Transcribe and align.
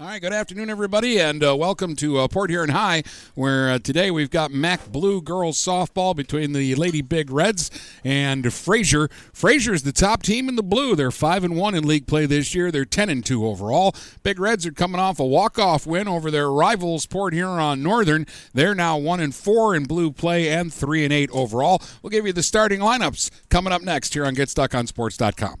All 0.00 0.06
right, 0.06 0.18
good 0.18 0.32
afternoon, 0.32 0.70
everybody, 0.70 1.20
and 1.20 1.44
uh, 1.44 1.54
welcome 1.54 1.94
to 1.96 2.20
uh, 2.20 2.28
Port 2.28 2.48
Huron 2.48 2.70
High, 2.70 3.02
where 3.34 3.68
uh, 3.68 3.78
today 3.78 4.10
we've 4.10 4.30
got 4.30 4.50
MAC 4.50 4.90
Blue 4.90 5.20
girls 5.20 5.58
softball 5.58 6.16
between 6.16 6.54
the 6.54 6.74
Lady 6.74 7.02
Big 7.02 7.30
Reds 7.30 7.70
and 8.02 8.50
Fraser. 8.50 9.10
Fraser 9.34 9.40
Fraser's 9.50 9.82
the 9.82 9.92
top 9.92 10.22
team 10.22 10.48
in 10.48 10.56
the 10.56 10.62
blue. 10.62 10.96
They're 10.96 11.10
five 11.10 11.44
and 11.44 11.54
one 11.54 11.74
in 11.74 11.86
league 11.86 12.06
play 12.06 12.24
this 12.24 12.54
year. 12.54 12.70
They're 12.70 12.86
ten 12.86 13.10
and 13.10 13.22
two 13.22 13.46
overall. 13.46 13.94
Big 14.22 14.40
Reds 14.40 14.64
are 14.64 14.72
coming 14.72 14.98
off 14.98 15.20
a 15.20 15.24
walk-off 15.26 15.86
win 15.86 16.08
over 16.08 16.30
their 16.30 16.50
rivals 16.50 17.04
Port 17.04 17.34
Huron 17.34 17.82
Northern. 17.82 18.26
They're 18.54 18.74
now 18.74 18.96
one 18.96 19.20
and 19.20 19.34
four 19.34 19.74
in 19.74 19.84
blue 19.84 20.12
play 20.12 20.48
and 20.48 20.72
three 20.72 21.04
and 21.04 21.12
eight 21.12 21.28
overall. 21.30 21.82
We'll 22.00 22.08
give 22.08 22.26
you 22.26 22.32
the 22.32 22.42
starting 22.42 22.80
lineups 22.80 23.30
coming 23.50 23.70
up 23.70 23.82
next 23.82 24.14
here 24.14 24.24
on 24.24 24.34
GetStuckOnSports.com. 24.34 25.60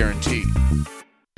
guaranteed. 0.01 0.90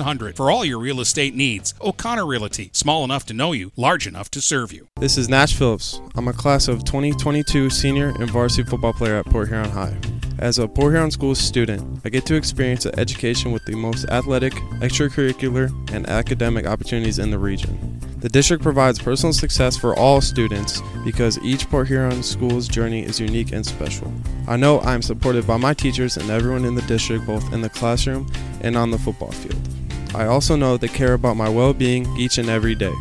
8700 0.00 0.36
for 0.36 0.50
all 0.50 0.64
your 0.64 0.78
real 0.78 1.00
estate 1.00 1.34
needs. 1.34 1.74
O'Connor 1.80 2.26
Realty, 2.26 2.70
small 2.72 3.04
enough 3.04 3.26
to 3.26 3.34
know 3.34 3.52
you, 3.52 3.72
large 3.76 4.06
enough 4.06 4.30
to 4.32 4.40
serve 4.40 4.72
you. 4.72 4.88
This 4.96 5.18
is 5.18 5.28
Nash 5.28 5.54
Phillips. 5.54 6.00
I'm 6.14 6.28
a 6.28 6.32
class 6.32 6.68
of 6.68 6.84
2022 6.84 7.70
senior 7.70 8.08
and 8.08 8.30
varsity 8.30 8.68
football 8.68 8.92
player 8.92 9.16
at 9.16 9.26
Port 9.26 9.48
Huron 9.48 9.70
High. 9.70 9.96
As 10.38 10.58
a 10.58 10.68
Port 10.68 10.92
Huron 10.92 11.10
School 11.10 11.34
student, 11.34 12.00
I 12.04 12.10
get 12.10 12.26
to 12.26 12.34
experience 12.34 12.84
an 12.84 12.98
education 12.98 13.52
with 13.52 13.64
the 13.64 13.74
most 13.74 14.04
athletic, 14.10 14.52
extracurricular, 14.80 15.70
and 15.92 16.06
academic 16.08 16.66
opportunities 16.66 17.18
in 17.18 17.30
the 17.30 17.38
region. 17.38 17.98
The 18.18 18.28
district 18.28 18.62
provides 18.62 18.98
personal 18.98 19.32
success 19.32 19.76
for 19.76 19.94
all 19.94 20.20
students 20.20 20.82
because 21.04 21.38
each 21.40 21.68
Port 21.70 21.86
Huron 21.88 22.22
school's 22.22 22.66
journey 22.66 23.04
is 23.04 23.20
unique 23.20 23.52
and 23.52 23.64
special. 23.64 24.12
I 24.48 24.56
know 24.56 24.78
I 24.80 24.94
am 24.94 25.02
supported 25.02 25.46
by 25.46 25.56
my 25.58 25.74
teachers 25.74 26.16
and 26.16 26.28
everyone 26.30 26.64
in 26.64 26.74
the 26.74 26.82
district, 26.82 27.26
both 27.26 27.52
in 27.52 27.60
the 27.60 27.68
classroom 27.70 28.30
and 28.62 28.76
on 28.76 28.90
the 28.90 28.98
football 28.98 29.32
field. 29.32 29.75
I 30.16 30.26
also 30.26 30.56
know 30.56 30.78
they 30.78 30.88
care 30.88 31.12
about 31.12 31.36
my 31.36 31.48
well 31.48 31.72
being 31.74 32.06
each 32.16 32.38
and 32.38 32.48
every 32.48 32.74
day. 32.74 32.94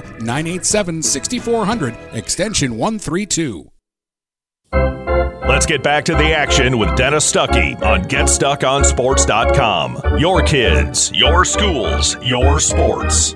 987 0.21 1.03
6400, 1.03 1.97
extension 2.13 2.77
132. 2.77 3.69
Let's 5.51 5.65
get 5.65 5.83
back 5.83 6.05
to 6.05 6.15
the 6.15 6.33
action 6.33 6.79
with 6.79 6.95
Dennis 6.95 7.29
Stuckey 7.29 7.79
on 7.81 8.03
GetStuckOnSports.com. 8.03 10.17
Your 10.17 10.41
kids, 10.43 11.11
your 11.13 11.43
schools, 11.43 12.15
your 12.23 12.59
sports. 12.59 13.35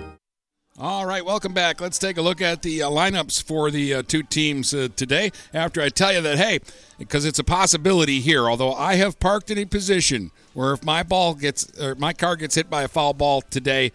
All 0.77 1.05
right, 1.05 1.25
welcome 1.25 1.53
back. 1.53 1.79
Let's 1.79 1.97
take 1.97 2.17
a 2.17 2.21
look 2.21 2.41
at 2.41 2.61
the 2.61 2.83
uh, 2.83 2.89
lineups 2.89 3.43
for 3.43 3.71
the 3.71 3.95
uh, 3.95 4.03
two 4.03 4.23
teams 4.23 4.73
uh, 4.73 4.89
today. 4.95 5.31
After 5.53 5.81
I 5.81 5.89
tell 5.89 6.13
you 6.13 6.21
that, 6.21 6.37
hey, 6.37 6.59
because 6.97 7.25
it's 7.25 7.39
a 7.39 7.43
possibility 7.43 8.19
here, 8.19 8.49
although 8.49 8.73
I 8.73 8.95
have 8.95 9.19
parked 9.19 9.51
in 9.51 9.57
a 9.57 9.65
position 9.65 10.31
where 10.53 10.73
if 10.73 10.83
my 10.83 11.01
ball 11.01 11.33
gets, 11.33 11.79
or 11.79 11.95
my 11.95 12.13
car 12.13 12.35
gets 12.35 12.55
hit 12.55 12.69
by 12.69 12.83
a 12.83 12.87
foul 12.87 13.13
ball 13.13 13.41
today, 13.41 13.91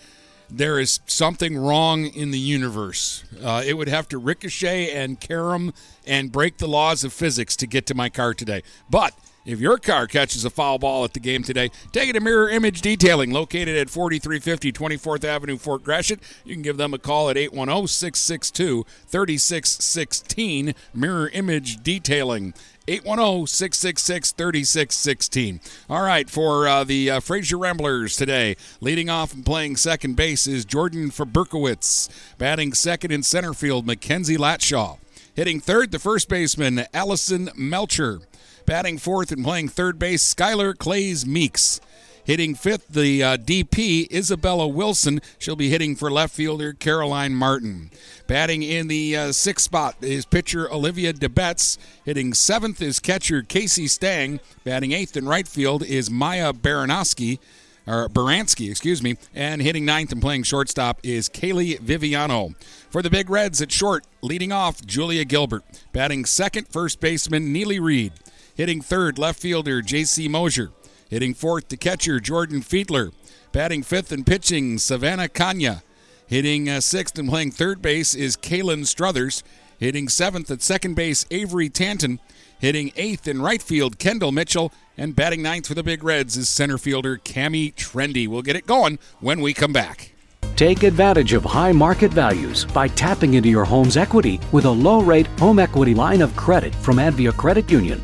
there 0.50 0.78
is 0.78 1.00
something 1.06 1.56
wrong 1.56 2.06
in 2.06 2.30
the 2.30 2.38
universe. 2.38 3.24
Uh, 3.42 3.62
it 3.64 3.74
would 3.74 3.88
have 3.88 4.08
to 4.08 4.18
ricochet 4.18 4.90
and 4.90 5.20
carom 5.20 5.72
and 6.06 6.32
break 6.32 6.58
the 6.58 6.68
laws 6.68 7.04
of 7.04 7.12
physics 7.12 7.56
to 7.56 7.66
get 7.66 7.86
to 7.86 7.94
my 7.94 8.08
car 8.08 8.34
today. 8.34 8.62
But 8.88 9.14
if 9.46 9.58
your 9.58 9.78
car 9.78 10.06
catches 10.06 10.44
a 10.44 10.50
foul 10.50 10.78
ball 10.78 11.02
at 11.04 11.14
the 11.14 11.20
game 11.20 11.42
today, 11.42 11.70
take 11.92 12.10
it 12.10 12.12
to 12.12 12.20
Mirror 12.20 12.50
Image 12.50 12.82
Detailing, 12.82 13.30
located 13.30 13.76
at 13.76 13.88
4350 13.88 14.70
24th 14.72 15.24
Avenue, 15.24 15.56
Fort 15.56 15.82
Gratiot. 15.82 16.20
You 16.44 16.54
can 16.54 16.62
give 16.62 16.76
them 16.76 16.92
a 16.92 16.98
call 16.98 17.30
at 17.30 17.38
810 17.38 17.88
662 17.88 18.84
3616. 19.06 20.74
Mirror 20.92 21.30
Image 21.32 21.82
Detailing. 21.82 22.52
810 22.88 23.46
666 23.46 24.32
3616. 24.32 25.60
All 25.88 26.02
right, 26.02 26.28
for 26.28 26.66
uh, 26.66 26.84
the 26.84 27.10
uh, 27.10 27.20
Fraser 27.20 27.58
Ramblers 27.58 28.16
today, 28.16 28.56
leading 28.80 29.08
off 29.10 29.34
and 29.34 29.44
playing 29.44 29.76
second 29.76 30.16
base 30.16 30.46
is 30.46 30.64
Jordan 30.64 31.10
Faberkowitz. 31.10 32.08
Batting 32.38 32.72
second 32.72 33.12
in 33.12 33.22
center 33.22 33.54
field, 33.54 33.86
Mackenzie 33.86 34.36
Latshaw. 34.36 34.98
Hitting 35.34 35.60
third, 35.60 35.92
the 35.92 35.98
first 35.98 36.28
baseman, 36.28 36.86
Allison 36.92 37.50
Melcher. 37.54 38.20
Batting 38.66 38.98
fourth 38.98 39.32
and 39.32 39.44
playing 39.44 39.68
third 39.68 39.98
base, 39.98 40.34
Skylar 40.34 40.76
Clays 40.76 41.26
Meeks. 41.26 41.80
Hitting 42.24 42.54
fifth, 42.54 42.88
the 42.88 43.22
uh, 43.22 43.36
DP, 43.36 44.10
Isabella 44.12 44.68
Wilson. 44.68 45.20
She'll 45.38 45.56
be 45.56 45.70
hitting 45.70 45.96
for 45.96 46.10
left 46.10 46.34
fielder 46.34 46.72
Caroline 46.72 47.34
Martin. 47.34 47.90
Batting 48.26 48.62
in 48.62 48.88
the 48.88 49.16
uh, 49.16 49.32
sixth 49.32 49.64
spot 49.64 49.96
is 50.00 50.24
pitcher 50.24 50.72
Olivia 50.72 51.12
DeBetz. 51.12 51.78
Hitting 52.04 52.34
seventh 52.34 52.80
is 52.80 53.00
catcher 53.00 53.42
Casey 53.42 53.88
Stang. 53.88 54.40
Batting 54.64 54.92
eighth 54.92 55.16
in 55.16 55.26
right 55.26 55.48
field 55.48 55.82
is 55.84 56.10
Maya 56.10 56.52
Baranowski. 56.52 57.38
Or 57.86 58.08
Baranski, 58.08 58.70
excuse 58.70 59.02
me, 59.02 59.16
and 59.34 59.60
hitting 59.60 59.84
ninth 59.84 60.12
and 60.12 60.20
playing 60.20 60.44
shortstop 60.44 61.00
is 61.02 61.28
Kaylee 61.28 61.80
Viviano. 61.80 62.54
For 62.90 63.02
the 63.02 63.10
Big 63.10 63.30
Reds 63.30 63.60
at 63.60 63.72
short, 63.72 64.04
leading 64.22 64.52
off 64.52 64.84
Julia 64.84 65.24
Gilbert. 65.24 65.64
Batting 65.92 66.24
second, 66.26 66.68
first 66.68 67.00
baseman 67.00 67.52
Neely 67.52 67.80
Reed. 67.80 68.12
Hitting 68.54 68.80
third, 68.80 69.18
left 69.18 69.40
fielder 69.40 69.80
J.C. 69.82 70.28
Mosier. 70.28 70.70
Hitting 71.10 71.34
fourth, 71.34 71.68
the 71.68 71.76
catcher 71.76 72.20
Jordan 72.20 72.60
Fiedler. 72.60 73.10
Batting 73.50 73.82
fifth 73.82 74.12
and 74.12 74.24
pitching 74.24 74.78
Savannah 74.78 75.28
Kanya. 75.28 75.82
Hitting 76.28 76.68
uh, 76.68 76.80
sixth 76.80 77.18
and 77.18 77.28
playing 77.28 77.50
third 77.50 77.82
base 77.82 78.14
is 78.14 78.36
Kaylin 78.36 78.86
Struthers. 78.86 79.42
Hitting 79.80 80.08
seventh 80.08 80.48
at 80.52 80.62
second 80.62 80.94
base, 80.94 81.26
Avery 81.32 81.68
Tanton. 81.68 82.20
Hitting 82.60 82.92
eighth 82.94 83.26
in 83.26 83.42
right 83.42 83.60
field, 83.60 83.98
Kendall 83.98 84.30
Mitchell. 84.30 84.72
And 84.96 85.16
batting 85.16 85.42
ninth 85.42 85.66
for 85.66 85.74
the 85.74 85.82
Big 85.82 86.04
Reds 86.04 86.36
is 86.36 86.48
center 86.48 86.78
fielder 86.78 87.18
Cami 87.18 87.74
Trendy. 87.74 88.28
We'll 88.28 88.42
get 88.42 88.54
it 88.54 88.68
going 88.68 89.00
when 89.18 89.40
we 89.40 89.52
come 89.52 89.72
back. 89.72 90.12
Take 90.54 90.84
advantage 90.84 91.32
of 91.32 91.42
high 91.42 91.72
market 91.72 92.12
values 92.12 92.66
by 92.66 92.86
tapping 92.86 93.34
into 93.34 93.48
your 93.48 93.64
home's 93.64 93.96
equity 93.96 94.38
with 94.52 94.64
a 94.64 94.70
low 94.70 95.00
rate 95.00 95.26
home 95.38 95.58
equity 95.58 95.92
line 95.92 96.22
of 96.22 96.36
credit 96.36 96.72
from 96.72 96.98
Advia 96.98 97.36
Credit 97.36 97.68
Union. 97.68 98.00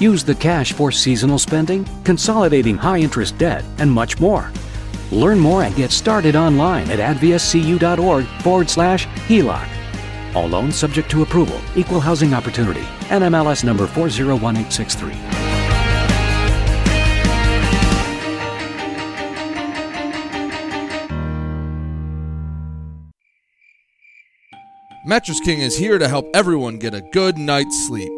Use 0.00 0.22
the 0.22 0.34
cash 0.34 0.72
for 0.72 0.92
seasonal 0.92 1.38
spending, 1.38 1.84
consolidating 2.04 2.76
high 2.76 2.98
interest 2.98 3.36
debt, 3.38 3.64
and 3.78 3.90
much 3.90 4.20
more. 4.20 4.52
Learn 5.10 5.38
more 5.38 5.64
and 5.64 5.74
get 5.74 5.90
started 5.90 6.36
online 6.36 6.90
at 6.90 6.98
adviacu.org 6.98 8.26
forward 8.42 8.70
slash 8.70 9.06
HELOC. 9.26 9.68
All 10.34 10.46
loans 10.46 10.76
subject 10.76 11.10
to 11.10 11.22
approval, 11.22 11.60
equal 11.74 12.00
housing 12.00 12.34
opportunity, 12.34 12.82
NMLS 13.08 13.64
number 13.64 13.86
401863. 13.86 15.14
Mattress 25.06 25.40
King 25.40 25.60
is 25.60 25.78
here 25.78 25.98
to 25.98 26.06
help 26.06 26.28
everyone 26.34 26.78
get 26.78 26.92
a 26.92 27.00
good 27.00 27.38
night's 27.38 27.86
sleep. 27.86 28.17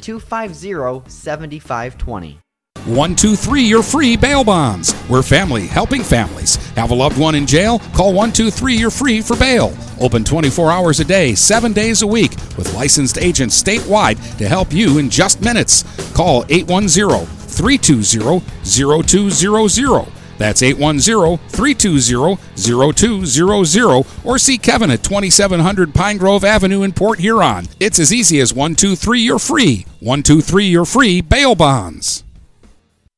250 0.00 1.08
7520. 1.10 2.38
123 2.86 3.62
You're 3.62 3.80
Free 3.80 4.16
Bail 4.16 4.42
Bonds. 4.42 4.92
We're 5.08 5.22
family 5.22 5.68
helping 5.68 6.02
families. 6.02 6.56
Have 6.74 6.90
a 6.90 6.94
loved 6.94 7.16
one 7.16 7.36
in 7.36 7.46
jail? 7.46 7.78
Call 7.94 8.08
123 8.08 8.74
You're 8.74 8.90
Free 8.90 9.20
for 9.20 9.36
bail. 9.36 9.72
Open 10.00 10.24
24 10.24 10.72
hours 10.72 10.98
a 10.98 11.04
day, 11.04 11.36
7 11.36 11.72
days 11.72 12.02
a 12.02 12.06
week, 12.06 12.32
with 12.58 12.74
licensed 12.74 13.18
agents 13.18 13.62
statewide 13.62 14.16
to 14.38 14.48
help 14.48 14.72
you 14.72 14.98
in 14.98 15.08
just 15.08 15.40
minutes. 15.42 15.84
Call 16.12 16.44
810 16.48 17.24
320 17.26 18.42
0200. 18.64 20.21
That's 20.42 20.60
810 20.60 21.38
320 21.50 22.36
0200 22.56 24.06
or 24.24 24.38
see 24.38 24.58
Kevin 24.58 24.90
at 24.90 25.04
2700 25.04 25.94
Pine 25.94 26.16
Grove 26.16 26.42
Avenue 26.42 26.82
in 26.82 26.92
Port 26.92 27.20
Huron. 27.20 27.66
It's 27.78 28.00
as 28.00 28.12
easy 28.12 28.40
as 28.40 28.52
123 28.52 29.20
You're 29.20 29.38
Free. 29.38 29.86
123 30.00 30.66
You're 30.66 30.84
Free 30.84 31.20
Bail 31.20 31.54
Bonds. 31.54 32.24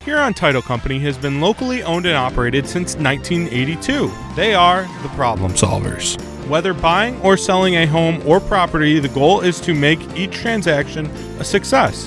Huron 0.04 0.34
Title 0.34 0.60
Company 0.60 0.98
has 0.98 1.16
been 1.16 1.40
locally 1.40 1.82
owned 1.82 2.04
and 2.04 2.14
operated 2.14 2.68
since 2.68 2.94
1982. 2.94 4.12
They 4.36 4.54
are 4.54 4.82
the 5.02 5.08
problem 5.14 5.52
solvers. 5.52 6.20
Whether 6.46 6.74
buying 6.74 7.18
or 7.22 7.38
selling 7.38 7.76
a 7.76 7.86
home 7.86 8.22
or 8.26 8.38
property, 8.38 8.98
the 8.98 9.08
goal 9.08 9.40
is 9.40 9.60
to 9.62 9.72
make 9.72 9.98
each 10.14 10.32
transaction 10.32 11.06
a 11.40 11.44
success. 11.44 12.06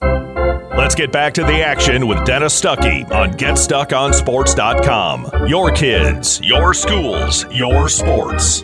Let's 0.00 0.94
get 0.94 1.10
back 1.12 1.34
to 1.34 1.42
the 1.42 1.60
action 1.62 2.06
with 2.06 2.24
Dennis 2.24 2.58
Stuckey 2.60 3.10
on 3.10 3.32
GetStuckOnSports.com. 3.32 5.48
Your 5.48 5.72
kids, 5.72 6.40
your 6.42 6.72
schools, 6.74 7.44
your 7.52 7.88
sports. 7.88 8.62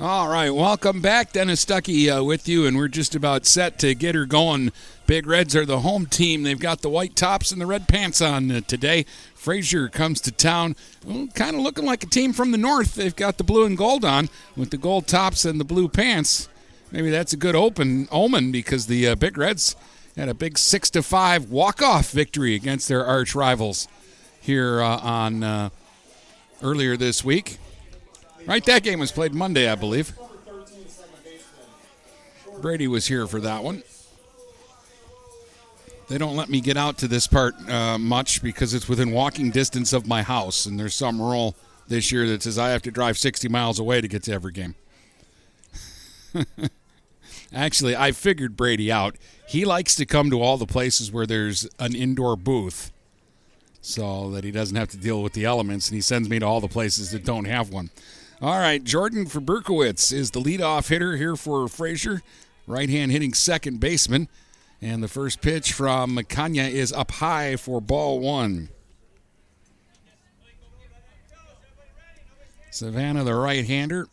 All 0.00 0.28
right, 0.28 0.50
welcome 0.50 1.00
back. 1.00 1.32
Dennis 1.32 1.64
Stuckey 1.64 2.16
uh, 2.16 2.22
with 2.22 2.48
you, 2.48 2.66
and 2.66 2.76
we're 2.76 2.86
just 2.86 3.16
about 3.16 3.46
set 3.46 3.80
to 3.80 3.96
get 3.96 4.14
her 4.14 4.26
going. 4.26 4.70
Big 5.08 5.26
Reds 5.26 5.56
are 5.56 5.66
the 5.66 5.80
home 5.80 6.06
team. 6.06 6.44
They've 6.44 6.56
got 6.56 6.82
the 6.82 6.88
white 6.88 7.16
tops 7.16 7.50
and 7.50 7.60
the 7.60 7.66
red 7.66 7.88
pants 7.88 8.22
on 8.22 8.48
uh, 8.52 8.60
today. 8.60 9.06
Fraser 9.34 9.88
comes 9.88 10.20
to 10.20 10.30
town, 10.30 10.76
well, 11.04 11.26
kind 11.34 11.56
of 11.56 11.62
looking 11.62 11.84
like 11.84 12.04
a 12.04 12.06
team 12.06 12.32
from 12.32 12.52
the 12.52 12.58
north. 12.58 12.94
They've 12.94 13.16
got 13.16 13.38
the 13.38 13.44
blue 13.44 13.64
and 13.64 13.76
gold 13.76 14.04
on 14.04 14.28
with 14.56 14.70
the 14.70 14.76
gold 14.76 15.08
tops 15.08 15.44
and 15.44 15.58
the 15.58 15.64
blue 15.64 15.88
pants. 15.88 16.48
Maybe 16.92 17.10
that's 17.10 17.32
a 17.32 17.36
good 17.36 17.56
open 17.56 18.06
omen 18.12 18.52
because 18.52 18.86
the 18.86 19.08
uh, 19.08 19.14
Big 19.16 19.36
Reds 19.36 19.74
had 20.18 20.28
a 20.28 20.34
big 20.34 20.58
six 20.58 20.90
to 20.90 21.02
five 21.02 21.48
walk 21.48 21.80
off 21.80 22.10
victory 22.10 22.56
against 22.56 22.88
their 22.88 23.06
arch 23.06 23.36
rivals 23.36 23.86
here 24.40 24.82
uh, 24.82 24.98
on 24.98 25.44
uh, 25.44 25.70
earlier 26.60 26.96
this 26.96 27.24
week. 27.24 27.58
Right, 28.44 28.64
that 28.64 28.82
game 28.82 28.98
was 28.98 29.12
played 29.12 29.32
Monday, 29.32 29.70
I 29.70 29.76
believe. 29.76 30.12
Brady 32.60 32.88
was 32.88 33.06
here 33.06 33.28
for 33.28 33.40
that 33.40 33.62
one. 33.62 33.84
They 36.08 36.18
don't 36.18 36.34
let 36.34 36.48
me 36.48 36.60
get 36.60 36.76
out 36.76 36.98
to 36.98 37.08
this 37.08 37.26
part 37.26 37.54
uh, 37.68 37.98
much 37.98 38.42
because 38.42 38.74
it's 38.74 38.88
within 38.88 39.12
walking 39.12 39.50
distance 39.50 39.92
of 39.92 40.06
my 40.06 40.22
house, 40.22 40.66
and 40.66 40.80
there's 40.80 40.94
some 40.94 41.20
rule 41.20 41.54
this 41.86 42.10
year 42.10 42.26
that 42.28 42.42
says 42.42 42.58
I 42.58 42.70
have 42.70 42.82
to 42.82 42.90
drive 42.90 43.18
60 43.18 43.48
miles 43.48 43.78
away 43.78 44.00
to 44.00 44.08
get 44.08 44.24
to 44.24 44.32
every 44.32 44.52
game. 44.52 44.74
Actually, 47.52 47.96
I 47.96 48.12
figured 48.12 48.56
Brady 48.56 48.92
out. 48.92 49.16
He 49.48 49.64
likes 49.64 49.94
to 49.96 50.06
come 50.06 50.30
to 50.30 50.42
all 50.42 50.58
the 50.58 50.66
places 50.66 51.10
where 51.10 51.26
there's 51.26 51.68
an 51.78 51.94
indoor 51.94 52.36
booth 52.36 52.92
so 53.80 54.30
that 54.32 54.44
he 54.44 54.50
doesn't 54.50 54.76
have 54.76 54.88
to 54.88 54.96
deal 54.98 55.22
with 55.22 55.32
the 55.32 55.44
elements, 55.44 55.88
and 55.88 55.94
he 55.94 56.02
sends 56.02 56.28
me 56.28 56.38
to 56.38 56.46
all 56.46 56.60
the 56.60 56.68
places 56.68 57.10
that 57.12 57.24
don't 57.24 57.46
have 57.46 57.70
one. 57.70 57.90
All 58.42 58.58
right, 58.58 58.82
Jordan 58.84 59.26
Faberkowitz 59.26 60.12
is 60.12 60.30
the 60.30 60.40
leadoff 60.40 60.88
hitter 60.88 61.16
here 61.16 61.36
for 61.36 61.66
Fraser. 61.68 62.22
Right 62.66 62.90
hand 62.90 63.10
hitting 63.10 63.32
second 63.32 63.80
baseman. 63.80 64.28
And 64.80 65.02
the 65.02 65.08
first 65.08 65.40
pitch 65.40 65.72
from 65.72 66.14
Makanya 66.14 66.70
is 66.70 66.92
up 66.92 67.10
high 67.12 67.56
for 67.56 67.80
ball 67.80 68.20
one. 68.20 68.68
Savannah, 72.70 73.24
the 73.24 73.34
right 73.34 73.66
hander, 73.66 74.06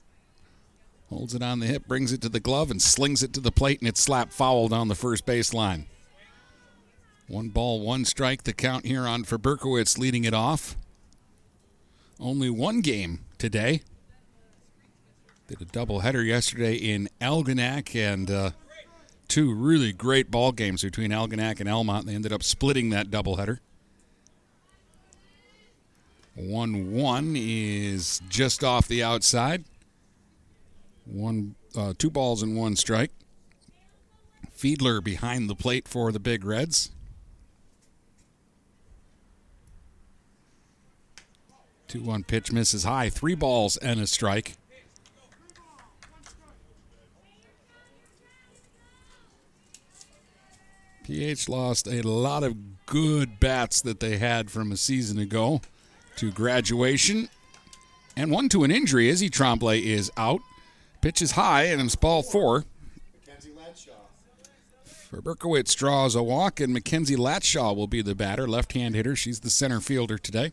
holds 1.09 1.35
it 1.35 1.43
on 1.43 1.59
the 1.59 1.67
hip, 1.67 1.87
brings 1.87 2.11
it 2.11 2.21
to 2.21 2.29
the 2.29 2.39
glove, 2.39 2.71
and 2.71 2.81
slings 2.81 3.23
it 3.23 3.33
to 3.33 3.39
the 3.39 3.51
plate, 3.51 3.79
and 3.79 3.87
it's 3.87 4.01
slap 4.01 4.31
foul 4.31 4.67
down 4.67 4.87
the 4.87 4.95
first 4.95 5.25
base 5.25 5.53
line. 5.53 5.85
One 7.27 7.49
ball, 7.49 7.81
one 7.81 8.05
strike, 8.05 8.43
the 8.43 8.53
count 8.53 8.85
here 8.85 9.07
on 9.07 9.23
Faberkowitz 9.23 9.97
leading 9.97 10.25
it 10.25 10.33
off. 10.33 10.77
Only 12.19 12.49
one 12.49 12.81
game 12.81 13.21
today. 13.37 13.81
Did 15.47 15.61
a 15.61 15.65
doubleheader 15.65 16.25
yesterday 16.25 16.75
in 16.75 17.09
Algonac 17.21 17.95
and 17.95 18.31
uh, 18.31 18.51
two 19.27 19.53
really 19.53 19.91
great 19.91 20.31
ball 20.31 20.51
games 20.51 20.81
between 20.81 21.11
Algonac 21.11 21.59
and 21.59 21.69
Almont. 21.69 22.05
They 22.05 22.15
ended 22.15 22.33
up 22.33 22.43
splitting 22.43 22.89
that 22.91 23.09
doubleheader. 23.09 23.59
1 26.35 26.91
1 26.91 27.35
is 27.37 28.21
just 28.27 28.63
off 28.63 28.87
the 28.87 29.01
outside. 29.01 29.63
One, 31.05 31.55
uh, 31.75 31.93
two 31.97 32.09
balls 32.09 32.41
and 32.41 32.57
one 32.57 32.75
strike. 32.75 33.11
Fiedler 34.57 35.03
behind 35.03 35.49
the 35.49 35.55
plate 35.55 35.87
for 35.87 36.11
the 36.11 36.19
Big 36.19 36.43
Reds. 36.43 36.91
Two 41.87 42.01
one 42.01 42.23
pitch 42.23 42.51
misses 42.51 42.83
high. 42.83 43.09
Three 43.09 43.35
balls 43.35 43.77
and 43.77 43.99
a 43.99 44.07
strike. 44.07 44.55
PH 51.03 51.47
lost 51.47 51.87
a 51.87 52.01
lot 52.01 52.43
of 52.43 52.85
good 52.87 53.39
bats 53.39 53.79
that 53.81 53.99
they 53.99 54.17
had 54.17 54.49
from 54.49 54.71
a 54.71 54.77
season 54.77 55.19
ago 55.19 55.61
to 56.15 56.31
graduation 56.31 57.29
and 58.17 58.31
one 58.31 58.49
to 58.49 58.63
an 58.63 58.71
injury. 58.71 59.09
Izzy 59.09 59.29
Tremblay 59.29 59.85
is 59.85 60.11
out. 60.17 60.41
Pitches 61.05 61.33
high 61.33 61.65
and 61.65 61.79
it's 61.83 61.95
ball 61.95 62.23
four. 62.23 62.65
Faberkowitz 65.11 65.75
draws 65.75 66.15
a 66.15 66.23
walk, 66.23 66.59
and 66.59 66.73
Mackenzie 66.73 67.15
Latshaw 67.15 67.75
will 67.75 67.85
be 67.85 68.01
the 68.01 68.15
batter, 68.15 68.47
left 68.47 68.73
hand 68.73 68.95
hitter. 68.95 69.15
She's 69.15 69.41
the 69.41 69.51
center 69.51 69.79
fielder 69.79 70.17
today. 70.17 70.51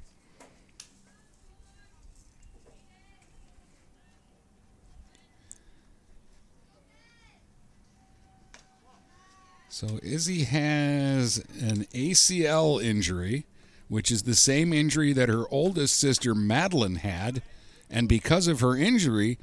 So 9.70 9.98
Izzy 10.02 10.44
has 10.44 11.38
an 11.62 11.86
ACL 11.94 12.84
injury, 12.84 13.46
which 13.88 14.10
is 14.10 14.24
the 14.24 14.34
same 14.34 14.74
injury 14.74 15.14
that 15.14 15.30
her 15.30 15.44
oldest 15.50 15.98
sister 15.98 16.34
Madeline 16.34 16.96
had, 16.96 17.40
and 17.88 18.06
because 18.06 18.48
of 18.48 18.60
her 18.60 18.76
injury, 18.76 19.38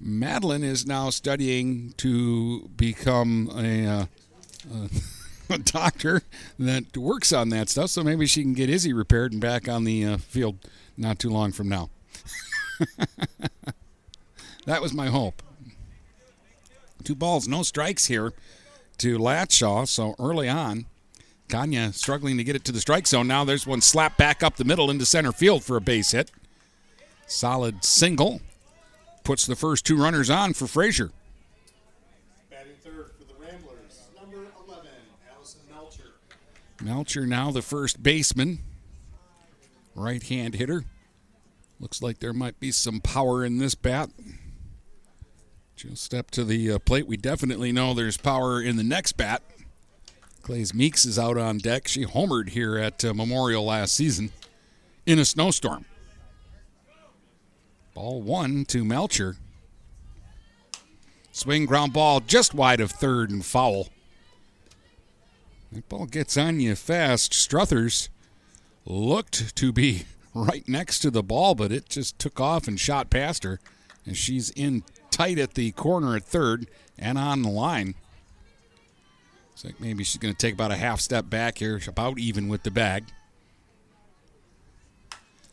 Madeline 0.00 0.64
is 0.64 0.86
now 0.86 1.10
studying 1.10 1.92
to 1.98 2.70
become 2.76 3.50
a, 3.54 3.86
uh, 3.86 4.06
a, 5.50 5.58
doctor 5.58 6.22
that 6.58 6.96
works 6.96 7.32
on 7.32 7.50
that 7.50 7.68
stuff. 7.68 7.90
So 7.90 8.02
maybe 8.02 8.26
she 8.26 8.42
can 8.42 8.54
get 8.54 8.70
Izzy 8.70 8.94
repaired 8.94 9.32
and 9.32 9.40
back 9.40 9.68
on 9.68 9.84
the 9.84 10.04
uh, 10.04 10.16
field 10.16 10.58
not 10.96 11.18
too 11.18 11.28
long 11.28 11.52
from 11.52 11.68
now. 11.68 11.90
that 14.64 14.80
was 14.80 14.94
my 14.94 15.08
hope. 15.08 15.42
Two 17.04 17.14
balls, 17.14 17.46
no 17.46 17.62
strikes 17.62 18.06
here 18.06 18.32
to 18.98 19.18
Latshaw. 19.18 19.86
So 19.86 20.14
early 20.18 20.48
on, 20.48 20.86
Kanya 21.48 21.92
struggling 21.92 22.38
to 22.38 22.44
get 22.44 22.56
it 22.56 22.64
to 22.64 22.72
the 22.72 22.80
strike 22.80 23.06
zone. 23.06 23.26
Now 23.26 23.44
there's 23.44 23.66
one 23.66 23.80
slap 23.80 24.16
back 24.16 24.42
up 24.42 24.56
the 24.56 24.64
middle 24.64 24.90
into 24.90 25.04
center 25.04 25.32
field 25.32 25.64
for 25.64 25.76
a 25.76 25.80
base 25.80 26.12
hit. 26.12 26.30
Solid 27.26 27.84
single. 27.84 28.40
Puts 29.30 29.46
the 29.46 29.54
first 29.54 29.86
two 29.86 29.96
runners 29.96 30.28
on 30.28 30.54
for 30.54 30.66
Fraser. 30.66 31.12
Batting 32.50 32.72
third 32.82 33.12
for 33.16 33.22
the 33.22 33.34
Ramblers, 33.40 34.08
number 34.20 34.48
11, 34.66 34.88
Allison 35.32 35.60
Melcher. 35.70 36.14
Melcher 36.82 37.26
now 37.28 37.52
the 37.52 37.62
first 37.62 38.02
baseman. 38.02 38.58
Right 39.94 40.20
hand 40.20 40.56
hitter. 40.56 40.82
Looks 41.78 42.02
like 42.02 42.18
there 42.18 42.32
might 42.32 42.58
be 42.58 42.72
some 42.72 43.00
power 43.00 43.44
in 43.44 43.58
this 43.58 43.76
bat. 43.76 44.10
She'll 45.76 45.94
step 45.94 46.32
to 46.32 46.42
the 46.42 46.72
uh, 46.72 46.78
plate. 46.80 47.06
We 47.06 47.16
definitely 47.16 47.70
know 47.70 47.94
there's 47.94 48.16
power 48.16 48.60
in 48.60 48.78
the 48.78 48.82
next 48.82 49.12
bat. 49.12 49.44
Clays 50.42 50.74
Meeks 50.74 51.04
is 51.04 51.20
out 51.20 51.38
on 51.38 51.58
deck. 51.58 51.86
She 51.86 52.04
homered 52.04 52.48
here 52.48 52.76
at 52.76 53.04
uh, 53.04 53.14
Memorial 53.14 53.64
last 53.64 53.94
season 53.94 54.32
in 55.06 55.20
a 55.20 55.24
snowstorm. 55.24 55.84
Ball 57.94 58.22
one 58.22 58.64
to 58.66 58.84
Melcher. 58.84 59.36
Swing 61.32 61.66
ground 61.66 61.92
ball 61.92 62.20
just 62.20 62.54
wide 62.54 62.80
of 62.80 62.90
third 62.90 63.30
and 63.30 63.44
foul. 63.44 63.88
That 65.72 65.88
ball 65.88 66.06
gets 66.06 66.36
on 66.36 66.60
you 66.60 66.74
fast. 66.74 67.32
Struthers 67.32 68.08
looked 68.84 69.54
to 69.56 69.72
be 69.72 70.04
right 70.34 70.66
next 70.68 71.00
to 71.00 71.10
the 71.10 71.22
ball, 71.22 71.54
but 71.54 71.72
it 71.72 71.88
just 71.88 72.18
took 72.18 72.40
off 72.40 72.66
and 72.66 72.78
shot 72.78 73.10
past 73.10 73.44
her. 73.44 73.60
And 74.04 74.16
she's 74.16 74.50
in 74.50 74.82
tight 75.10 75.38
at 75.38 75.54
the 75.54 75.70
corner 75.72 76.16
at 76.16 76.24
third 76.24 76.68
and 76.98 77.18
on 77.18 77.42
the 77.42 77.50
line. 77.50 77.94
Looks 79.50 79.64
like 79.64 79.80
maybe 79.80 80.04
she's 80.04 80.18
going 80.18 80.34
to 80.34 80.38
take 80.38 80.54
about 80.54 80.72
a 80.72 80.76
half 80.76 81.00
step 81.00 81.28
back 81.28 81.58
here, 81.58 81.80
about 81.86 82.18
even 82.18 82.48
with 82.48 82.62
the 82.62 82.70
bag. 82.70 83.04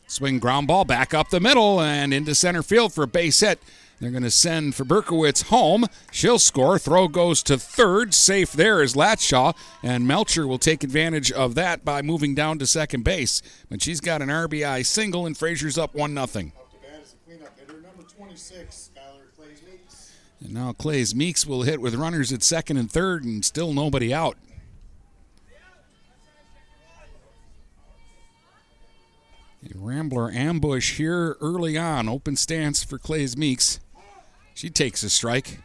Swing 0.08 0.40
ground 0.40 0.68
ball 0.68 0.86
back 0.86 1.14
up 1.14 1.30
the 1.30 1.40
middle 1.40 1.82
and 1.82 2.14
into 2.14 2.34
center 2.34 2.64
field 2.64 2.94
for 2.94 3.04
a 3.04 3.08
base 3.08 3.42
hit. 3.42 3.60
They're 4.00 4.12
going 4.12 4.24
to 4.24 4.32
send 4.32 4.74
Faberkowitz 4.74 5.46
home. 5.46 5.86
She'll 6.12 6.40
score. 6.40 6.78
Throw 6.78 7.08
goes 7.08 7.42
to 7.44 7.58
third. 7.58 8.14
Safe 8.14 8.52
there 8.52 8.82
is 8.82 8.94
Latshaw. 8.94 9.56
And 9.82 10.08
Melcher 10.08 10.48
will 10.48 10.60
take 10.60 10.84
advantage 10.84 11.32
of 11.32 11.56
that 11.56 11.84
by 11.84 12.02
moving 12.04 12.36
down 12.36 12.60
to 12.60 12.68
second 12.68 13.04
base. 13.04 13.42
But 13.70 13.82
she's 13.82 14.00
got 14.00 14.22
an 14.22 14.30
RBI 14.30 14.86
single, 14.86 15.26
and 15.26 15.36
Fraser's 15.36 15.78
up 15.78 15.96
1 15.96 16.14
0. 16.14 16.52
Number 17.82 18.04
26, 18.16 18.92
Skylar 18.96 19.36
Clays 19.36 19.64
Meeks. 19.64 20.14
And 20.42 20.54
now 20.54 20.74
Clays 20.74 21.16
Meeks 21.16 21.48
will 21.48 21.64
hit 21.64 21.82
with 21.82 21.96
runners 21.96 22.32
at 22.32 22.44
second 22.44 22.78
and 22.78 22.92
third, 22.92 23.24
and 23.24 23.44
still 23.44 23.74
nobody 23.74 24.14
out. 24.14 24.38
Rambler 29.76 30.32
ambush 30.32 30.98
here 30.98 31.36
early 31.42 31.78
on. 31.78 32.08
Open 32.08 32.36
stance 32.36 32.84
for 32.84 32.98
Clays 32.98 33.36
Meeks. 33.36 33.80
She 34.54 34.70
takes 34.70 35.04
a 35.04 35.10
strike. 35.10 35.60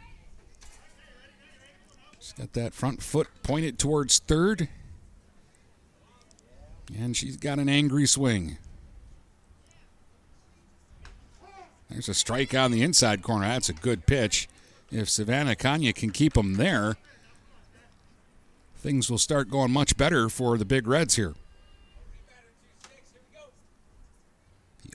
She's 2.19 2.33
got 2.33 2.53
that 2.53 2.73
front 2.73 3.01
foot 3.01 3.27
pointed 3.43 3.77
towards 3.77 4.19
third. 4.19 4.67
And 6.95 7.15
she's 7.15 7.37
got 7.37 7.59
an 7.59 7.69
angry 7.69 8.05
swing. 8.05 8.57
There's 11.89 12.09
a 12.09 12.13
strike 12.13 12.55
on 12.55 12.71
the 12.71 12.81
inside 12.81 13.21
corner. 13.21 13.47
That's 13.47 13.69
a 13.69 13.73
good 13.73 14.05
pitch. 14.05 14.47
If 14.91 15.09
Savannah 15.09 15.55
Kanya 15.55 15.93
can 15.93 16.11
keep 16.11 16.33
them 16.33 16.55
there, 16.55 16.97
things 18.77 19.09
will 19.09 19.17
start 19.17 19.49
going 19.49 19.71
much 19.71 19.97
better 19.97 20.29
for 20.29 20.57
the 20.57 20.65
Big 20.65 20.87
Reds 20.87 21.15
here. 21.15 21.35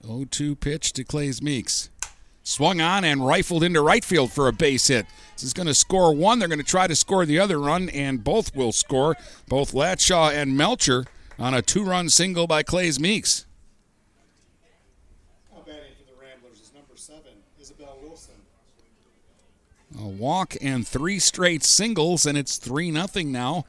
0 0.08 0.24
2 0.30 0.56
pitch 0.56 0.92
to 0.94 1.04
Clays 1.04 1.42
Meeks. 1.42 1.90
Swung 2.42 2.80
on 2.80 3.04
and 3.04 3.26
rifled 3.26 3.62
into 3.62 3.82
right 3.82 4.02
field 4.02 4.32
for 4.32 4.48
a 4.48 4.52
base 4.54 4.88
hit. 4.88 5.04
This 5.34 5.42
is 5.42 5.52
going 5.52 5.66
to 5.66 5.74
score 5.74 6.14
one. 6.14 6.38
They're 6.38 6.48
going 6.48 6.58
to 6.58 6.64
try 6.64 6.86
to 6.86 6.96
score 6.96 7.26
the 7.26 7.38
other 7.38 7.58
run, 7.60 7.90
and 7.90 8.24
both 8.24 8.56
will 8.56 8.72
score. 8.72 9.16
Both 9.48 9.72
Latshaw 9.72 10.32
and 10.32 10.56
Melcher 10.56 11.04
on 11.38 11.52
a 11.52 11.60
two 11.60 11.84
run 11.84 12.08
single 12.08 12.46
by 12.46 12.62
Clays 12.62 12.98
Meeks. 12.98 13.44
Now 15.52 15.60
batting 15.66 15.80
for 15.98 16.10
the 16.10 16.18
Ramblers 16.18 16.60
is 16.60 16.72
number 16.72 16.96
7, 16.96 17.20
Isabel 17.60 17.98
Wilson. 18.02 18.34
A 20.00 20.08
walk 20.08 20.56
and 20.62 20.88
three 20.88 21.18
straight 21.18 21.62
singles, 21.62 22.24
and 22.24 22.38
it's 22.38 22.56
3 22.56 22.92
0 22.92 23.06
now 23.26 23.66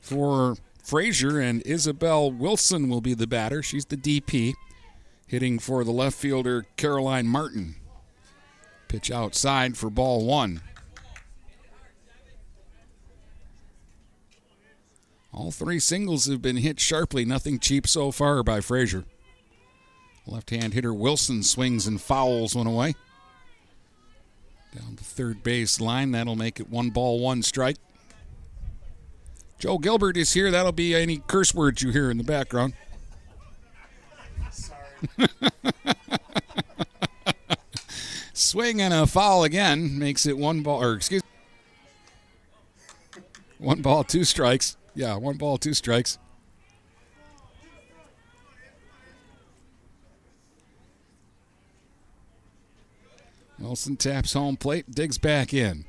for 0.00 0.56
Fraser, 0.82 1.38
and 1.38 1.62
Isabel 1.64 2.32
Wilson 2.32 2.88
will 2.88 3.00
be 3.00 3.14
the 3.14 3.28
batter. 3.28 3.62
She's 3.62 3.84
the 3.84 3.96
DP, 3.96 4.54
hitting 5.28 5.60
for 5.60 5.84
the 5.84 5.92
left 5.92 6.16
fielder 6.16 6.66
Caroline 6.76 7.28
Martin. 7.28 7.76
Pitch 8.88 9.10
outside 9.10 9.76
for 9.76 9.90
ball 9.90 10.24
one. 10.24 10.62
All 15.32 15.52
three 15.52 15.78
singles 15.78 16.26
have 16.26 16.42
been 16.42 16.56
hit 16.56 16.80
sharply, 16.80 17.24
nothing 17.24 17.60
cheap 17.60 17.86
so 17.86 18.10
far 18.10 18.42
by 18.42 18.60
Fraser. 18.60 19.04
Left 20.26 20.50
hand 20.50 20.74
hitter 20.74 20.92
Wilson 20.92 21.42
swings 21.42 21.86
and 21.86 22.00
fouls 22.00 22.56
one 22.56 22.66
away. 22.66 22.94
Down 24.76 24.96
the 24.96 25.04
third 25.04 25.42
base 25.42 25.80
line. 25.80 26.12
That'll 26.12 26.36
make 26.36 26.60
it 26.60 26.68
one 26.68 26.90
ball, 26.90 27.20
one 27.20 27.42
strike. 27.42 27.76
Joe 29.58 29.78
Gilbert 29.78 30.16
is 30.16 30.34
here. 30.34 30.50
That'll 30.50 30.72
be 30.72 30.94
any 30.94 31.22
curse 31.26 31.54
words 31.54 31.82
you 31.82 31.90
hear 31.90 32.10
in 32.10 32.18
the 32.18 32.24
background. 32.24 32.74
Swing 38.32 38.80
and 38.80 38.94
a 38.94 39.06
foul 39.06 39.44
again 39.44 39.98
makes 39.98 40.24
it 40.24 40.38
one 40.38 40.62
ball, 40.62 40.82
or 40.82 40.94
excuse 40.94 41.22
one 43.58 43.82
ball, 43.82 44.04
two 44.04 44.24
strikes. 44.24 44.76
Yeah, 44.94 45.16
one 45.16 45.36
ball, 45.36 45.58
two 45.58 45.74
strikes. 45.74 46.18
Wilson 53.58 53.96
taps 53.96 54.32
home 54.32 54.56
plate, 54.56 54.90
digs 54.90 55.18
back 55.18 55.52
in. 55.52 55.84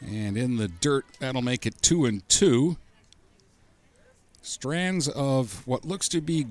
And 0.00 0.36
in 0.36 0.56
the 0.56 0.68
dirt, 0.68 1.06
that'll 1.20 1.42
make 1.42 1.66
it 1.66 1.80
two 1.80 2.04
and 2.04 2.28
two. 2.28 2.76
Strands 4.48 5.08
of 5.08 5.66
what 5.66 5.84
looks 5.84 6.08
to 6.08 6.22
be 6.22 6.46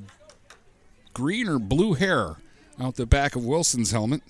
green 1.15 1.47
or 1.49 1.57
blue 1.57 1.95
hair 1.95 2.35
out 2.79 2.93
the 2.93 3.07
back 3.07 3.35
of 3.35 3.43
Wilson's 3.43 3.89
helmet. 3.89 4.21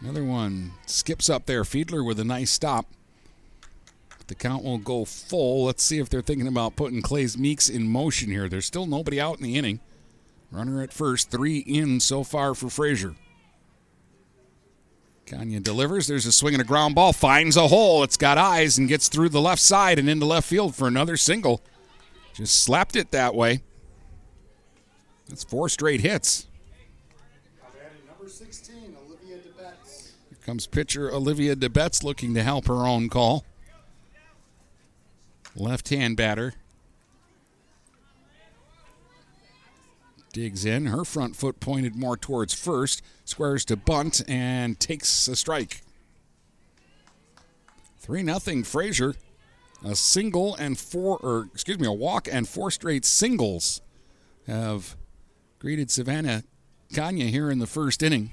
Another 0.00 0.24
one 0.24 0.72
skips 0.86 1.30
up 1.30 1.46
there. 1.46 1.62
Fiedler 1.62 2.04
with 2.04 2.18
a 2.18 2.24
nice 2.24 2.50
stop. 2.50 2.86
The 4.26 4.34
count 4.34 4.64
will 4.64 4.78
go 4.78 5.04
full. 5.04 5.66
Let's 5.66 5.84
see 5.84 6.00
if 6.00 6.10
they're 6.10 6.22
thinking 6.22 6.48
about 6.48 6.74
putting 6.74 7.00
Clays 7.00 7.38
Meeks 7.38 7.68
in 7.68 7.86
motion 7.86 8.30
here. 8.30 8.48
There's 8.48 8.66
still 8.66 8.86
nobody 8.86 9.20
out 9.20 9.36
in 9.36 9.44
the 9.44 9.54
inning. 9.54 9.78
Runner 10.50 10.82
at 10.82 10.92
first, 10.92 11.30
three 11.30 11.58
in 11.58 12.00
so 12.00 12.24
far 12.24 12.56
for 12.56 12.68
Fraser. 12.68 13.14
Kanya 15.26 15.60
delivers. 15.60 16.06
There's 16.06 16.26
a 16.26 16.32
swing 16.32 16.54
and 16.54 16.62
a 16.62 16.66
ground 16.66 16.94
ball. 16.94 17.12
Finds 17.12 17.56
a 17.56 17.68
hole. 17.68 18.02
It's 18.02 18.16
got 18.16 18.38
eyes 18.38 18.78
and 18.78 18.88
gets 18.88 19.08
through 19.08 19.30
the 19.30 19.40
left 19.40 19.62
side 19.62 19.98
and 19.98 20.08
into 20.08 20.26
left 20.26 20.48
field 20.48 20.74
for 20.74 20.88
another 20.88 21.16
single. 21.16 21.62
Just 22.34 22.62
slapped 22.62 22.96
it 22.96 23.10
that 23.10 23.34
way. 23.34 23.62
That's 25.28 25.44
four 25.44 25.68
straight 25.68 26.00
hits. 26.00 26.46
Number 28.06 28.28
16, 28.28 28.96
Olivia. 29.06 29.38
Here 30.28 30.38
comes 30.44 30.66
pitcher 30.66 31.10
Olivia 31.12 31.56
DeBetz 31.56 32.02
looking 32.02 32.34
to 32.34 32.42
help 32.42 32.66
her 32.66 32.86
own 32.86 33.08
call. 33.08 33.44
Left 35.54 35.88
hand 35.90 36.16
batter. 36.16 36.54
Digs 40.32 40.64
in. 40.64 40.86
Her 40.86 41.04
front 41.04 41.36
foot 41.36 41.60
pointed 41.60 41.94
more 41.94 42.16
towards 42.16 42.54
first. 42.54 43.02
Squares 43.24 43.64
to 43.66 43.76
bunt 43.76 44.22
and 44.28 44.80
takes 44.80 45.28
a 45.28 45.36
strike. 45.36 45.82
3 48.00 48.24
0 48.24 48.62
Fraser. 48.64 49.14
A 49.84 49.96
single 49.96 50.54
and 50.56 50.78
four, 50.78 51.18
or 51.18 51.48
excuse 51.52 51.78
me, 51.78 51.88
a 51.88 51.92
walk 51.92 52.28
and 52.30 52.48
four 52.48 52.70
straight 52.70 53.04
singles 53.04 53.80
have 54.46 54.96
greeted 55.58 55.90
Savannah 55.90 56.44
Kanya 56.94 57.26
here 57.26 57.50
in 57.50 57.58
the 57.58 57.66
first 57.66 58.02
inning. 58.02 58.30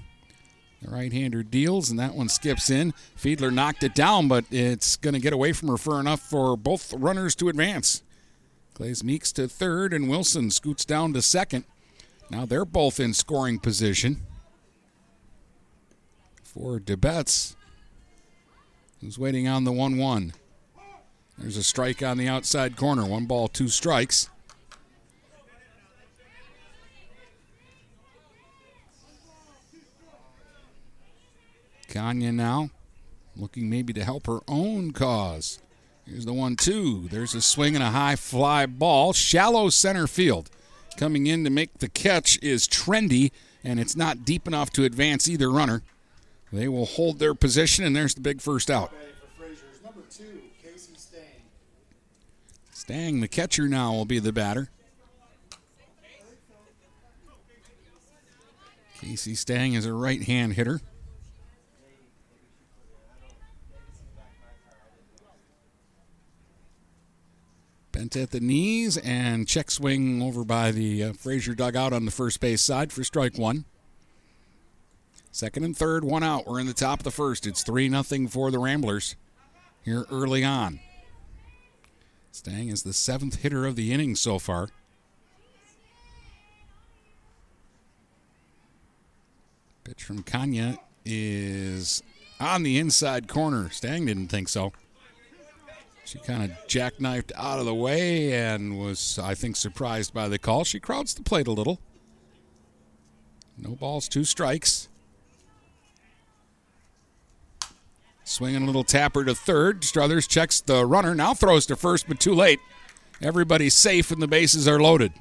The 0.81 0.91
right 0.91 1.11
hander 1.11 1.43
deals, 1.43 1.89
and 1.89 1.99
that 1.99 2.13
one 2.13 2.29
skips 2.29 2.69
in. 2.69 2.93
Fiedler 3.17 3.51
knocked 3.51 3.83
it 3.83 3.95
down, 3.95 4.27
but 4.27 4.45
it's 4.51 4.95
going 4.95 5.15
to 5.15 5.19
get 5.19 5.33
away 5.33 5.51
from 5.51 5.67
her 5.69 5.77
far 5.77 5.99
enough 5.99 6.21
for 6.21 6.55
both 6.55 6.93
runners 6.93 7.35
to 7.35 7.49
advance. 7.49 8.03
Clays 8.75 9.03
Meeks 9.03 9.33
to 9.33 9.47
third, 9.47 9.91
and 9.91 10.07
Wilson 10.07 10.51
scoots 10.51 10.85
down 10.85 11.13
to 11.13 11.21
second. 11.21 11.65
Now 12.29 12.45
they're 12.45 12.65
both 12.65 12.99
in 12.99 13.13
scoring 13.13 13.59
position. 13.59 14.21
For 16.43 16.79
DeBetz, 16.79 17.55
who's 19.01 19.19
waiting 19.19 19.47
on 19.47 19.63
the 19.63 19.71
1 19.71 19.97
1. 19.97 20.33
There's 21.37 21.57
a 21.57 21.63
strike 21.63 22.03
on 22.03 22.17
the 22.17 22.27
outside 22.27 22.75
corner. 22.75 23.05
One 23.05 23.25
ball, 23.25 23.47
two 23.47 23.69
strikes. 23.69 24.29
Kanya 31.87 32.31
now 32.31 32.69
looking 33.35 33.69
maybe 33.69 33.93
to 33.93 34.03
help 34.03 34.27
her 34.27 34.39
own 34.47 34.91
cause. 34.91 35.59
Here's 36.05 36.25
the 36.25 36.33
one 36.33 36.55
two. 36.55 37.07
There's 37.09 37.35
a 37.35 37.41
swing 37.41 37.75
and 37.75 37.83
a 37.83 37.91
high 37.91 38.15
fly 38.15 38.65
ball. 38.65 39.13
Shallow 39.13 39.69
center 39.69 40.07
field. 40.07 40.49
Coming 40.99 41.27
in 41.27 41.45
to 41.45 41.49
make 41.49 41.77
the 41.77 41.87
catch 41.87 42.37
is 42.41 42.67
trendy, 42.67 43.31
and 43.63 43.79
it's 43.79 43.95
not 43.95 44.25
deep 44.25 44.45
enough 44.45 44.69
to 44.71 44.83
advance 44.83 45.29
either 45.29 45.49
runner. 45.49 45.81
They 46.51 46.67
will 46.67 46.87
hold 46.87 47.19
their 47.19 47.33
position, 47.33 47.85
and 47.85 47.95
there's 47.95 48.15
the 48.15 48.19
big 48.19 48.41
first 48.41 48.69
out. 48.69 48.91
Batting 48.91 49.13
for 49.15 49.41
Fraser 49.41 49.65
is 49.73 49.81
number 49.81 50.01
2, 50.11 50.41
Casey 50.61 50.91
Stang. 50.97 51.21
Stang, 52.73 53.21
the 53.21 53.29
catcher 53.29 53.69
now, 53.69 53.93
will 53.93 54.03
be 54.03 54.19
the 54.19 54.33
batter. 54.33 54.71
Casey 58.99 59.35
Stang 59.35 59.75
is 59.75 59.85
a 59.85 59.93
right 59.93 60.23
hand 60.23 60.55
hitter. 60.55 60.81
Bent 67.99 68.15
at 68.15 68.31
the 68.31 68.39
knees 68.39 68.95
and 68.95 69.45
check 69.45 69.69
swing 69.69 70.21
over 70.21 70.45
by 70.45 70.71
the 70.71 71.03
uh, 71.03 71.11
Fraser 71.11 71.53
dugout 71.53 71.91
on 71.91 72.05
the 72.05 72.11
first 72.11 72.39
base 72.39 72.61
side 72.61 72.93
for 72.93 73.03
strike 73.03 73.37
one. 73.37 73.65
Second 75.33 75.65
and 75.65 75.75
third, 75.75 76.05
one 76.05 76.23
out. 76.23 76.47
We're 76.47 76.61
in 76.61 76.65
the 76.65 76.73
top 76.73 77.01
of 77.01 77.03
the 77.03 77.11
first. 77.11 77.45
It's 77.45 77.61
3 77.61 77.89
0 77.89 78.27
for 78.29 78.51
the 78.51 78.57
Ramblers 78.57 79.17
here 79.83 80.05
early 80.09 80.45
on. 80.45 80.79
Stang 82.31 82.69
is 82.69 82.83
the 82.83 82.93
seventh 82.93 83.41
hitter 83.41 83.65
of 83.65 83.75
the 83.75 83.91
inning 83.91 84.15
so 84.15 84.39
far. 84.39 84.69
Pitch 89.83 90.05
from 90.05 90.23
Kanya 90.23 90.79
is 91.03 92.01
on 92.39 92.63
the 92.63 92.79
inside 92.79 93.27
corner. 93.27 93.69
Stang 93.69 94.05
didn't 94.05 94.29
think 94.29 94.47
so. 94.47 94.71
She 96.09 96.17
kind 96.17 96.43
of 96.43 96.49
jackknifed 96.67 97.31
out 97.35 97.59
of 97.59 97.65
the 97.65 97.75
way 97.75 98.33
and 98.33 98.79
was, 98.79 99.19
I 99.19 99.35
think, 99.35 99.55
surprised 99.55 100.11
by 100.11 100.27
the 100.27 100.39
call. 100.39 100.63
She 100.63 100.79
crowds 100.79 101.13
the 101.13 101.21
plate 101.21 101.45
a 101.45 101.51
little. 101.51 101.79
No 103.55 103.75
balls, 103.75 104.09
two 104.09 104.23
strikes. 104.23 104.89
Swinging 108.23 108.63
a 108.63 108.65
little 108.65 108.83
tapper 108.83 109.23
to 109.23 109.35
third. 109.35 109.83
Struthers 109.83 110.25
checks 110.25 110.61
the 110.61 110.83
runner, 110.83 111.13
now 111.13 111.35
throws 111.35 111.67
to 111.67 111.75
first, 111.75 112.07
but 112.07 112.19
too 112.19 112.33
late. 112.33 112.59
Everybody's 113.21 113.75
safe 113.75 114.09
and 114.09 114.19
the 114.19 114.27
bases 114.27 114.67
are 114.67 114.79
loaded. 114.79 115.13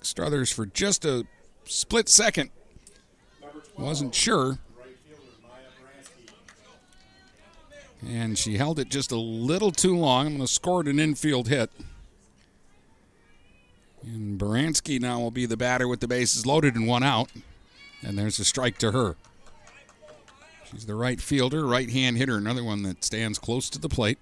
Struthers 0.00 0.50
for 0.50 0.66
just 0.66 1.04
a 1.04 1.24
split 1.66 2.08
second. 2.08 2.50
Wasn't 3.76 4.12
sure. 4.12 4.58
And 8.06 8.38
she 8.38 8.56
held 8.56 8.78
it 8.78 8.88
just 8.88 9.10
a 9.10 9.16
little 9.16 9.72
too 9.72 9.96
long. 9.96 10.26
I'm 10.26 10.36
going 10.36 10.46
to 10.46 10.52
score 10.52 10.80
it 10.80 10.88
an 10.88 11.00
infield 11.00 11.48
hit. 11.48 11.70
And 14.02 14.38
Baranski 14.38 15.00
now 15.00 15.18
will 15.18 15.30
be 15.30 15.46
the 15.46 15.56
batter 15.56 15.88
with 15.88 16.00
the 16.00 16.08
bases 16.08 16.46
loaded 16.46 16.76
and 16.76 16.86
one 16.86 17.02
out. 17.02 17.30
And 18.02 18.16
there's 18.16 18.38
a 18.38 18.44
strike 18.44 18.78
to 18.78 18.92
her. 18.92 19.16
She's 20.70 20.86
the 20.86 20.94
right 20.94 21.20
fielder, 21.20 21.66
right 21.66 21.90
hand 21.90 22.18
hitter, 22.18 22.36
another 22.36 22.62
one 22.62 22.82
that 22.82 23.02
stands 23.02 23.38
close 23.38 23.68
to 23.70 23.78
the 23.78 23.88
plate. 23.88 24.18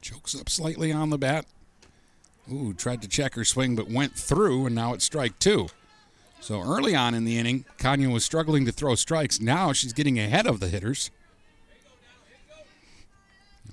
Chokes 0.00 0.34
up 0.38 0.48
slightly 0.48 0.90
on 0.90 1.10
the 1.10 1.18
bat. 1.18 1.46
Ooh, 2.50 2.72
tried 2.72 3.02
to 3.02 3.08
check 3.08 3.34
her 3.34 3.44
swing 3.44 3.76
but 3.76 3.88
went 3.88 4.14
through, 4.14 4.66
and 4.66 4.74
now 4.74 4.94
it's 4.94 5.04
strike 5.04 5.38
two. 5.38 5.68
So 6.40 6.62
early 6.62 6.96
on 6.96 7.14
in 7.14 7.24
the 7.24 7.38
inning, 7.38 7.64
Kanya 7.78 8.08
was 8.08 8.24
struggling 8.24 8.64
to 8.64 8.72
throw 8.72 8.94
strikes. 8.94 9.40
Now 9.40 9.72
she's 9.72 9.92
getting 9.92 10.18
ahead 10.18 10.46
of 10.46 10.58
the 10.58 10.68
hitters. 10.68 11.10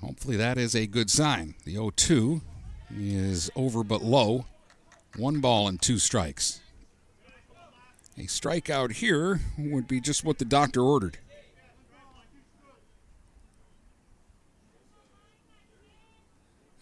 Hopefully 0.02 0.36
that 0.36 0.58
is 0.58 0.74
a 0.76 0.86
good 0.86 1.10
sign. 1.10 1.54
The 1.64 1.72
0 1.72 1.90
2 1.96 2.40
is 2.96 3.50
over 3.56 3.82
but 3.82 4.02
low. 4.02 4.46
One 5.16 5.40
ball 5.40 5.66
and 5.66 5.80
two 5.80 5.98
strikes. 5.98 6.60
A 8.16 8.22
strikeout 8.22 8.92
here 8.92 9.40
would 9.56 9.88
be 9.88 10.00
just 10.00 10.24
what 10.24 10.38
the 10.38 10.44
doctor 10.44 10.82
ordered. 10.82 11.18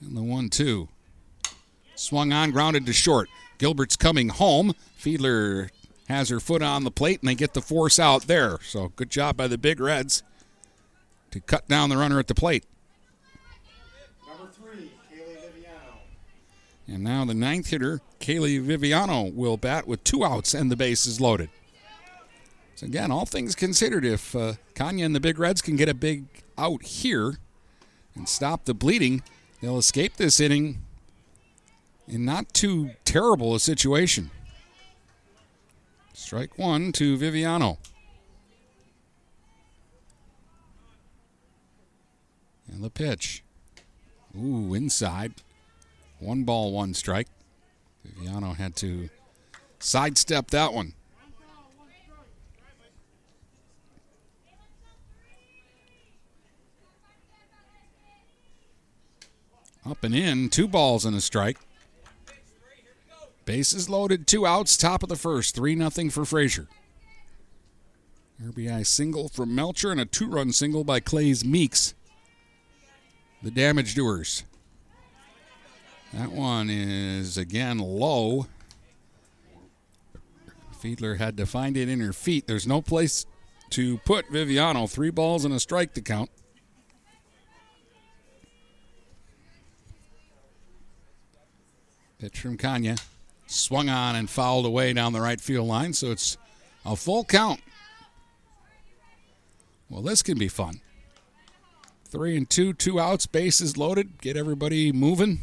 And 0.00 0.16
the 0.16 0.22
1 0.22 0.50
2. 0.50 0.88
Swung 1.94 2.32
on, 2.32 2.50
grounded 2.50 2.84
to 2.86 2.92
short. 2.92 3.28
Gilbert's 3.58 3.96
coming 3.96 4.28
home. 4.28 4.74
Fiedler 5.00 5.70
has 6.08 6.28
her 6.28 6.40
foot 6.40 6.62
on 6.62 6.84
the 6.84 6.90
plate, 6.90 7.20
and 7.20 7.28
they 7.28 7.34
get 7.34 7.54
the 7.54 7.60
force 7.60 7.98
out 7.98 8.26
there. 8.26 8.58
So 8.62 8.92
good 8.96 9.10
job 9.10 9.36
by 9.36 9.48
the 9.48 9.58
Big 9.58 9.80
Reds 9.80 10.22
to 11.32 11.40
cut 11.40 11.68
down 11.68 11.88
the 11.88 11.96
runner 11.96 12.18
at 12.18 12.28
the 12.28 12.34
plate. 12.34 12.64
Number 14.26 14.52
three, 14.52 14.92
Kaylee 15.12 15.36
Viviano. 15.36 15.98
And 16.86 17.02
now 17.02 17.24
the 17.24 17.34
ninth 17.34 17.68
hitter, 17.68 18.00
Kaylee 18.20 18.64
Viviano, 18.64 19.34
will 19.34 19.56
bat 19.56 19.86
with 19.86 20.04
two 20.04 20.24
outs 20.24 20.54
and 20.54 20.70
the 20.70 20.76
base 20.76 21.06
is 21.06 21.20
loaded. 21.20 21.50
So 22.76 22.86
again, 22.86 23.10
all 23.10 23.24
things 23.24 23.54
considered, 23.54 24.04
if 24.04 24.36
uh, 24.36 24.54
Kanya 24.74 25.06
and 25.06 25.14
the 25.14 25.20
Big 25.20 25.38
Reds 25.38 25.62
can 25.62 25.76
get 25.76 25.88
a 25.88 25.94
big 25.94 26.26
out 26.58 26.82
here 26.82 27.38
and 28.14 28.28
stop 28.28 28.66
the 28.66 28.74
bleeding, 28.74 29.22
they'll 29.60 29.78
escape 29.78 30.16
this 30.16 30.40
inning 30.40 30.82
in 32.06 32.24
not 32.24 32.52
too 32.52 32.90
terrible 33.04 33.54
a 33.54 33.60
situation. 33.60 34.30
Strike 36.18 36.58
one 36.58 36.92
to 36.92 37.18
Viviano. 37.18 37.76
And 42.72 42.82
the 42.82 42.88
pitch. 42.88 43.44
Ooh, 44.34 44.72
inside. 44.72 45.34
One 46.18 46.44
ball, 46.44 46.72
one 46.72 46.94
strike. 46.94 47.28
Viviano 48.04 48.56
had 48.56 48.74
to 48.76 49.10
sidestep 49.78 50.50
that 50.52 50.72
one. 50.72 50.94
Up 59.84 60.02
and 60.02 60.14
in, 60.14 60.48
two 60.48 60.66
balls 60.66 61.04
and 61.04 61.14
a 61.14 61.20
strike. 61.20 61.58
Bases 63.46 63.88
loaded, 63.88 64.26
two 64.26 64.44
outs, 64.44 64.76
top 64.76 65.04
of 65.04 65.08
the 65.08 65.16
first, 65.16 65.54
3 65.54 65.76
0 65.76 66.10
for 66.10 66.24
Fraser. 66.24 66.66
RBI 68.44 68.84
single 68.84 69.28
from 69.28 69.54
Melcher 69.54 69.90
and 69.90 70.00
a 70.00 70.04
two 70.04 70.28
run 70.28 70.52
single 70.52 70.84
by 70.84 71.00
Clays 71.00 71.44
Meeks. 71.44 71.94
The 73.42 73.50
damage 73.50 73.94
doers. 73.94 74.42
That 76.12 76.32
one 76.32 76.68
is 76.68 77.38
again 77.38 77.78
low. 77.78 78.46
Fiedler 80.82 81.16
had 81.18 81.36
to 81.36 81.46
find 81.46 81.76
it 81.76 81.88
in 81.88 82.00
her 82.00 82.12
feet. 82.12 82.46
There's 82.46 82.66
no 82.66 82.82
place 82.82 83.26
to 83.70 83.98
put 83.98 84.30
Viviano. 84.30 84.90
Three 84.90 85.10
balls 85.10 85.44
and 85.44 85.54
a 85.54 85.60
strike 85.60 85.94
to 85.94 86.00
count. 86.00 86.30
Pitch 92.18 92.40
from 92.40 92.56
Kanya. 92.56 92.96
Swung 93.46 93.88
on 93.88 94.16
and 94.16 94.28
fouled 94.28 94.66
away 94.66 94.92
down 94.92 95.12
the 95.12 95.20
right 95.20 95.40
field 95.40 95.68
line, 95.68 95.92
so 95.92 96.10
it's 96.10 96.36
a 96.84 96.96
full 96.96 97.24
count. 97.24 97.60
Well, 99.88 100.02
this 100.02 100.22
can 100.22 100.36
be 100.36 100.48
fun. 100.48 100.80
Three 102.04 102.36
and 102.36 102.48
two, 102.48 102.72
two 102.72 102.98
outs, 102.98 103.26
bases 103.26 103.76
loaded. 103.76 104.20
Get 104.20 104.36
everybody 104.36 104.90
moving. 104.92 105.40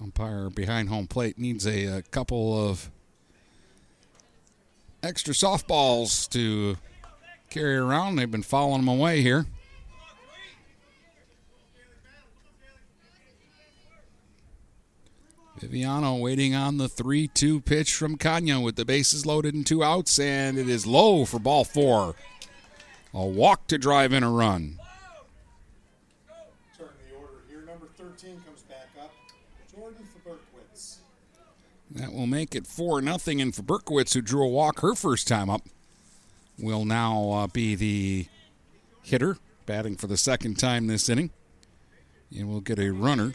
Umpire 0.00 0.50
behind 0.50 0.88
home 0.88 1.06
plate 1.06 1.38
needs 1.38 1.66
a, 1.66 1.86
a 1.86 2.02
couple 2.02 2.68
of 2.68 2.90
extra 5.02 5.34
softballs 5.34 6.28
to 6.30 6.76
carry 7.50 7.76
around. 7.76 8.16
They've 8.16 8.30
been 8.30 8.42
following 8.42 8.84
them 8.84 8.88
away 8.88 9.22
here. 9.22 9.46
Viviano 15.62 16.20
waiting 16.20 16.54
on 16.54 16.78
the 16.78 16.88
3 16.88 17.28
2 17.28 17.60
pitch 17.60 17.94
from 17.94 18.16
Kanya 18.16 18.58
with 18.58 18.74
the 18.74 18.84
bases 18.84 19.24
loaded 19.24 19.54
and 19.54 19.64
two 19.64 19.84
outs, 19.84 20.18
and 20.18 20.58
it 20.58 20.68
is 20.68 20.86
low 20.86 21.24
for 21.24 21.38
ball 21.38 21.64
four. 21.64 22.16
A 23.14 23.24
walk 23.24 23.68
to 23.68 23.78
drive 23.78 24.12
in 24.12 24.24
a 24.24 24.30
run. 24.30 24.78
Turn 26.76 26.88
the 27.08 27.16
order 27.16 27.34
here. 27.48 27.62
Number 27.64 27.86
13 27.96 28.42
comes 28.44 28.62
back 28.62 28.88
up. 29.00 29.12
Jordan 29.72 30.02
Faberkowitz. 30.02 30.96
That 31.92 32.12
will 32.12 32.26
make 32.26 32.54
it 32.54 32.66
4 32.66 33.00
0. 33.00 33.12
And 33.12 33.52
Faberkowitz, 33.52 34.14
who 34.14 34.20
drew 34.20 34.44
a 34.44 34.48
walk 34.48 34.80
her 34.80 34.94
first 34.94 35.28
time 35.28 35.48
up, 35.48 35.62
will 36.58 36.84
now 36.84 37.30
uh, 37.30 37.46
be 37.46 37.74
the 37.74 38.26
hitter, 39.02 39.36
batting 39.66 39.96
for 39.96 40.08
the 40.08 40.16
second 40.16 40.58
time 40.58 40.86
this 40.86 41.08
inning. 41.08 41.30
And 42.36 42.48
we'll 42.48 42.60
get 42.60 42.78
a 42.78 42.90
runner. 42.90 43.34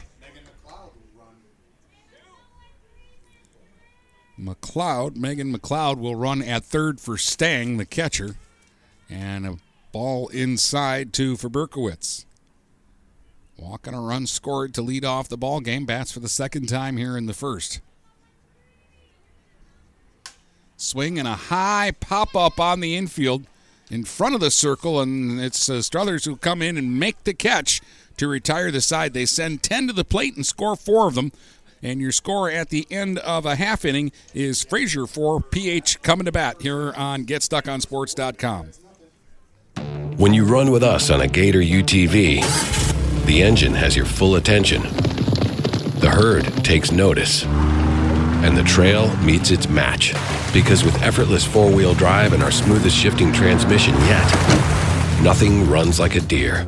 McLeod, 4.40 5.16
Megan 5.16 5.56
McLeod 5.56 5.98
will 5.98 6.16
run 6.16 6.42
at 6.42 6.64
third 6.64 7.00
for 7.00 7.18
Stang, 7.18 7.78
the 7.78 7.86
catcher, 7.86 8.36
and 9.10 9.46
a 9.48 9.58
ball 9.92 10.28
inside 10.30 11.14
to 11.14 11.36
Faberkowitz. 11.36 12.26
Walk 13.58 13.88
on 13.88 13.96
a 13.96 14.02
run 14.02 14.28
scored 14.28 14.74
to 14.76 14.84
lead 14.84 15.04
off 15.04 15.30
the 15.30 15.38
ball 15.38 15.60
game. 15.60 15.86
Bats 15.86 16.12
for 16.12 16.20
the 16.20 16.30
second 16.30 16.68
time 16.68 16.98
here 16.98 17.18
in 17.18 17.26
the 17.26 17.34
first. 17.34 17.82
Swing 20.76 21.18
and 21.18 21.28
a 21.28 21.36
high 21.36 21.92
pop 22.00 22.36
up 22.36 22.60
on 22.60 22.82
the 22.82 22.96
infield 22.96 23.48
in 23.90 24.04
front 24.04 24.36
of 24.36 24.42
the 24.42 24.52
circle, 24.52 25.02
and 25.02 25.40
it's 25.40 25.70
uh, 25.70 25.82
Struthers 25.82 26.26
who 26.26 26.36
come 26.36 26.62
in 26.62 26.78
and 26.78 27.00
make 27.00 27.24
the 27.24 27.34
catch 27.34 27.82
to 28.18 28.28
retire 28.28 28.70
the 28.70 28.82
side. 28.82 29.14
They 29.14 29.26
send 29.26 29.64
10 29.64 29.88
to 29.88 29.94
the 29.94 30.04
plate 30.04 30.36
and 30.36 30.46
score 30.46 30.76
four 30.76 31.08
of 31.08 31.16
them. 31.16 31.32
And 31.82 32.02
your 32.02 32.12
score 32.12 32.50
at 32.50 32.70
the 32.70 32.88
end 32.90 33.20
of 33.20 33.46
a 33.46 33.56
half 33.56 33.86
inning 33.86 34.12
is 34.34 34.64
Fraser 34.64 35.06
for 35.06 35.40
PH 35.40 36.02
coming 36.02 36.26
to 36.26 36.32
bat 36.32 36.62
here 36.62 36.94
on 36.94 37.26
GetStuckOnSports.com. 37.26 38.72
When 40.18 40.34
you 40.34 40.46
run 40.46 40.72
with 40.72 40.84
us 40.84 41.12
on 41.12 41.22
a 41.22 41.28
Gator 41.28 41.62
UTV, 41.62 43.26
the 43.26 43.44
engine 43.44 43.74
has 43.74 43.96
your 43.96 44.06
full 44.06 44.36
attention. 44.36 44.82
The 44.82 46.10
herd 46.12 46.46
takes 46.64 46.92
notice. 46.92 47.46
And 47.46 48.56
the 48.56 48.64
trail 48.64 49.16
meets 49.18 49.52
its 49.52 49.68
match. 49.68 50.14
Because 50.54 50.84
with 50.84 51.02
effortless 51.04 51.46
four 51.46 51.72
wheel 51.72 51.94
drive 51.94 52.34
and 52.34 52.42
our 52.42 52.52
smoothest 52.52 52.96
shifting 52.96 53.32
transmission 53.32 53.94
yet, 54.02 55.22
nothing 55.22 55.70
runs 55.70 56.00
like 56.00 56.16
a 56.16 56.22
deer. 56.22 56.68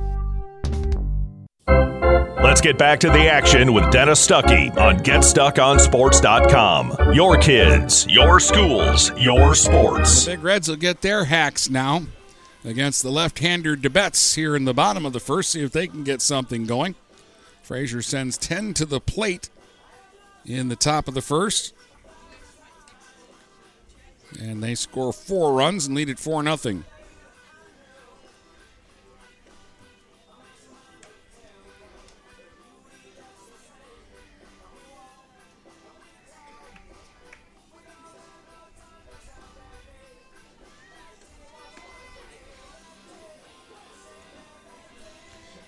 Let's 2.43 2.59
get 2.59 2.77
back 2.77 2.99
to 2.99 3.09
the 3.09 3.29
action 3.29 3.73
with 3.73 3.89
Dennis 3.91 4.27
Stuckey 4.27 4.75
on 4.77 4.97
GetStuckOnSports.com. 4.97 7.13
Your 7.13 7.37
kids, 7.37 8.05
your 8.07 8.41
schools, 8.41 9.11
your 9.17 9.55
sports. 9.55 10.25
The 10.25 10.31
Big 10.31 10.43
Reds 10.43 10.67
will 10.67 10.75
get 10.75 11.01
their 11.01 11.23
hacks 11.25 11.69
now 11.69 12.03
against 12.65 13.03
the 13.03 13.09
left-hander 13.09 13.77
DeBetz 13.77 14.35
here 14.35 14.55
in 14.55 14.65
the 14.65 14.73
bottom 14.73 15.05
of 15.05 15.13
the 15.13 15.19
first. 15.19 15.51
See 15.51 15.63
if 15.63 15.71
they 15.71 15.87
can 15.87 16.03
get 16.03 16.21
something 16.21 16.65
going. 16.65 16.95
Fraser 17.63 18.01
sends 18.01 18.37
10 18.37 18.73
to 18.75 18.85
the 18.85 18.99
plate 18.99 19.49
in 20.45 20.67
the 20.67 20.75
top 20.75 21.07
of 21.07 21.13
the 21.13 21.21
first. 21.21 21.73
And 24.39 24.61
they 24.61 24.75
score 24.75 25.13
four 25.13 25.53
runs 25.53 25.87
and 25.87 25.95
lead 25.95 26.09
it 26.09 26.19
4 26.19 26.43
nothing. 26.43 26.83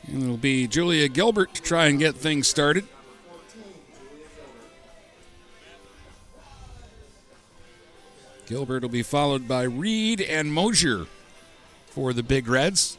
And 0.08 0.24
it'll 0.24 0.38
be 0.38 0.68
Julia 0.68 1.08
Gilbert 1.08 1.54
to 1.56 1.62
try 1.62 1.88
and 1.88 1.98
get 1.98 2.16
things 2.16 2.48
started. 2.48 2.86
Gilbert 8.46 8.84
will 8.84 8.89
be 8.89 9.04
followed 9.04 9.48
by 9.48 9.63
Reed 9.63 10.20
and 10.22 10.54
Mosier 10.54 11.06
for 11.88 12.12
the 12.12 12.24
Big 12.24 12.48
Reds. 12.48 12.98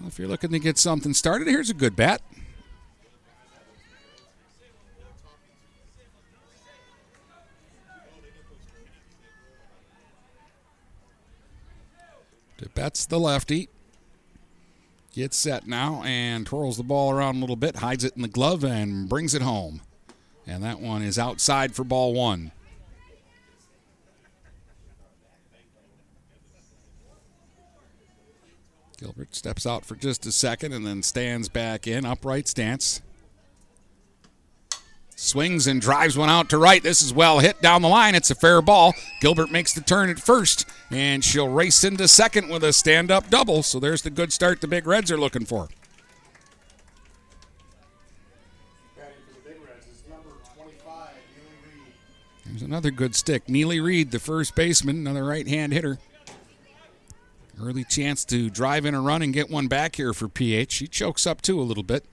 Well, 0.00 0.08
if 0.08 0.18
you're 0.18 0.28
looking 0.28 0.50
to 0.50 0.58
get 0.58 0.78
something 0.78 1.12
started, 1.12 1.46
here's 1.46 1.70
a 1.70 1.74
good 1.74 1.94
bat. 1.94 2.22
That's 12.74 13.06
the 13.06 13.18
lefty. 13.18 13.70
Gets 15.14 15.36
set 15.36 15.68
now 15.68 16.02
and 16.02 16.44
twirls 16.44 16.76
the 16.76 16.82
ball 16.82 17.12
around 17.12 17.36
a 17.36 17.38
little 17.38 17.54
bit, 17.54 17.76
hides 17.76 18.02
it 18.02 18.16
in 18.16 18.22
the 18.22 18.28
glove, 18.28 18.64
and 18.64 19.08
brings 19.08 19.32
it 19.32 19.42
home. 19.42 19.80
And 20.44 20.60
that 20.64 20.80
one 20.80 21.02
is 21.02 21.20
outside 21.20 21.72
for 21.72 21.84
ball 21.84 22.14
one. 22.14 22.50
Gilbert 28.98 29.36
steps 29.36 29.66
out 29.66 29.84
for 29.84 29.94
just 29.94 30.26
a 30.26 30.32
second 30.32 30.72
and 30.72 30.84
then 30.84 31.00
stands 31.04 31.48
back 31.48 31.86
in, 31.86 32.04
upright 32.04 32.48
stance. 32.48 33.00
Swings 35.24 35.66
and 35.66 35.80
drives 35.80 36.18
one 36.18 36.28
out 36.28 36.50
to 36.50 36.58
right. 36.58 36.82
This 36.82 37.00
is 37.00 37.12
well 37.12 37.38
hit 37.38 37.62
down 37.62 37.80
the 37.80 37.88
line. 37.88 38.14
It's 38.14 38.30
a 38.30 38.34
fair 38.34 38.60
ball. 38.60 38.92
Gilbert 39.20 39.50
makes 39.50 39.72
the 39.72 39.80
turn 39.80 40.10
at 40.10 40.20
first, 40.20 40.68
and 40.90 41.24
she'll 41.24 41.48
race 41.48 41.82
into 41.82 42.06
second 42.06 42.50
with 42.50 42.62
a 42.62 42.74
stand 42.74 43.10
up 43.10 43.30
double. 43.30 43.62
So 43.62 43.80
there's 43.80 44.02
the 44.02 44.10
good 44.10 44.32
start 44.32 44.60
the 44.60 44.68
Big 44.68 44.86
Reds 44.86 45.10
are 45.10 45.16
looking 45.16 45.46
for. 45.46 45.68
There's 52.44 52.62
another 52.62 52.90
good 52.90 53.16
stick. 53.16 53.48
Neely 53.48 53.80
Reed, 53.80 54.10
the 54.10 54.20
first 54.20 54.54
baseman, 54.54 54.98
another 54.98 55.24
right 55.24 55.48
hand 55.48 55.72
hitter. 55.72 55.98
Early 57.60 57.84
chance 57.84 58.24
to 58.26 58.50
drive 58.50 58.84
in 58.84 58.94
a 58.94 59.00
run 59.00 59.22
and 59.22 59.32
get 59.32 59.50
one 59.50 59.68
back 59.68 59.96
here 59.96 60.12
for 60.12 60.28
PH. 60.28 60.70
She 60.70 60.86
chokes 60.86 61.26
up 61.26 61.40
too 61.40 61.58
a 61.60 61.62
little 61.62 61.82
bit. 61.82 62.04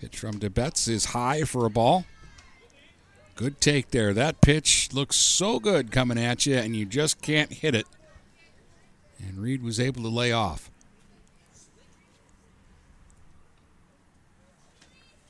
Pitch 0.00 0.18
from 0.18 0.40
DeBetz 0.40 0.88
is 0.88 1.06
high 1.06 1.42
for 1.42 1.66
a 1.66 1.70
ball. 1.70 2.06
Good 3.36 3.60
take 3.60 3.90
there. 3.90 4.14
That 4.14 4.40
pitch 4.40 4.94
looks 4.94 5.16
so 5.16 5.60
good 5.60 5.92
coming 5.92 6.18
at 6.18 6.46
you, 6.46 6.56
and 6.56 6.74
you 6.74 6.86
just 6.86 7.20
can't 7.20 7.52
hit 7.52 7.74
it. 7.74 7.86
And 9.18 9.42
Reed 9.42 9.62
was 9.62 9.78
able 9.78 10.00
to 10.02 10.08
lay 10.08 10.32
off. 10.32 10.70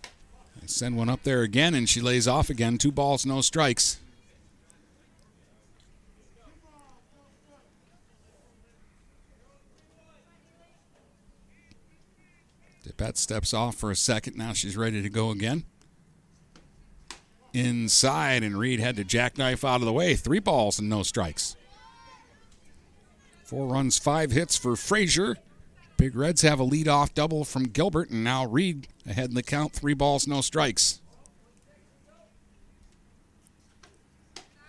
I 0.04 0.66
send 0.66 0.96
one 0.96 1.08
up 1.08 1.24
there 1.24 1.42
again, 1.42 1.74
and 1.74 1.88
she 1.88 2.00
lays 2.00 2.28
off 2.28 2.48
again. 2.48 2.78
Two 2.78 2.92
balls, 2.92 3.26
no 3.26 3.40
strikes. 3.40 3.98
DeBet 12.90 13.16
steps 13.16 13.54
off 13.54 13.76
for 13.76 13.90
a 13.90 13.96
second. 13.96 14.36
Now 14.36 14.52
she's 14.52 14.76
ready 14.76 15.02
to 15.02 15.08
go 15.08 15.30
again. 15.30 15.64
Inside, 17.52 18.42
and 18.42 18.58
Reed 18.58 18.80
had 18.80 18.96
to 18.96 19.04
jackknife 19.04 19.64
out 19.64 19.80
of 19.80 19.86
the 19.86 19.92
way. 19.92 20.14
Three 20.14 20.38
balls 20.38 20.78
and 20.78 20.88
no 20.88 21.02
strikes. 21.02 21.56
Four 23.44 23.66
runs, 23.66 23.98
five 23.98 24.30
hits 24.30 24.56
for 24.56 24.76
Fraser. 24.76 25.36
Big 25.96 26.14
Reds 26.14 26.42
have 26.42 26.60
a 26.60 26.64
lead-off 26.64 27.12
double 27.14 27.44
from 27.44 27.64
Gilbert, 27.64 28.10
and 28.10 28.24
now 28.24 28.46
Reed 28.46 28.88
ahead 29.06 29.30
in 29.30 29.34
the 29.34 29.42
count. 29.42 29.72
Three 29.72 29.92
balls, 29.92 30.26
no 30.26 30.40
strikes. 30.40 31.00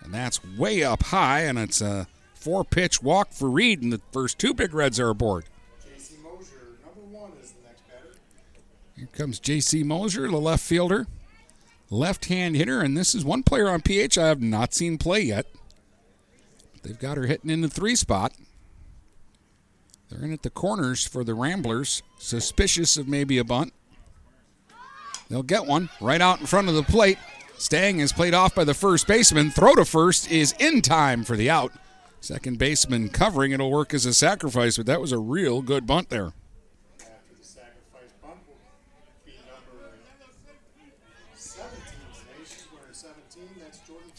And 0.03 0.13
that's 0.13 0.43
way 0.43 0.83
up 0.83 1.03
high, 1.03 1.41
and 1.41 1.59
it's 1.59 1.79
a 1.79 2.07
four-pitch 2.33 3.03
walk 3.03 3.31
for 3.31 3.49
Reed, 3.49 3.83
and 3.83 3.93
the 3.93 4.01
first 4.11 4.39
two 4.39 4.53
Big 4.53 4.73
Reds 4.73 4.99
are 4.99 5.09
aboard. 5.09 5.45
Here 9.01 9.09
comes 9.13 9.39
J.C. 9.39 9.81
Mosier, 9.81 10.27
the 10.27 10.37
left 10.37 10.63
fielder, 10.63 11.07
left 11.89 12.25
hand 12.25 12.55
hitter, 12.55 12.81
and 12.81 12.95
this 12.95 13.15
is 13.15 13.25
one 13.25 13.41
player 13.41 13.67
on 13.67 13.81
PH 13.81 14.15
I 14.15 14.27
have 14.27 14.43
not 14.43 14.75
seen 14.75 14.99
play 14.99 15.21
yet. 15.21 15.47
They've 16.83 16.99
got 16.99 17.17
her 17.17 17.25
hitting 17.25 17.49
in 17.49 17.61
the 17.61 17.67
three 17.67 17.95
spot. 17.95 18.31
They're 20.07 20.23
in 20.23 20.31
at 20.31 20.43
the 20.43 20.51
corners 20.51 21.07
for 21.07 21.23
the 21.23 21.33
Ramblers, 21.33 22.03
suspicious 22.19 22.95
of 22.95 23.07
maybe 23.07 23.39
a 23.39 23.43
bunt. 23.43 23.73
They'll 25.31 25.41
get 25.41 25.65
one 25.65 25.89
right 25.99 26.21
out 26.21 26.39
in 26.39 26.45
front 26.45 26.69
of 26.69 26.75
the 26.75 26.83
plate. 26.83 27.17
Stang 27.57 28.01
is 28.01 28.13
played 28.13 28.35
off 28.35 28.53
by 28.53 28.65
the 28.65 28.75
first 28.75 29.07
baseman. 29.07 29.49
Throw 29.49 29.73
to 29.73 29.83
first 29.83 30.29
is 30.29 30.53
in 30.59 30.83
time 30.83 31.23
for 31.23 31.35
the 31.35 31.49
out. 31.49 31.71
Second 32.19 32.59
baseman 32.59 33.09
covering. 33.09 33.51
It'll 33.51 33.71
work 33.71 33.95
as 33.95 34.05
a 34.05 34.13
sacrifice, 34.13 34.77
but 34.77 34.85
that 34.85 35.01
was 35.01 35.11
a 35.11 35.17
real 35.17 35.63
good 35.63 35.87
bunt 35.87 36.09
there. 36.09 36.33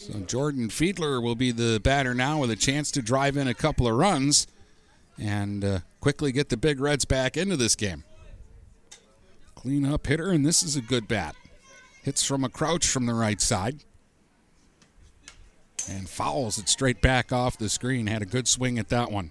So 0.02 0.18
Jordan 0.18 0.68
Fiedler 0.68 1.22
will 1.22 1.36
be 1.36 1.52
the 1.52 1.78
batter 1.78 2.12
now 2.12 2.40
with 2.40 2.50
a 2.50 2.56
chance 2.56 2.90
to 2.90 3.02
drive 3.02 3.36
in 3.36 3.46
a 3.46 3.54
couple 3.54 3.86
of 3.86 3.94
runs 3.94 4.48
and 5.16 5.64
uh, 5.64 5.78
quickly 6.00 6.32
get 6.32 6.48
the 6.48 6.56
Big 6.56 6.80
Reds 6.80 7.04
back 7.04 7.36
into 7.36 7.56
this 7.56 7.76
game. 7.76 8.02
Clean 9.54 9.84
up 9.84 10.04
hitter, 10.08 10.30
and 10.30 10.44
this 10.44 10.64
is 10.64 10.74
a 10.74 10.80
good 10.80 11.06
bat. 11.06 11.36
Hits 12.02 12.24
from 12.24 12.42
a 12.42 12.48
crouch 12.48 12.88
from 12.88 13.06
the 13.06 13.14
right 13.14 13.40
side. 13.40 13.84
And 15.88 16.08
fouls 16.08 16.58
it 16.58 16.68
straight 16.68 17.00
back 17.00 17.32
off 17.32 17.56
the 17.56 17.68
screen. 17.68 18.08
Had 18.08 18.22
a 18.22 18.26
good 18.26 18.48
swing 18.48 18.80
at 18.80 18.88
that 18.88 19.12
one. 19.12 19.30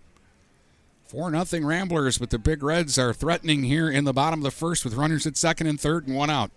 4 1.08 1.32
nothing 1.32 1.66
Ramblers, 1.66 2.18
but 2.18 2.30
the 2.30 2.40
Big 2.40 2.64
Reds 2.64 2.98
are 2.98 3.14
threatening 3.14 3.64
here 3.64 3.92
in 3.92 4.06
the 4.06 4.14
bottom 4.14 4.40
of 4.40 4.46
the 4.46 4.52
first 4.52 4.86
with 4.86 4.94
runners 4.94 5.28
at 5.28 5.36
second 5.36 5.68
and 5.68 5.82
third 5.82 6.08
and 6.08 6.16
one 6.16 6.30
out. 6.30 6.52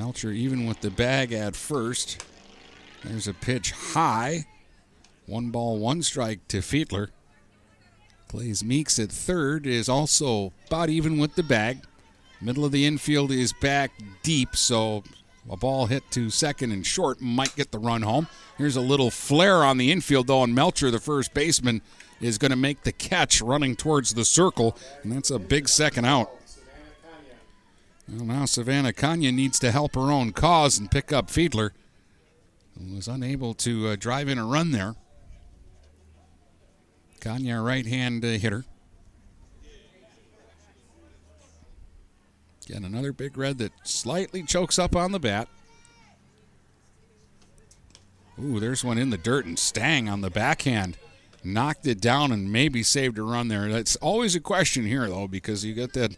Melcher 0.00 0.30
even 0.30 0.64
with 0.64 0.80
the 0.80 0.90
bag 0.90 1.30
at 1.30 1.54
first. 1.54 2.24
There's 3.04 3.28
a 3.28 3.34
pitch 3.34 3.72
high. 3.72 4.46
One 5.26 5.50
ball, 5.50 5.76
one 5.76 6.02
strike 6.02 6.48
to 6.48 6.60
Fiedler. 6.60 7.08
Clays 8.26 8.64
Meeks 8.64 8.98
at 8.98 9.12
third 9.12 9.66
is 9.66 9.90
also 9.90 10.54
about 10.68 10.88
even 10.88 11.18
with 11.18 11.34
the 11.34 11.42
bag. 11.42 11.84
Middle 12.40 12.64
of 12.64 12.72
the 12.72 12.86
infield 12.86 13.30
is 13.30 13.52
back 13.52 13.90
deep, 14.22 14.56
so 14.56 15.04
a 15.50 15.56
ball 15.58 15.84
hit 15.84 16.10
to 16.12 16.30
second 16.30 16.72
and 16.72 16.86
short 16.86 17.20
might 17.20 17.54
get 17.54 17.70
the 17.70 17.78
run 17.78 18.00
home. 18.00 18.26
Here's 18.56 18.76
a 18.76 18.80
little 18.80 19.10
flare 19.10 19.62
on 19.62 19.76
the 19.76 19.92
infield, 19.92 20.28
though, 20.28 20.44
and 20.44 20.54
Melcher, 20.54 20.90
the 20.90 20.98
first 20.98 21.34
baseman, 21.34 21.82
is 22.22 22.38
going 22.38 22.52
to 22.52 22.56
make 22.56 22.84
the 22.84 22.92
catch 22.92 23.42
running 23.42 23.76
towards 23.76 24.14
the 24.14 24.24
circle, 24.24 24.78
and 25.02 25.12
that's 25.12 25.30
a 25.30 25.38
big 25.38 25.68
second 25.68 26.06
out. 26.06 26.39
Well, 28.12 28.24
now 28.24 28.44
Savannah 28.44 28.92
Kanya 28.92 29.30
needs 29.30 29.58
to 29.60 29.70
help 29.70 29.94
her 29.94 30.10
own 30.10 30.32
cause 30.32 30.78
and 30.78 30.90
pick 30.90 31.12
up 31.12 31.28
Fiedler, 31.28 31.70
who 32.76 32.96
was 32.96 33.06
unable 33.06 33.54
to 33.54 33.88
uh, 33.88 33.96
drive 33.96 34.28
in 34.28 34.38
a 34.38 34.44
run 34.44 34.72
there. 34.72 34.96
Kanya, 37.20 37.60
right 37.60 37.86
hand 37.86 38.24
uh, 38.24 38.28
hitter. 38.28 38.64
Again, 42.68 42.84
another 42.84 43.12
big 43.12 43.36
red 43.36 43.58
that 43.58 43.72
slightly 43.84 44.42
chokes 44.42 44.78
up 44.78 44.96
on 44.96 45.12
the 45.12 45.20
bat. 45.20 45.48
Ooh, 48.42 48.58
there's 48.58 48.84
one 48.84 48.98
in 48.98 49.10
the 49.10 49.18
dirt 49.18 49.44
and 49.44 49.58
Stang 49.58 50.08
on 50.08 50.20
the 50.20 50.30
backhand. 50.30 50.96
Knocked 51.44 51.86
it 51.86 52.00
down 52.00 52.32
and 52.32 52.52
maybe 52.52 52.82
saved 52.82 53.18
a 53.18 53.22
run 53.22 53.48
there. 53.48 53.68
That's 53.68 53.96
always 53.96 54.34
a 54.34 54.40
question 54.40 54.86
here, 54.86 55.08
though, 55.08 55.28
because 55.28 55.64
you 55.64 55.74
get 55.74 55.92
that 55.94 56.16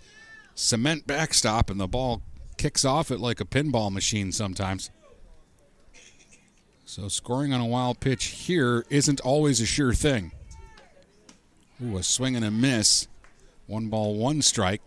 cement 0.55 1.07
backstop 1.07 1.71
and 1.71 1.81
the 1.81 1.89
ball 1.89 2.23
kicks 2.57 2.85
off 2.85 3.11
it 3.11 3.21
like 3.21 3.41
a 3.41 3.45
pinball 3.45 3.91
machine 3.91 4.33
sometimes. 4.33 4.91
So 6.85 7.09
scoring 7.09 7.53
on 7.53 7.61
a 7.61 7.67
wild 7.67 8.01
pitch 8.01 8.25
here 8.27 8.85
isn't 8.91 9.21
always 9.21 9.61
a 9.61 9.67
sure 9.67 9.95
thing. 9.95 10.33
Ooh, 11.83 11.97
a 11.97 12.03
swing 12.03 12.37
and 12.37 12.45
a 12.45 12.51
miss. 12.51 13.09
One 13.67 13.89
ball, 13.89 14.15
one 14.17 14.43
strike. 14.43 14.83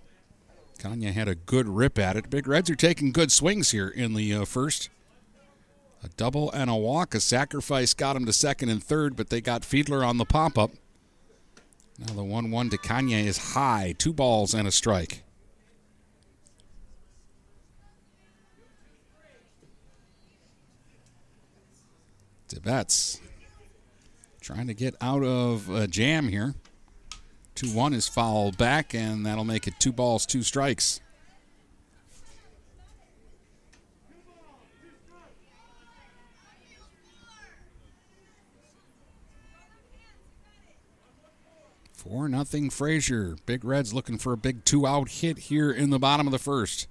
Kanya 0.78 1.12
had 1.12 1.28
a 1.28 1.36
good 1.36 1.68
rip 1.68 1.98
at 1.98 2.16
it. 2.16 2.30
Big 2.30 2.48
Reds 2.48 2.70
are 2.70 2.76
taking 2.76 3.12
good 3.12 3.32
swings 3.32 3.72
here 3.72 3.88
in 3.88 4.14
the 4.14 4.34
uh, 4.34 4.46
first. 4.46 4.90
A 6.04 6.10
double 6.10 6.52
and 6.52 6.70
a 6.70 6.76
walk. 6.76 7.16
A 7.16 7.20
sacrifice 7.20 7.94
got 7.94 8.16
him 8.16 8.26
to 8.26 8.34
second 8.34 8.70
and 8.70 8.84
third, 8.84 9.16
but 9.16 9.30
they 9.30 9.42
got 9.42 9.64
Fiedler 9.64 10.08
on 10.08 10.18
the 10.18 10.26
pop 10.26 10.58
up. 10.58 10.72
Now 11.98 12.14
the 12.14 12.24
1 12.24 12.52
1 12.52 12.70
to 12.70 12.78
Kanya 12.78 13.18
is 13.18 13.54
high. 13.54 13.96
Two 13.98 14.14
balls 14.14 14.54
and 14.54 14.68
a 14.68 14.72
strike. 14.72 15.25
DeBetz 22.50 23.20
trying 24.42 24.68
to 24.68 24.74
get 24.74 24.94
out 25.02 25.24
of 25.24 25.70
a 25.70 25.88
jam 25.88 26.28
here. 26.28 26.54
2 27.56 27.70
1 27.70 27.94
is 27.94 28.08
fouled 28.08 28.58
back, 28.58 28.94
and 28.94 29.26
that'll 29.26 29.44
make 29.44 29.68
it 29.68 29.74
two 29.80 29.92
balls, 29.92 30.26
two 30.26 30.44
strikes. 30.44 31.00
Four 41.94 42.30
nothing 42.30 42.70
Fraser. 42.70 43.36
Big 43.48 43.66
Reds 43.66 43.92
looking 43.92 44.20
for 44.20 44.34
a 44.34 44.38
big 44.38 44.64
two 44.64 44.86
out 44.86 45.10
hit 45.10 45.40
here 45.40 45.72
in 45.72 45.90
the 45.90 45.98
bottom 45.98 46.28
of 46.28 46.32
the 46.32 46.38
first. 46.38 46.88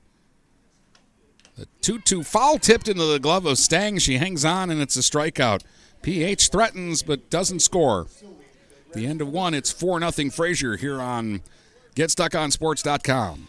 The 1.57 1.67
2 1.83 2.01
2 2.01 2.23
foul 2.23 2.59
tipped 2.59 2.89
into 2.89 3.05
the 3.05 3.21
glove 3.21 3.47
of 3.47 3.59
Stang. 3.59 3.99
She 3.99 4.19
hangs 4.19 4.45
on 4.45 4.71
and 4.71 4.81
it's 4.81 4.97
a 4.97 5.01
strikeout. 5.01 5.63
PH 6.03 6.49
threatens 6.49 7.03
but 7.03 7.31
doesn't 7.31 7.61
score. 7.61 8.07
The 8.93 9.07
end 9.07 9.21
of 9.21 9.29
one, 9.29 9.55
it's 9.55 9.73
4 9.73 10.01
0 10.11 10.31
Fraser 10.31 10.77
here 10.77 11.01
on 11.01 11.43
GetStuckOnSports.com. 11.97 13.49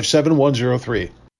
7103. 0.00 1.10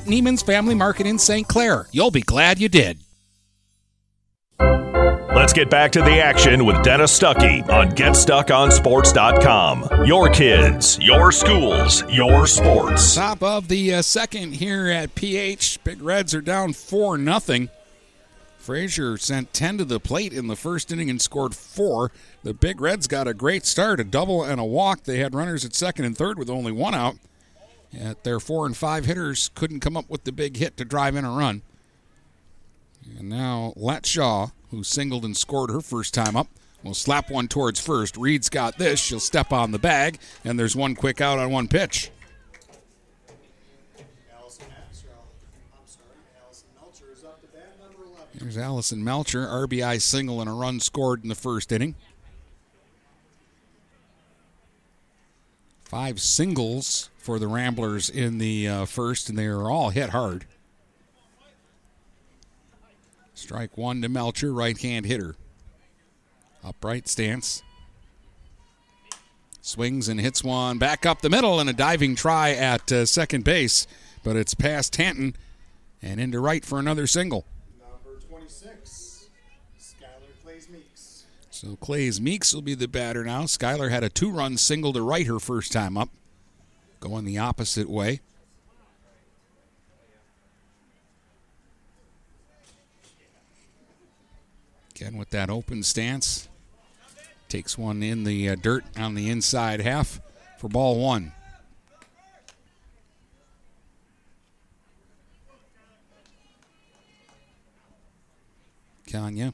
Neiman's 0.00 0.42
Family 0.42 0.74
Market 0.74 1.06
in 1.06 1.18
St. 1.18 1.46
Clair. 1.46 1.86
You'll 1.92 2.10
be 2.10 2.22
glad 2.22 2.58
you 2.58 2.68
did. 2.68 2.98
Let's 5.34 5.52
get 5.52 5.70
back 5.70 5.92
to 5.92 6.02
the 6.02 6.20
action 6.20 6.66
with 6.66 6.82
Dennis 6.82 7.16
Stuckey 7.18 7.66
on 7.68 7.92
GetStuckOnSports.com. 7.92 10.06
Your 10.06 10.28
kids, 10.28 10.98
your 11.00 11.32
schools, 11.32 12.04
your 12.10 12.46
sports. 12.46 13.14
Top 13.14 13.42
of 13.42 13.68
the 13.68 13.94
uh, 13.94 14.02
second 14.02 14.56
here 14.56 14.88
at 14.88 15.14
PH. 15.14 15.82
Big 15.84 16.02
Reds 16.02 16.34
are 16.34 16.42
down 16.42 16.74
4 16.74 17.40
0. 17.40 17.68
Fraser 18.62 19.16
sent 19.16 19.52
10 19.52 19.78
to 19.78 19.84
the 19.84 19.98
plate 19.98 20.32
in 20.32 20.46
the 20.46 20.54
first 20.54 20.92
inning 20.92 21.10
and 21.10 21.20
scored 21.20 21.52
four. 21.52 22.12
The 22.44 22.54
Big 22.54 22.80
Reds 22.80 23.08
got 23.08 23.26
a 23.26 23.34
great 23.34 23.66
start, 23.66 23.98
a 23.98 24.04
double 24.04 24.44
and 24.44 24.60
a 24.60 24.64
walk. 24.64 25.02
They 25.02 25.18
had 25.18 25.34
runners 25.34 25.64
at 25.64 25.74
second 25.74 26.04
and 26.04 26.16
third 26.16 26.38
with 26.38 26.48
only 26.48 26.70
one 26.70 26.94
out. 26.94 27.16
At 27.98 28.24
their 28.24 28.40
four 28.40 28.66
and 28.66 28.76
five 28.76 29.04
hitters 29.04 29.50
couldn't 29.54 29.80
come 29.80 29.96
up 29.96 30.08
with 30.08 30.24
the 30.24 30.32
big 30.32 30.56
hit 30.56 30.76
to 30.78 30.84
drive 30.84 31.14
in 31.14 31.24
a 31.24 31.30
run. 31.30 31.62
And 33.18 33.28
now 33.28 33.74
Latshaw, 33.76 34.52
who 34.70 34.82
singled 34.82 35.24
and 35.24 35.36
scored 35.36 35.70
her 35.70 35.80
first 35.80 36.14
time 36.14 36.36
up, 36.36 36.48
will 36.82 36.94
slap 36.94 37.30
one 37.30 37.48
towards 37.48 37.80
first. 37.80 38.16
Reed's 38.16 38.48
got 38.48 38.78
this. 38.78 39.00
She'll 39.00 39.20
step 39.20 39.52
on 39.52 39.72
the 39.72 39.78
bag, 39.78 40.18
and 40.44 40.58
there's 40.58 40.74
one 40.74 40.94
quick 40.94 41.20
out 41.20 41.38
on 41.38 41.50
one 41.50 41.68
pitch. 41.68 42.10
There's 48.34 48.58
Allison 48.58 49.04
Melcher, 49.04 49.46
RBI 49.46 50.00
single 50.02 50.40
and 50.40 50.50
a 50.50 50.52
run 50.52 50.80
scored 50.80 51.22
in 51.22 51.28
the 51.28 51.34
first 51.36 51.70
inning. 51.70 51.94
Five 55.92 56.22
singles 56.22 57.10
for 57.18 57.38
the 57.38 57.46
Ramblers 57.46 58.08
in 58.08 58.38
the 58.38 58.66
uh, 58.66 58.84
first, 58.86 59.28
and 59.28 59.38
they 59.38 59.44
are 59.44 59.70
all 59.70 59.90
hit 59.90 60.08
hard. 60.08 60.46
Strike 63.34 63.76
one 63.76 64.00
to 64.00 64.08
Melcher, 64.08 64.54
right 64.54 64.78
hand 64.78 65.04
hitter. 65.04 65.36
Upright 66.64 67.08
stance. 67.08 67.62
Swings 69.60 70.08
and 70.08 70.18
hits 70.18 70.42
one 70.42 70.78
back 70.78 71.04
up 71.04 71.20
the 71.20 71.28
middle, 71.28 71.60
and 71.60 71.68
a 71.68 71.74
diving 71.74 72.16
try 72.16 72.52
at 72.52 72.90
uh, 72.90 73.04
second 73.04 73.44
base, 73.44 73.86
but 74.24 74.34
it's 74.34 74.54
past 74.54 74.94
Tanton 74.94 75.36
and 76.00 76.18
into 76.18 76.40
right 76.40 76.64
for 76.64 76.78
another 76.78 77.06
single. 77.06 77.44
So 81.62 81.76
Clays 81.76 82.20
Meeks 82.20 82.52
will 82.52 82.60
be 82.60 82.74
the 82.74 82.88
batter 82.88 83.22
now. 83.22 83.44
Skylar 83.44 83.88
had 83.88 84.02
a 84.02 84.08
two 84.08 84.32
run 84.32 84.56
single 84.56 84.92
to 84.94 85.00
right 85.00 85.28
her 85.28 85.38
first 85.38 85.70
time 85.70 85.96
up, 85.96 86.08
going 86.98 87.24
the 87.24 87.38
opposite 87.38 87.88
way. 87.88 88.18
Again, 94.96 95.16
with 95.16 95.30
that 95.30 95.50
open 95.50 95.84
stance, 95.84 96.48
takes 97.48 97.78
one 97.78 98.02
in 98.02 98.24
the 98.24 98.48
uh, 98.48 98.56
dirt 98.56 98.84
on 98.96 99.14
the 99.14 99.30
inside 99.30 99.80
half 99.80 100.20
for 100.58 100.66
ball 100.66 100.98
one. 100.98 101.32
Kanya 109.08 109.52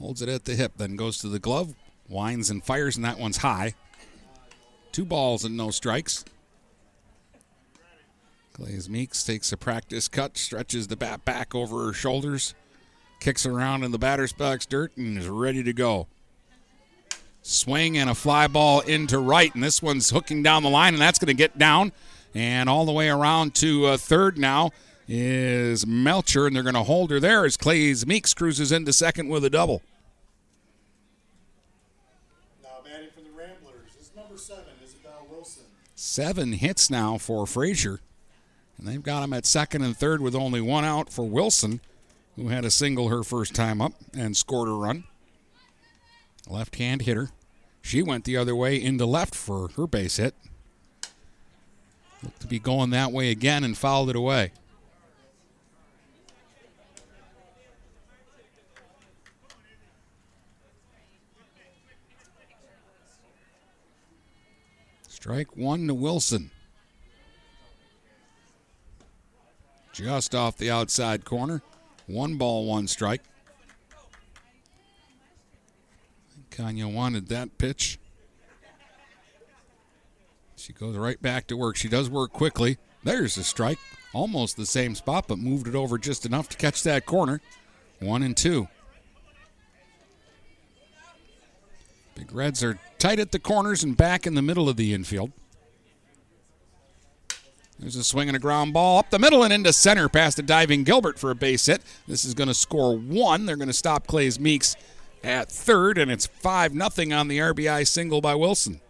holds 0.00 0.22
it 0.22 0.28
at 0.28 0.44
the 0.44 0.54
hip, 0.54 0.72
then 0.76 0.96
goes 0.96 1.18
to 1.18 1.28
the 1.28 1.38
glove, 1.38 1.74
winds 2.08 2.50
and 2.50 2.64
fires, 2.64 2.96
and 2.96 3.04
that 3.04 3.18
one's 3.18 3.38
high. 3.38 3.74
Two 4.92 5.04
balls 5.04 5.44
and 5.44 5.56
no 5.56 5.70
strikes. 5.70 6.24
Glaze 8.54 8.88
Meeks 8.88 9.22
takes 9.22 9.52
a 9.52 9.56
practice 9.56 10.08
cut, 10.08 10.36
stretches 10.36 10.88
the 10.88 10.96
bat 10.96 11.24
back 11.24 11.54
over 11.54 11.86
her 11.86 11.92
shoulders, 11.92 12.54
kicks 13.20 13.46
around 13.46 13.84
in 13.84 13.92
the 13.92 13.98
batter's 13.98 14.32
box 14.32 14.66
dirt, 14.66 14.96
and 14.96 15.16
is 15.16 15.28
ready 15.28 15.62
to 15.62 15.72
go. 15.72 16.08
Swing 17.42 17.96
and 17.96 18.10
a 18.10 18.14
fly 18.14 18.46
ball 18.48 18.80
into 18.80 19.18
right, 19.18 19.54
and 19.54 19.62
this 19.62 19.80
one's 19.80 20.10
hooking 20.10 20.42
down 20.42 20.62
the 20.62 20.68
line, 20.68 20.94
and 20.94 21.00
that's 21.00 21.18
going 21.18 21.28
to 21.28 21.34
get 21.34 21.56
down. 21.56 21.92
And 22.34 22.68
all 22.68 22.84
the 22.84 22.92
way 22.92 23.08
around 23.08 23.54
to 23.56 23.86
uh, 23.86 23.96
third 23.96 24.38
now 24.38 24.70
is 25.12 25.84
Melcher, 25.88 26.46
and 26.46 26.54
they're 26.54 26.62
going 26.62 26.74
to 26.76 26.84
hold 26.84 27.10
her 27.10 27.18
there 27.18 27.44
as 27.44 27.56
Clays 27.56 28.06
Meeks 28.06 28.32
cruises 28.32 28.70
into 28.70 28.92
second 28.92 29.28
with 29.28 29.44
a 29.44 29.50
double. 29.50 29.82
Now 32.62 32.68
batting 32.84 33.08
for 33.12 33.20
the 33.20 33.36
Ramblers 33.36 33.96
is 34.00 34.12
number 34.14 34.38
seven, 34.38 34.72
Isabel 34.84 35.26
Wilson. 35.28 35.64
Seven 35.96 36.52
hits 36.52 36.90
now 36.90 37.18
for 37.18 37.44
Fraser. 37.44 37.98
And 38.78 38.86
they've 38.86 39.02
got 39.02 39.24
him 39.24 39.32
at 39.32 39.46
second 39.46 39.82
and 39.82 39.96
third 39.96 40.20
with 40.20 40.36
only 40.36 40.60
one 40.60 40.84
out 40.84 41.12
for 41.12 41.24
Wilson, 41.24 41.80
who 42.36 42.46
had 42.48 42.64
a 42.64 42.70
single 42.70 43.08
her 43.08 43.24
first 43.24 43.52
time 43.52 43.82
up 43.82 43.94
and 44.16 44.36
scored 44.36 44.68
a 44.68 44.72
run. 44.72 45.04
Left 46.48 46.76
hand 46.76 47.02
hitter. 47.02 47.30
She 47.82 48.00
went 48.00 48.24
the 48.24 48.36
other 48.36 48.54
way 48.54 48.80
into 48.80 49.06
left 49.06 49.34
for 49.34 49.70
her 49.70 49.88
base 49.88 50.18
hit. 50.18 50.36
Looked 52.22 52.40
to 52.42 52.46
be 52.46 52.60
going 52.60 52.90
that 52.90 53.10
way 53.10 53.30
again 53.32 53.64
and 53.64 53.76
fouled 53.76 54.08
it 54.08 54.16
away. 54.16 54.52
Strike 65.30 65.56
one 65.56 65.86
to 65.86 65.94
Wilson. 65.94 66.50
Just 69.92 70.34
off 70.34 70.56
the 70.56 70.72
outside 70.72 71.24
corner. 71.24 71.62
One 72.08 72.36
ball, 72.36 72.66
one 72.66 72.88
strike. 72.88 73.22
Kanya 76.50 76.88
wanted 76.88 77.28
that 77.28 77.58
pitch. 77.58 78.00
She 80.56 80.72
goes 80.72 80.96
right 80.96 81.22
back 81.22 81.46
to 81.46 81.56
work. 81.56 81.76
She 81.76 81.88
does 81.88 82.10
work 82.10 82.32
quickly. 82.32 82.78
There's 83.04 83.36
a 83.36 83.44
strike. 83.44 83.78
Almost 84.12 84.56
the 84.56 84.66
same 84.66 84.96
spot, 84.96 85.26
but 85.28 85.38
moved 85.38 85.68
it 85.68 85.76
over 85.76 85.96
just 85.96 86.26
enough 86.26 86.48
to 86.48 86.56
catch 86.56 86.82
that 86.82 87.06
corner. 87.06 87.40
One 88.00 88.24
and 88.24 88.36
two. 88.36 88.66
Big 92.16 92.32
Reds 92.32 92.64
are 92.64 92.80
tight 93.00 93.18
at 93.18 93.32
the 93.32 93.38
corners 93.38 93.82
and 93.82 93.96
back 93.96 94.26
in 94.26 94.34
the 94.34 94.42
middle 94.42 94.68
of 94.68 94.76
the 94.76 94.94
infield. 94.94 95.32
There's 97.80 97.96
a 97.96 98.04
swing 98.04 98.28
and 98.28 98.36
a 98.36 98.40
ground 98.40 98.74
ball 98.74 98.98
up 98.98 99.08
the 99.08 99.18
middle 99.18 99.42
and 99.42 99.52
into 99.52 99.72
center 99.72 100.10
past 100.10 100.36
the 100.36 100.42
diving 100.42 100.84
Gilbert 100.84 101.18
for 101.18 101.30
a 101.30 101.34
base 101.34 101.64
hit. 101.64 101.80
This 102.06 102.26
is 102.26 102.34
going 102.34 102.48
to 102.48 102.54
score 102.54 102.96
one. 102.96 103.46
They're 103.46 103.56
going 103.56 103.68
to 103.68 103.74
stop 103.74 104.06
Clays 104.06 104.38
Meeks 104.38 104.76
at 105.24 105.50
third, 105.50 105.96
and 105.96 106.10
it's 106.10 106.26
5 106.26 106.72
0 106.72 107.18
on 107.18 107.28
the 107.28 107.38
RBI 107.38 107.86
single 107.86 108.20
by 108.20 108.34
Wilson. 108.34 108.82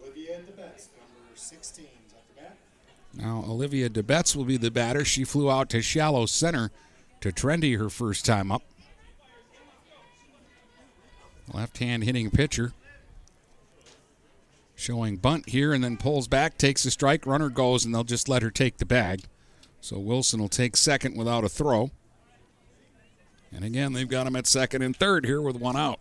Olivia 0.00 0.38
DeBetz, 0.38 0.86
number 0.96 1.34
16, 1.34 1.84
is 1.84 2.12
at 2.12 2.36
the 2.36 2.42
bat. 2.42 2.56
Now, 3.14 3.44
Olivia 3.48 3.90
DeBetz 3.90 4.36
will 4.36 4.44
be 4.44 4.56
the 4.56 4.70
batter. 4.70 5.04
She 5.04 5.24
flew 5.24 5.50
out 5.50 5.68
to 5.70 5.82
shallow 5.82 6.26
center 6.26 6.70
to 7.22 7.32
Trendy 7.32 7.76
her 7.76 7.90
first 7.90 8.24
time 8.24 8.52
up. 8.52 8.62
Left 11.52 11.78
hand 11.78 12.04
hitting 12.04 12.30
pitcher. 12.30 12.72
Showing 14.74 15.16
bunt 15.16 15.48
here 15.48 15.72
and 15.72 15.82
then 15.82 15.96
pulls 15.96 16.28
back, 16.28 16.58
takes 16.58 16.84
a 16.84 16.90
strike, 16.90 17.26
runner 17.26 17.48
goes, 17.48 17.84
and 17.84 17.94
they'll 17.94 18.04
just 18.04 18.28
let 18.28 18.42
her 18.42 18.50
take 18.50 18.78
the 18.78 18.86
bag. 18.86 19.22
So 19.80 19.98
Wilson 19.98 20.40
will 20.40 20.48
take 20.48 20.76
second 20.76 21.16
without 21.16 21.44
a 21.44 21.48
throw. 21.48 21.90
And 23.52 23.64
again, 23.64 23.92
they've 23.92 24.08
got 24.08 24.26
him 24.26 24.36
at 24.36 24.46
second 24.46 24.82
and 24.82 24.96
third 24.96 25.26
here 25.26 25.42
with 25.42 25.56
one 25.56 25.76
out. 25.76 26.00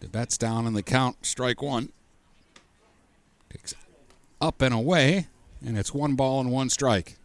DeBetz 0.00 0.38
down 0.38 0.66
in 0.66 0.74
the 0.74 0.82
count, 0.82 1.26
strike 1.26 1.60
one. 1.60 1.92
Takes 3.50 3.74
up 4.40 4.62
and 4.62 4.74
away, 4.74 5.28
and 5.64 5.76
it's 5.76 5.92
one 5.92 6.14
ball 6.14 6.40
and 6.40 6.50
one 6.50 6.70
strike. 6.70 7.17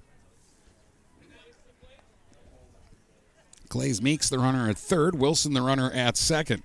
Clays 3.73 4.03
Meeks, 4.03 4.29
the 4.29 4.37
runner 4.37 4.69
at 4.69 4.77
third. 4.77 5.15
Wilson, 5.15 5.55
the 5.55 5.61
runner 5.63 5.89
at 5.93 6.15
second. 6.15 6.61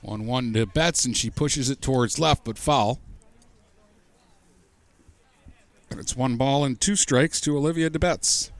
1 0.00 0.26
1 0.26 0.52
to 0.52 0.64
Betts, 0.64 1.04
and 1.04 1.16
she 1.16 1.28
pushes 1.28 1.68
it 1.68 1.82
towards 1.82 2.20
left, 2.20 2.44
but 2.44 2.56
foul. 2.56 3.00
And 5.90 5.98
it's 5.98 6.14
one 6.14 6.36
ball 6.36 6.64
and 6.64 6.80
two 6.80 6.94
strikes 6.94 7.40
to 7.40 7.56
Olivia 7.56 7.90
DeBetz. 7.90 8.52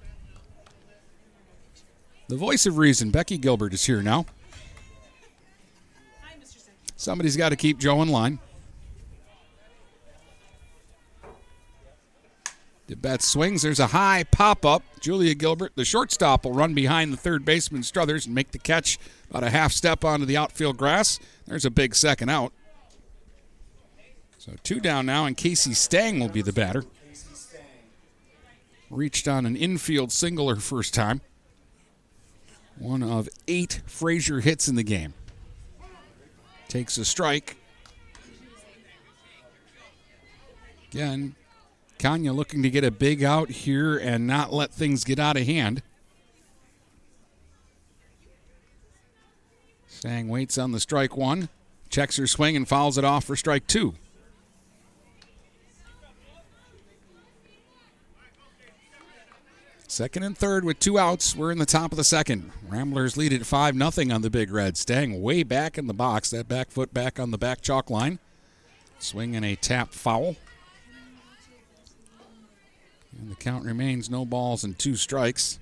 The 2.27 2.37
voice 2.37 2.66
of 2.66 2.77
reason, 2.77 3.11
Becky 3.11 3.39
Gilbert, 3.39 3.72
is 3.72 3.85
here 3.85 4.03
now. 4.03 4.27
Somebody's 6.97 7.37
got 7.37 7.51
to 7.51 7.57
keep 7.57 7.79
Joe 7.79 8.03
in 8.03 8.09
line. 8.09 8.41
DeBetz 13.05 13.23
swings. 13.23 13.63
There's 13.63 13.81
a 13.81 13.89
high 13.89 14.25
pop 14.25 14.65
up. 14.65 14.83
Julia 14.99 15.35
Gilbert, 15.35 15.73
the 15.77 15.85
shortstop, 15.85 16.45
will 16.45 16.55
run 16.55 16.73
behind 16.75 17.13
the 17.13 17.19
third 17.19 17.45
baseman 17.45 17.83
Struthers 17.83 18.25
and 18.25 18.35
make 18.35 18.53
the 18.53 18.59
catch 18.59 18.99
about 19.29 19.45
a 19.45 19.51
half 19.51 19.73
step 19.73 20.05
onto 20.05 20.25
the 20.25 20.37
outfield 20.37 20.79
grass. 20.79 21.21
There's 21.47 21.67
a 21.67 21.71
big 21.71 21.95
second 21.95 22.31
out. 22.31 22.53
So 24.39 24.53
two 24.63 24.81
down 24.81 25.07
now, 25.07 25.27
and 25.27 25.37
Casey 25.37 25.75
Stang 25.75 26.19
will 26.19 26.29
be 26.29 26.43
the 26.43 26.53
batter. 26.53 26.85
Reached 28.91 29.29
on 29.29 29.45
an 29.45 29.57
infield 29.57 30.11
single 30.13 30.49
her 30.49 30.57
first 30.57 30.95
time. 30.95 31.21
One 32.79 33.03
of 33.03 33.29
eight 33.47 33.83
Fraser 33.87 34.41
hits 34.41 34.69
in 34.69 34.77
the 34.77 34.83
game. 34.83 35.15
Takes 36.69 36.97
a 36.97 37.05
strike. 37.05 37.57
Again, 40.91 41.35
Kanya 41.99 42.33
looking 42.33 42.63
to 42.63 42.71
get 42.71 42.85
a 42.85 42.91
big 42.91 43.23
out 43.23 43.51
here 43.51 43.97
and 43.97 44.27
not 44.27 44.53
let 44.53 44.73
things 44.73 45.05
get 45.05 45.19
out 45.19 45.37
of 45.37 45.47
hand. 45.47 45.83
Stang 49.87 50.29
waits 50.29 50.59
on 50.59 50.73
the 50.73 50.81
strike 50.81 51.17
one, 51.17 51.49
checks 51.89 52.17
her 52.19 52.27
swing 52.27 52.57
and 52.57 52.69
fouls 52.69 52.99
it 52.99 53.05
off 53.05 53.25
for 53.25 53.37
strike 53.37 53.67
two. 53.67 53.95
Second 59.95 60.25
and 60.25 60.37
third 60.37 60.65
with 60.65 60.81
two 60.81 60.99
outs. 60.99 61.37
We're 61.37 61.53
in 61.53 61.59
the 61.59 61.65
top 61.65 61.93
of 61.93 61.97
the 61.97 62.03
second. 62.03 62.51
Ramblers 62.69 63.17
lead 63.17 63.33
at 63.33 63.47
5 63.47 63.77
0 63.77 64.13
on 64.13 64.23
the 64.23 64.29
Big 64.29 64.51
Red. 64.51 64.77
Stang 64.77 65.23
way 65.23 65.45
back 65.45 65.79
in 65.79 65.87
the 65.87 65.95
box. 65.95 66.31
That 66.31 66.49
back 66.49 66.73
foot 66.73 66.93
back 66.93 67.21
on 67.21 67.31
the 67.31 67.39
back 67.39 67.61
chalk 67.61 67.91
line. 67.91 68.19
Swing 68.99 69.37
and 69.37 69.45
a 69.45 69.55
tap 69.55 69.93
foul. 69.93 70.35
And 73.19 73.31
the 73.31 73.37
count 73.37 73.65
remains 73.65 74.11
no 74.11 74.25
balls 74.25 74.65
and 74.65 74.79
two 74.79 74.97
strikes. 74.97 75.59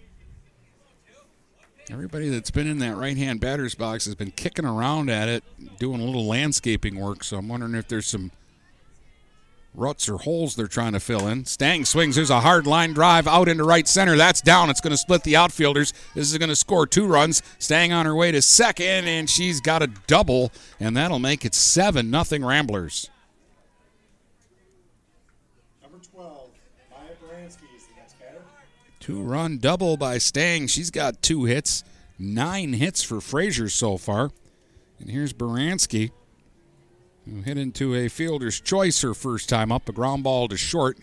Everybody 1.91 2.29
that's 2.29 2.51
been 2.51 2.67
in 2.67 2.79
that 2.79 2.97
right 2.97 3.17
hand 3.17 3.41
batter's 3.41 3.75
box 3.75 4.05
has 4.07 4.15
been 4.15 4.31
kicking 4.31 4.65
around 4.65 5.11
at 5.11 5.29
it, 5.29 5.45
doing 5.79 6.01
a 6.01 6.05
little 6.05 6.27
landscaping 6.27 6.99
work. 6.99 7.25
So 7.25 7.37
I'm 7.37 7.49
wondering 7.49 7.75
if 7.75 7.89
there's 7.89 8.07
some 8.07 8.31
ruts 9.75 10.09
or 10.09 10.19
holes 10.19 10.55
they're 10.55 10.67
trying 10.67 10.93
to 10.93 11.01
fill 11.01 11.27
in. 11.27 11.45
Stang 11.45 11.85
swings. 11.85 12.17
There's 12.17 12.31
a 12.31 12.41
hard 12.41 12.67
line 12.67 12.93
drive 12.93 13.27
out 13.27 13.49
into 13.49 13.65
right 13.65 13.89
center. 13.89 14.17
That's 14.17 14.41
down. 14.41 14.71
It's 14.71 14.81
going 14.81 14.93
to 14.93 14.97
split 14.97 15.23
the 15.25 15.37
outfielders. 15.37 15.93
This 16.15 16.31
is 16.31 16.39
going 16.39 16.51
to 16.51 16.57
score 16.57 16.87
two 16.87 17.07
runs. 17.07 17.43
Stang 17.59 17.93
on 17.93 18.07
her 18.07 18.15
way 18.15 18.31
to 18.33 18.43
second, 18.43 19.09
and 19.09 19.29
she's 19.29 19.61
got 19.61 19.83
a 19.83 19.89
double, 20.07 20.53
and 20.79 20.97
that'll 20.97 21.19
make 21.19 21.45
it 21.45 21.55
7 21.55 22.11
nothing 22.11 22.45
Ramblers. 22.45 23.11
Number 25.83 25.99
12, 26.13 26.51
Maya 26.91 27.01
Baranski 27.25 27.75
is 27.77 27.87
the 27.87 27.97
next 27.97 28.19
batter. 28.21 28.43
Two 29.13 29.23
run 29.23 29.59
double 29.59 29.99
by 29.99 30.17
Stang. 30.17 30.67
She's 30.67 30.91
got 30.91 31.21
two 31.21 31.45
hits, 31.45 31.85
nine 32.19 32.73
hits 32.73 33.03
for 33.03 33.21
Fraser 33.21 33.69
so 33.69 33.99
far. 33.99 34.31
And 34.99 35.11
here's 35.11 35.35
Baranski, 35.35 36.13
who 37.27 37.43
hit 37.43 37.59
into 37.59 37.95
a 37.95 38.09
fielder's 38.09 38.59
choice 38.59 39.03
her 39.03 39.13
first 39.13 39.51
time 39.51 39.71
up, 39.71 39.87
a 39.87 39.93
ground 39.93 40.25
ball 40.25 40.49
to 40.49 40.57
short. 40.57 40.97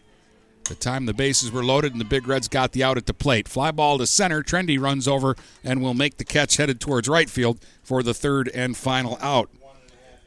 The 0.63 0.73
time 0.73 1.05
the 1.05 1.13
bases 1.13 1.51
were 1.51 1.63
loaded 1.63 1.91
and 1.91 2.01
the 2.01 2.05
Big 2.05 2.27
Reds 2.27 2.47
got 2.47 2.71
the 2.71 2.83
out 2.83 2.97
at 2.97 3.05
the 3.05 3.13
plate. 3.13 3.47
Fly 3.47 3.69
ball 3.69 3.99
to 3.99 4.07
center. 4.07 4.41
Trendy 4.41 4.81
runs 4.81 5.07
over 5.07 5.35
and 5.63 5.83
will 5.83 5.93
make 5.93 6.17
the 6.17 6.25
catch 6.25 6.57
headed 6.57 6.81
towards 6.81 7.07
right 7.07 7.29
field 7.29 7.59
for 7.83 8.01
the 8.01 8.15
third 8.15 8.49
and 8.55 8.75
final 8.75 9.19
out. 9.21 9.51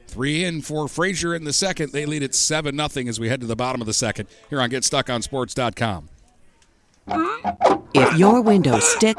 Three 0.06 0.44
in 0.44 0.62
for 0.62 0.86
Fraser 0.86 1.34
in 1.34 1.42
the 1.42 1.52
second. 1.52 1.90
They 1.90 2.06
lead 2.06 2.22
at 2.22 2.36
7 2.36 2.76
0 2.76 3.08
as 3.08 3.18
we 3.18 3.28
head 3.28 3.40
to 3.40 3.46
the 3.48 3.56
bottom 3.56 3.80
of 3.80 3.88
the 3.88 3.92
second 3.92 4.28
here 4.50 4.60
on 4.60 4.70
GetStuckOnSports.com. 4.70 6.10
If 7.06 8.16
your 8.16 8.40
windows 8.42 8.84
stick, 8.84 9.16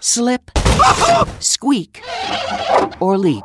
slip, 0.00 0.50
squeak, 1.40 2.02
or 3.00 3.18
leak, 3.18 3.44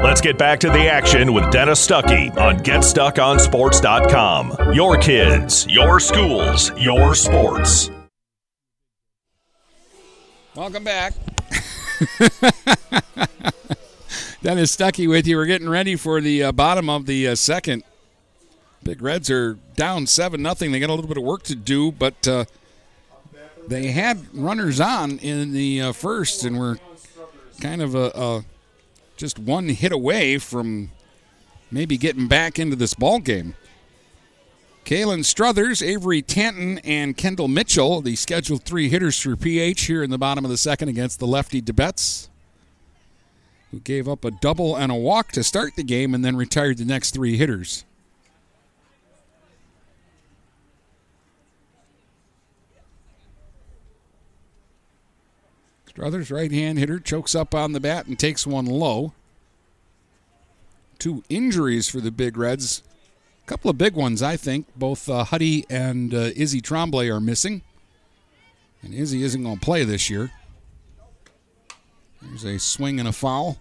Let's 0.00 0.20
get 0.20 0.38
back 0.38 0.60
to 0.60 0.70
the 0.70 0.88
action 0.88 1.34
with 1.34 1.50
Dennis 1.50 1.84
Stuckey 1.84 2.30
on 2.36 2.60
GetStuckOnSports.com. 2.60 4.72
Your 4.72 4.96
kids, 4.96 5.66
your 5.68 5.98
schools, 5.98 6.70
your 6.78 7.16
sports. 7.16 7.90
Welcome 10.54 10.84
back. 10.84 11.14
Dennis 14.40 14.76
Stuckey 14.76 15.08
with 15.08 15.26
you. 15.26 15.36
We're 15.36 15.46
getting 15.46 15.68
ready 15.68 15.96
for 15.96 16.20
the 16.20 16.44
uh, 16.44 16.52
bottom 16.52 16.88
of 16.88 17.06
the 17.06 17.26
uh, 17.26 17.34
second. 17.34 17.82
Big 18.84 19.02
Reds 19.02 19.28
are 19.30 19.54
down 19.74 20.06
7 20.06 20.40
nothing. 20.40 20.70
They 20.70 20.78
got 20.78 20.90
a 20.90 20.94
little 20.94 21.08
bit 21.08 21.18
of 21.18 21.24
work 21.24 21.42
to 21.42 21.56
do, 21.56 21.90
but 21.90 22.28
uh, 22.28 22.44
they 23.66 23.88
had 23.88 24.32
runners 24.32 24.80
on 24.80 25.18
in 25.18 25.52
the 25.52 25.82
uh, 25.82 25.92
first 25.92 26.44
and 26.44 26.56
were 26.56 26.78
kind 27.60 27.82
of 27.82 27.96
a, 27.96 28.12
a 28.14 28.44
just 29.18 29.38
one 29.38 29.68
hit 29.68 29.92
away 29.92 30.38
from 30.38 30.90
maybe 31.70 31.98
getting 31.98 32.28
back 32.28 32.58
into 32.58 32.76
this 32.76 32.94
ball 32.94 33.18
game. 33.18 33.54
Kalen 34.84 35.22
Struthers, 35.22 35.82
Avery 35.82 36.22
Tanton, 36.22 36.78
and 36.78 37.14
Kendall 37.14 37.48
Mitchell, 37.48 38.00
the 38.00 38.16
scheduled 38.16 38.62
three 38.62 38.88
hitters 38.88 39.20
for 39.20 39.36
PH 39.36 39.82
here 39.82 40.02
in 40.02 40.08
the 40.08 40.16
bottom 40.16 40.46
of 40.46 40.50
the 40.50 40.56
second 40.56 40.88
against 40.88 41.18
the 41.18 41.26
lefty 41.26 41.60
DeBetz, 41.60 42.28
who 43.70 43.80
gave 43.80 44.08
up 44.08 44.24
a 44.24 44.30
double 44.30 44.76
and 44.76 44.90
a 44.90 44.94
walk 44.94 45.30
to 45.32 45.44
start 45.44 45.76
the 45.76 45.82
game 45.82 46.14
and 46.14 46.24
then 46.24 46.36
retired 46.36 46.78
the 46.78 46.86
next 46.86 47.10
three 47.10 47.36
hitters. 47.36 47.84
Struthers, 55.98 56.30
right 56.30 56.52
hand 56.52 56.78
hitter, 56.78 57.00
chokes 57.00 57.34
up 57.34 57.56
on 57.56 57.72
the 57.72 57.80
bat 57.80 58.06
and 58.06 58.16
takes 58.16 58.46
one 58.46 58.66
low. 58.66 59.14
Two 61.00 61.24
injuries 61.28 61.88
for 61.88 62.00
the 62.00 62.12
Big 62.12 62.36
Reds. 62.36 62.84
A 63.42 63.46
couple 63.48 63.68
of 63.68 63.78
big 63.78 63.94
ones, 63.94 64.22
I 64.22 64.36
think. 64.36 64.68
Both 64.76 65.08
uh, 65.08 65.24
Huddy 65.24 65.66
and 65.68 66.14
uh, 66.14 66.30
Izzy 66.36 66.60
Tremblay 66.60 67.08
are 67.08 67.18
missing. 67.18 67.62
And 68.80 68.94
Izzy 68.94 69.24
isn't 69.24 69.42
going 69.42 69.58
to 69.58 69.60
play 69.60 69.82
this 69.82 70.08
year. 70.08 70.30
There's 72.22 72.44
a 72.44 72.60
swing 72.60 73.00
and 73.00 73.08
a 73.08 73.12
foul. 73.12 73.58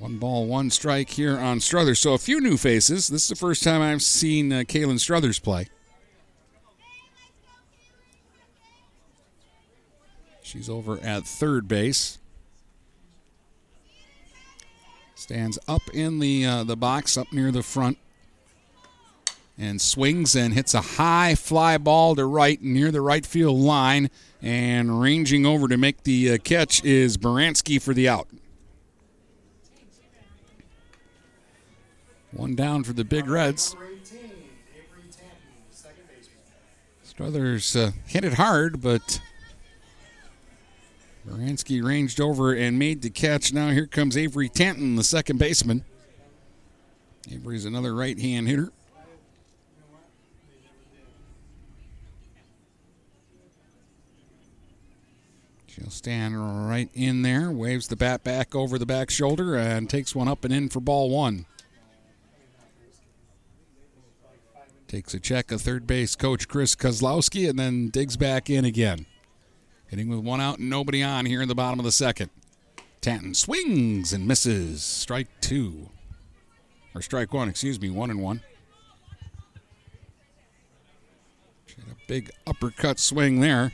One 0.00 0.18
ball, 0.18 0.46
one 0.46 0.68
strike 0.70 1.10
here 1.10 1.38
on 1.38 1.60
Struthers. 1.60 2.00
So 2.00 2.14
a 2.14 2.18
few 2.18 2.40
new 2.40 2.56
faces. 2.56 3.06
This 3.06 3.22
is 3.22 3.28
the 3.28 3.36
first 3.36 3.62
time 3.62 3.80
I've 3.80 4.02
seen 4.02 4.52
uh, 4.52 4.56
Kalen 4.66 4.98
Struthers 4.98 5.38
play. 5.38 5.68
She's 10.46 10.70
over 10.70 11.00
at 11.00 11.26
third 11.26 11.66
base. 11.66 12.18
Stands 15.16 15.58
up 15.66 15.82
in 15.92 16.20
the 16.20 16.46
uh, 16.46 16.62
the 16.62 16.76
box, 16.76 17.18
up 17.18 17.32
near 17.32 17.50
the 17.50 17.64
front, 17.64 17.98
and 19.58 19.80
swings 19.80 20.36
and 20.36 20.54
hits 20.54 20.72
a 20.72 20.80
high 20.80 21.34
fly 21.34 21.78
ball 21.78 22.14
to 22.14 22.24
right 22.24 22.62
near 22.62 22.92
the 22.92 23.00
right 23.00 23.26
field 23.26 23.58
line. 23.58 24.08
And 24.40 25.00
ranging 25.00 25.44
over 25.44 25.66
to 25.66 25.76
make 25.76 26.04
the 26.04 26.34
uh, 26.34 26.38
catch 26.38 26.84
is 26.84 27.16
Baranski 27.16 27.82
for 27.82 27.92
the 27.92 28.08
out. 28.08 28.28
One 32.30 32.54
down 32.54 32.84
for 32.84 32.92
the 32.92 33.04
Big 33.04 33.26
Reds. 33.26 33.74
Struthers 37.02 37.74
uh, 37.74 37.90
hit 38.06 38.24
it 38.24 38.34
hard, 38.34 38.80
but 38.80 39.20
Baranski 41.26 41.82
ranged 41.82 42.20
over 42.20 42.52
and 42.52 42.78
made 42.78 43.02
the 43.02 43.10
catch. 43.10 43.52
Now 43.52 43.70
here 43.70 43.86
comes 43.86 44.16
Avery 44.16 44.48
Tanton, 44.48 44.96
the 44.96 45.04
second 45.04 45.38
baseman. 45.38 45.84
Avery's 47.30 47.64
another 47.64 47.94
right 47.94 48.18
hand 48.18 48.46
hitter. 48.46 48.70
She'll 55.66 55.90
stand 55.90 56.68
right 56.68 56.88
in 56.94 57.20
there, 57.22 57.50
waves 57.50 57.88
the 57.88 57.96
bat 57.96 58.24
back 58.24 58.54
over 58.54 58.78
the 58.78 58.86
back 58.86 59.10
shoulder, 59.10 59.56
and 59.56 59.90
takes 59.90 60.14
one 60.14 60.28
up 60.28 60.44
and 60.44 60.54
in 60.54 60.68
for 60.70 60.80
ball 60.80 61.10
one. 61.10 61.44
Takes 64.88 65.12
a 65.12 65.20
check 65.20 65.50
of 65.50 65.60
third 65.60 65.86
base 65.86 66.14
coach 66.14 66.46
Chris 66.46 66.76
Kozlowski 66.76 67.50
and 67.50 67.58
then 67.58 67.88
digs 67.88 68.16
back 68.16 68.48
in 68.48 68.64
again. 68.64 69.04
Hitting 69.88 70.08
with 70.08 70.20
one 70.20 70.40
out 70.40 70.58
and 70.58 70.68
nobody 70.68 71.02
on 71.02 71.26
here 71.26 71.42
in 71.42 71.48
the 71.48 71.54
bottom 71.54 71.78
of 71.78 71.84
the 71.84 71.92
second. 71.92 72.30
Tanton 73.00 73.34
swings 73.34 74.12
and 74.12 74.26
misses. 74.26 74.82
Strike 74.82 75.28
two. 75.40 75.90
Or 76.94 77.02
strike 77.02 77.32
one, 77.32 77.48
excuse 77.48 77.80
me, 77.80 77.90
one 77.90 78.10
and 78.10 78.20
one. 78.20 78.42
She 81.66 81.76
had 81.76 81.90
a 81.90 81.96
big 82.08 82.30
uppercut 82.46 82.98
swing 82.98 83.40
there. 83.40 83.72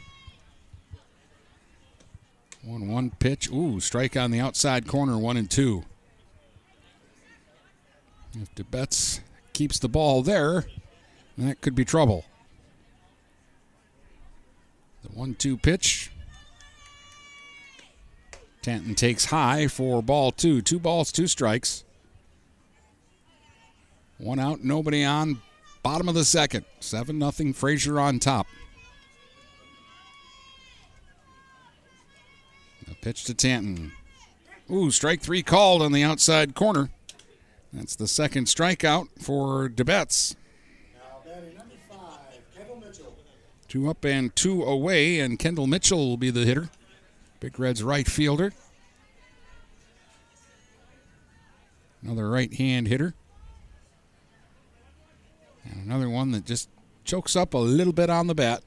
One 2.63 2.89
one 2.89 3.11
pitch. 3.11 3.51
Ooh, 3.51 3.81
strike 3.81 4.17
on 4.17 4.31
the 4.31 4.41
outside 4.41 4.87
corner, 4.87 5.19
one 5.19 5.37
and 5.37 5.51
two. 5.51 5.85
If 8.35 8.55
DeBetz 8.55 9.21
keeps 9.53 9.79
the 9.79 9.89
ball 9.89 10.23
there, 10.23 10.67
that 11.37 11.61
could 11.61 11.75
be 11.75 11.85
trouble. 11.85 12.25
One 15.15 15.35
two 15.35 15.57
pitch. 15.57 16.11
Tanton 18.63 18.95
takes 18.95 19.27
high 19.27 19.67
for 19.67 20.03
ball 20.03 20.31
two. 20.31 20.63
Two 20.63 20.79
balls, 20.79 21.11
two 21.13 21.27
strikes. 21.27 21.85
One 24.19 24.39
out, 24.39 24.63
nobody 24.63 25.05
on. 25.05 25.43
Bottom 25.83 26.09
of 26.09 26.15
the 26.15 26.25
second. 26.25 26.65
7 26.79 27.19
nothing. 27.19 27.53
Fraser 27.53 27.99
on 27.99 28.21
top. 28.21 28.47
A 32.89 32.95
pitch 32.95 33.25
to 33.25 33.35
Tanton. 33.35 33.93
Ooh, 34.71 34.93
strike 34.93 35.21
three 35.21 35.43
called 35.43 35.83
on 35.83 35.93
the 35.93 36.05
outside 36.05 36.55
corner. 36.55 36.91
That's 37.73 37.97
the 37.97 38.07
second 38.07 38.47
strikeout 38.47 39.09
for 39.19 39.69
DeBetz. 39.69 40.37
Two 43.73 43.89
up 43.89 44.05
and 44.05 44.37
two 44.37 44.62
away, 44.64 45.18
and 45.20 45.39
Kendall 45.39 45.66
Mitchell 45.66 46.07
will 46.07 46.18
be 46.18 46.29
the 46.29 46.45
hitter. 46.45 46.68
Big 47.41 47.59
Red's 47.59 47.83
right 47.83 48.07
fielder. 48.07 48.53
Another 52.03 52.29
right 52.29 52.53
hand 52.53 52.87
hitter. 52.87 53.14
And 55.64 55.87
another 55.87 56.11
one 56.11 56.33
that 56.33 56.45
just 56.45 56.68
chokes 57.05 57.35
up 57.35 57.55
a 57.55 57.59
little 57.59 57.95
bit 57.95 58.11
on 58.11 58.27
the 58.27 58.35
bat. 58.35 58.62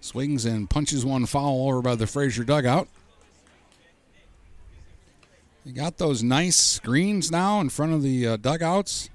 Swings 0.00 0.46
and 0.46 0.70
punches 0.70 1.04
one 1.04 1.26
foul 1.26 1.68
over 1.68 1.82
by 1.82 1.94
the 1.94 2.06
Fraser 2.06 2.42
dugout. 2.42 2.88
You 5.66 5.74
got 5.74 5.98
those 5.98 6.22
nice 6.22 6.56
screens 6.56 7.30
now 7.30 7.60
in 7.60 7.68
front 7.68 7.92
of 7.92 8.02
the 8.02 8.28
uh, 8.28 8.36
dugouts. 8.38 9.10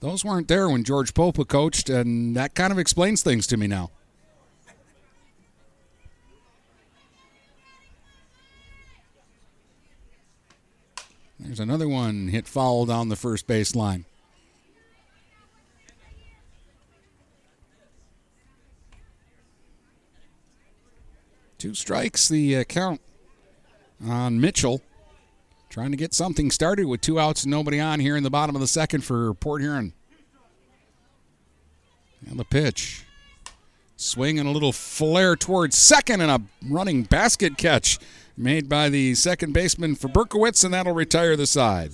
Those 0.00 0.24
weren't 0.24 0.46
there 0.46 0.68
when 0.68 0.84
George 0.84 1.12
Popa 1.12 1.44
coached, 1.44 1.90
and 1.90 2.36
that 2.36 2.54
kind 2.54 2.72
of 2.72 2.78
explains 2.78 3.22
things 3.22 3.46
to 3.48 3.56
me 3.56 3.66
now. 3.66 3.90
There's 11.40 11.60
another 11.60 11.88
one 11.88 12.28
hit 12.28 12.46
foul 12.46 12.86
down 12.86 13.08
the 13.08 13.16
first 13.16 13.46
base 13.46 13.74
line. 13.74 14.04
Two 21.58 21.74
strikes, 21.74 22.28
the 22.28 22.58
uh, 22.58 22.64
count 22.64 23.00
on 24.06 24.40
Mitchell. 24.40 24.80
Trying 25.78 25.92
to 25.92 25.96
get 25.96 26.12
something 26.12 26.50
started 26.50 26.86
with 26.86 27.00
two 27.02 27.20
outs 27.20 27.44
and 27.44 27.52
nobody 27.52 27.78
on 27.78 28.00
here 28.00 28.16
in 28.16 28.24
the 28.24 28.30
bottom 28.30 28.56
of 28.56 28.60
the 28.60 28.66
second 28.66 29.02
for 29.02 29.32
Port 29.34 29.62
Huron. 29.62 29.92
And 32.28 32.36
the 32.36 32.44
pitch. 32.44 33.04
Swing 33.96 34.40
and 34.40 34.48
a 34.48 34.50
little 34.50 34.72
flare 34.72 35.36
towards 35.36 35.78
second 35.78 36.20
and 36.20 36.32
a 36.32 36.42
running 36.68 37.04
basket 37.04 37.56
catch 37.56 38.00
made 38.36 38.68
by 38.68 38.88
the 38.88 39.14
second 39.14 39.52
baseman 39.52 39.94
Faberkowitz, 39.94 40.64
and 40.64 40.74
that'll 40.74 40.94
retire 40.94 41.36
the 41.36 41.46
side. 41.46 41.92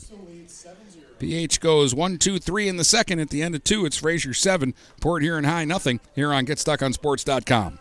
PH 1.19 1.61
goes 1.61 1.95
one, 1.95 2.17
two, 2.17 2.39
three 2.39 2.69
in 2.69 2.79
the 2.79 2.85
second. 2.85 3.21
At 3.21 3.29
the 3.29 3.43
end 3.43 3.55
of 3.55 3.65
two, 3.65 3.85
it's 3.85 3.99
Fraser 3.99 4.33
seven, 4.33 4.73
Port 5.03 5.23
Huron 5.23 5.45
High 5.45 5.67
nothing. 5.67 6.01
Here 6.15 6.33
on 6.33 6.47
GetStuckOnSports.com. 6.47 7.81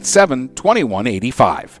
987 0.00 0.48
2185. 0.54 1.80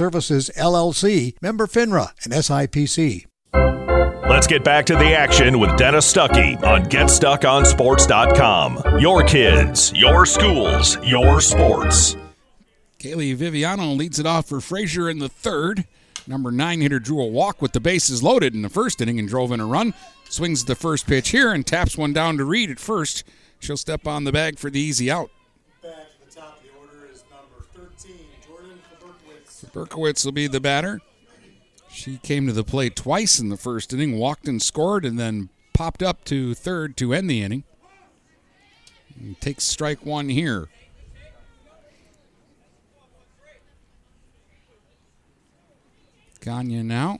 Services, 0.00 0.50
LLC, 0.56 1.36
member 1.42 1.66
FINRA 1.66 2.14
and 2.24 2.32
SIPC. 2.32 3.26
Let's 4.30 4.46
get 4.46 4.64
back 4.64 4.86
to 4.86 4.94
the 4.94 5.14
action 5.14 5.58
with 5.58 5.76
Dennis 5.76 6.10
Stuckey 6.10 6.56
on 6.62 6.84
GetStuckOnSports.com. 6.84 8.98
Your 8.98 9.22
kids, 9.24 9.92
your 9.94 10.24
schools, 10.24 10.96
your 11.04 11.42
sports. 11.42 12.16
Kaylee 12.98 13.36
Viviano 13.36 13.94
leads 13.94 14.18
it 14.18 14.24
off 14.24 14.48
for 14.48 14.62
Frazier 14.62 15.10
in 15.10 15.18
the 15.18 15.28
third. 15.28 15.84
Number 16.26 16.50
nine 16.50 16.80
hitter 16.80 16.98
drew 16.98 17.20
a 17.20 17.26
walk 17.26 17.60
with 17.60 17.72
the 17.72 17.80
bases 17.80 18.22
loaded 18.22 18.54
in 18.54 18.62
the 18.62 18.70
first 18.70 19.02
inning 19.02 19.18
and 19.18 19.28
drove 19.28 19.52
in 19.52 19.60
a 19.60 19.66
run. 19.66 19.92
Swings 20.30 20.64
the 20.64 20.74
first 20.74 21.06
pitch 21.06 21.28
here 21.28 21.52
and 21.52 21.66
taps 21.66 21.98
one 21.98 22.14
down 22.14 22.38
to 22.38 22.46
Reed 22.46 22.70
at 22.70 22.80
first. 22.80 23.22
She'll 23.58 23.76
step 23.76 24.06
on 24.06 24.24
the 24.24 24.32
bag 24.32 24.58
for 24.58 24.70
the 24.70 24.80
easy 24.80 25.10
out. 25.10 25.30
Berkowitz 29.72 30.24
will 30.24 30.32
be 30.32 30.46
the 30.46 30.60
batter. 30.60 31.00
She 31.90 32.18
came 32.18 32.46
to 32.46 32.52
the 32.52 32.64
plate 32.64 32.96
twice 32.96 33.38
in 33.38 33.48
the 33.48 33.56
first 33.56 33.92
inning, 33.92 34.16
walked 34.18 34.46
and 34.46 34.62
scored, 34.62 35.04
and 35.04 35.18
then 35.18 35.48
popped 35.72 36.02
up 36.02 36.24
to 36.26 36.54
third 36.54 36.96
to 36.98 37.12
end 37.12 37.28
the 37.28 37.42
inning. 37.42 37.64
And 39.18 39.40
takes 39.40 39.64
strike 39.64 40.04
one 40.04 40.28
here. 40.28 40.68
Gagne 46.40 46.82
now 46.82 47.18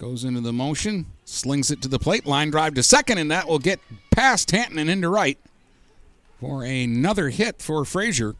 goes 0.00 0.24
into 0.24 0.40
the 0.40 0.52
motion, 0.52 1.04
slings 1.26 1.70
it 1.70 1.82
to 1.82 1.88
the 1.88 1.98
plate, 1.98 2.24
line 2.24 2.50
drive 2.50 2.72
to 2.72 2.82
second, 2.82 3.18
and 3.18 3.30
that 3.30 3.46
will 3.46 3.58
get 3.58 3.78
past 4.10 4.48
Tanton 4.48 4.78
and 4.78 4.88
into 4.88 5.10
right 5.10 5.38
for 6.40 6.64
another 6.64 7.28
hit 7.28 7.60
for 7.60 7.84
Fraser. 7.84 8.34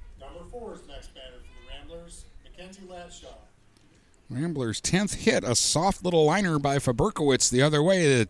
Ramblers' 4.31 4.81
10th 4.81 5.17
hit, 5.17 5.43
a 5.43 5.57
soft 5.57 6.05
little 6.05 6.25
liner 6.25 6.61
by 6.61 6.77
Faberkowitz 6.77 7.51
the 7.51 7.63
other 7.63 7.83
way 7.83 8.19
that 8.19 8.29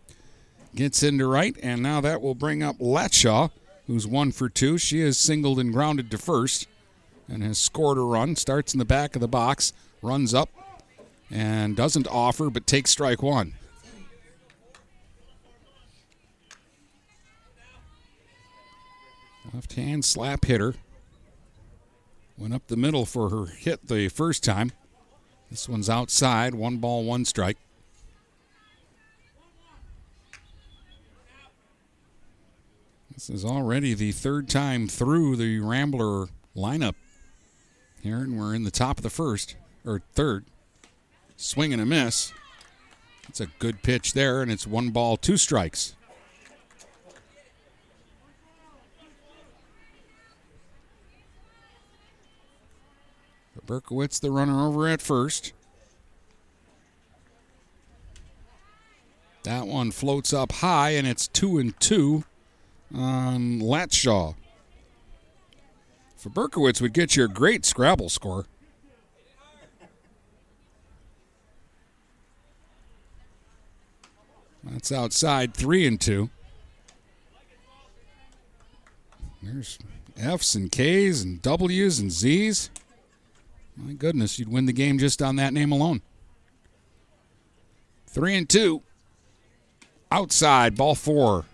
gets 0.73 1.03
into 1.03 1.27
right, 1.27 1.55
and 1.61 1.83
now 1.83 2.01
that 2.01 2.23
will 2.23 2.33
bring 2.33 2.63
up 2.63 2.79
Latshaw, 2.79 3.51
who's 3.85 4.07
one 4.07 4.31
for 4.31 4.49
two. 4.49 4.79
She 4.79 5.01
is 5.01 5.19
singled 5.19 5.59
and 5.59 5.71
grounded 5.71 6.09
to 6.09 6.17
first 6.17 6.67
and 7.29 7.43
has 7.43 7.59
scored 7.59 7.99
a 7.99 8.01
run. 8.01 8.35
Starts 8.35 8.73
in 8.73 8.79
the 8.79 8.85
back 8.85 9.15
of 9.15 9.21
the 9.21 9.27
box, 9.27 9.73
runs 10.01 10.33
up, 10.33 10.49
and 11.29 11.75
doesn't 11.75 12.07
offer 12.07 12.49
but 12.49 12.65
takes 12.65 12.89
strike 12.89 13.21
one. 13.21 13.53
Left 19.53 19.73
hand 19.73 20.03
slap 20.03 20.45
hitter. 20.45 20.73
Went 22.37 22.55
up 22.55 22.65
the 22.67 22.77
middle 22.77 23.05
for 23.05 23.29
her 23.29 23.45
hit 23.45 23.87
the 23.87 24.07
first 24.09 24.43
time. 24.43 24.71
This 25.51 25.67
one's 25.67 25.89
outside. 25.89 26.55
One 26.55 26.77
ball, 26.77 27.03
one 27.03 27.25
strike. 27.25 27.57
This 33.13 33.29
is 33.29 33.43
already 33.43 33.93
the 33.93 34.13
third 34.13 34.47
time 34.47 34.87
through 34.87 35.35
the 35.35 35.59
Rambler 35.59 36.29
lineup 36.55 36.95
here, 38.01 38.17
and 38.17 38.39
we're 38.39 38.55
in 38.55 38.63
the 38.63 38.71
top 38.71 38.97
of 38.97 39.03
the 39.03 39.09
first, 39.09 39.57
or 39.85 40.01
third. 40.13 40.45
Swing 41.35 41.73
and 41.73 41.81
a 41.81 41.85
miss. 41.85 42.31
It's 43.27 43.41
a 43.41 43.47
good 43.59 43.83
pitch 43.83 44.13
there, 44.13 44.41
and 44.41 44.49
it's 44.49 44.65
one 44.65 44.89
ball, 44.89 45.17
two 45.17 45.37
strikes. 45.37 45.95
Berkowitz, 53.71 54.19
the 54.19 54.31
runner 54.31 54.67
over 54.67 54.85
at 54.89 55.01
first. 55.01 55.53
That 59.43 59.65
one 59.65 59.91
floats 59.91 60.33
up 60.33 60.51
high, 60.51 60.89
and 60.89 61.07
it's 61.07 61.29
two 61.29 61.57
and 61.57 61.79
two 61.79 62.25
on 62.93 63.61
Latshaw. 63.61 64.35
Faberkowitz 66.21 66.81
would 66.81 66.91
get 66.91 67.15
you 67.15 67.23
a 67.23 67.29
great 67.29 67.63
Scrabble 67.63 68.09
score. 68.09 68.45
That's 74.65 74.91
outside 74.91 75.53
three 75.53 75.87
and 75.87 75.99
two. 75.99 76.29
There's 79.41 79.79
F's 80.17 80.55
and 80.55 80.69
K's 80.69 81.21
and 81.21 81.41
W's 81.41 81.99
and 81.99 82.11
Z's. 82.11 82.69
My 83.83 83.93
goodness, 83.93 84.37
you'd 84.37 84.51
win 84.51 84.67
the 84.67 84.73
game 84.73 84.99
just 84.99 85.21
on 85.21 85.37
that 85.37 85.53
name 85.53 85.71
alone. 85.71 86.01
Three 88.07 88.35
and 88.35 88.47
two. 88.47 88.83
Outside, 90.11 90.75
ball 90.75 90.93
four. 90.93 91.45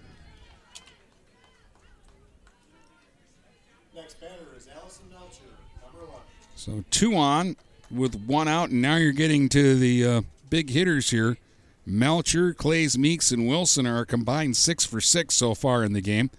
Next 3.96 4.20
batter 4.20 4.34
is 4.58 4.68
Allison 4.76 5.06
Melcher, 5.10 5.44
number 5.82 6.00
11. 6.00 6.22
So 6.56 6.84
two 6.90 7.16
on 7.16 7.56
with 7.90 8.16
one 8.26 8.48
out, 8.48 8.72
and 8.72 8.82
now 8.82 8.98
you're 8.98 9.12
getting 9.12 9.48
to 9.50 9.76
the 9.76 10.06
uh, 10.06 10.22
big 10.50 10.72
hitters 10.72 11.12
here. 11.12 11.38
Melcher, 11.86 12.54
Clays, 12.54 12.98
Meeks, 12.98 13.32
and 13.32 13.48
Wilson 13.48 13.88
are 13.88 14.00
a 14.00 14.06
combined 14.06 14.58
six 14.58 14.86
for 14.86 15.00
six 15.00 15.36
so 15.36 15.54
far 15.56 15.86
in 15.86 15.94
the 15.94 16.02
game. 16.02 16.30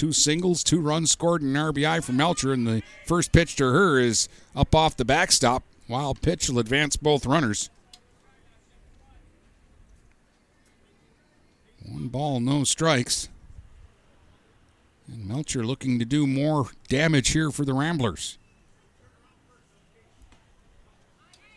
Two 0.00 0.14
singles, 0.14 0.64
two 0.64 0.80
runs 0.80 1.10
scored, 1.10 1.42
and 1.42 1.54
an 1.54 1.62
RBI 1.74 2.02
for 2.02 2.12
Melcher, 2.12 2.54
and 2.54 2.66
the 2.66 2.82
first 3.04 3.32
pitch 3.32 3.54
to 3.56 3.64
her 3.64 3.98
is 3.98 4.30
up 4.56 4.74
off 4.74 4.96
the 4.96 5.04
backstop. 5.04 5.62
Wild 5.88 6.22
pitch 6.22 6.48
will 6.48 6.58
advance 6.58 6.96
both 6.96 7.26
runners. 7.26 7.68
One 11.86 12.08
ball, 12.08 12.40
no 12.40 12.64
strikes. 12.64 13.28
And 15.06 15.28
Melcher 15.28 15.66
looking 15.66 15.98
to 15.98 16.06
do 16.06 16.26
more 16.26 16.68
damage 16.88 17.32
here 17.32 17.50
for 17.50 17.66
the 17.66 17.74
Ramblers. 17.74 18.38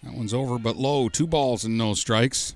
That 0.04 0.16
one's 0.16 0.34
over 0.34 0.60
but 0.60 0.76
low. 0.76 1.08
Two 1.08 1.28
balls 1.28 1.64
and 1.64 1.78
no 1.78 1.94
strikes. 1.94 2.54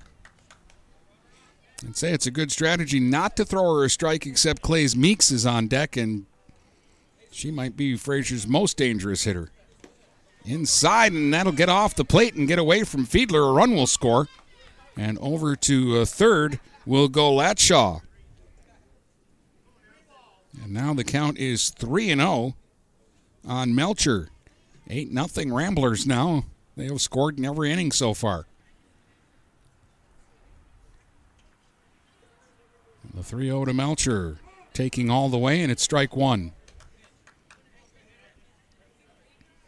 I'd 1.86 1.96
say 1.96 2.12
it's 2.12 2.26
a 2.26 2.32
good 2.32 2.50
strategy 2.50 2.98
not 2.98 3.36
to 3.36 3.44
throw 3.44 3.76
her 3.76 3.84
a 3.84 3.90
strike 3.90 4.26
except 4.26 4.62
Clay's 4.62 4.96
Meeks 4.96 5.30
is 5.30 5.46
on 5.46 5.68
deck 5.68 5.96
and 5.96 6.26
she 7.30 7.50
might 7.50 7.76
be 7.76 7.96
Fraser's 7.96 8.48
most 8.48 8.76
dangerous 8.76 9.24
hitter. 9.24 9.50
Inside, 10.44 11.12
and 11.12 11.32
that'll 11.32 11.52
get 11.52 11.68
off 11.68 11.94
the 11.94 12.04
plate 12.04 12.34
and 12.34 12.48
get 12.48 12.58
away 12.58 12.82
from 12.82 13.06
Fiedler. 13.06 13.50
A 13.50 13.52
run 13.52 13.74
will 13.74 13.86
score. 13.86 14.28
And 14.96 15.18
over 15.18 15.54
to 15.54 16.04
third 16.04 16.58
will 16.84 17.08
go 17.08 17.30
Latshaw. 17.32 18.00
And 20.62 20.72
now 20.72 20.94
the 20.94 21.04
count 21.04 21.38
is 21.38 21.70
3 21.70 22.10
and 22.10 22.20
0 22.20 22.54
on 23.46 23.74
Melcher. 23.74 24.30
8 24.90 25.12
nothing 25.12 25.52
Ramblers 25.52 26.06
now. 26.06 26.44
They 26.76 26.86
have 26.86 27.00
scored 27.00 27.38
in 27.38 27.44
every 27.44 27.70
inning 27.70 27.92
so 27.92 28.14
far. 28.14 28.46
The 33.18 33.24
3 33.24 33.46
0 33.46 33.64
to 33.64 33.74
Melcher, 33.74 34.38
taking 34.72 35.10
all 35.10 35.28
the 35.28 35.38
way, 35.38 35.60
and 35.60 35.72
it's 35.72 35.82
strike 35.82 36.14
one. 36.14 36.52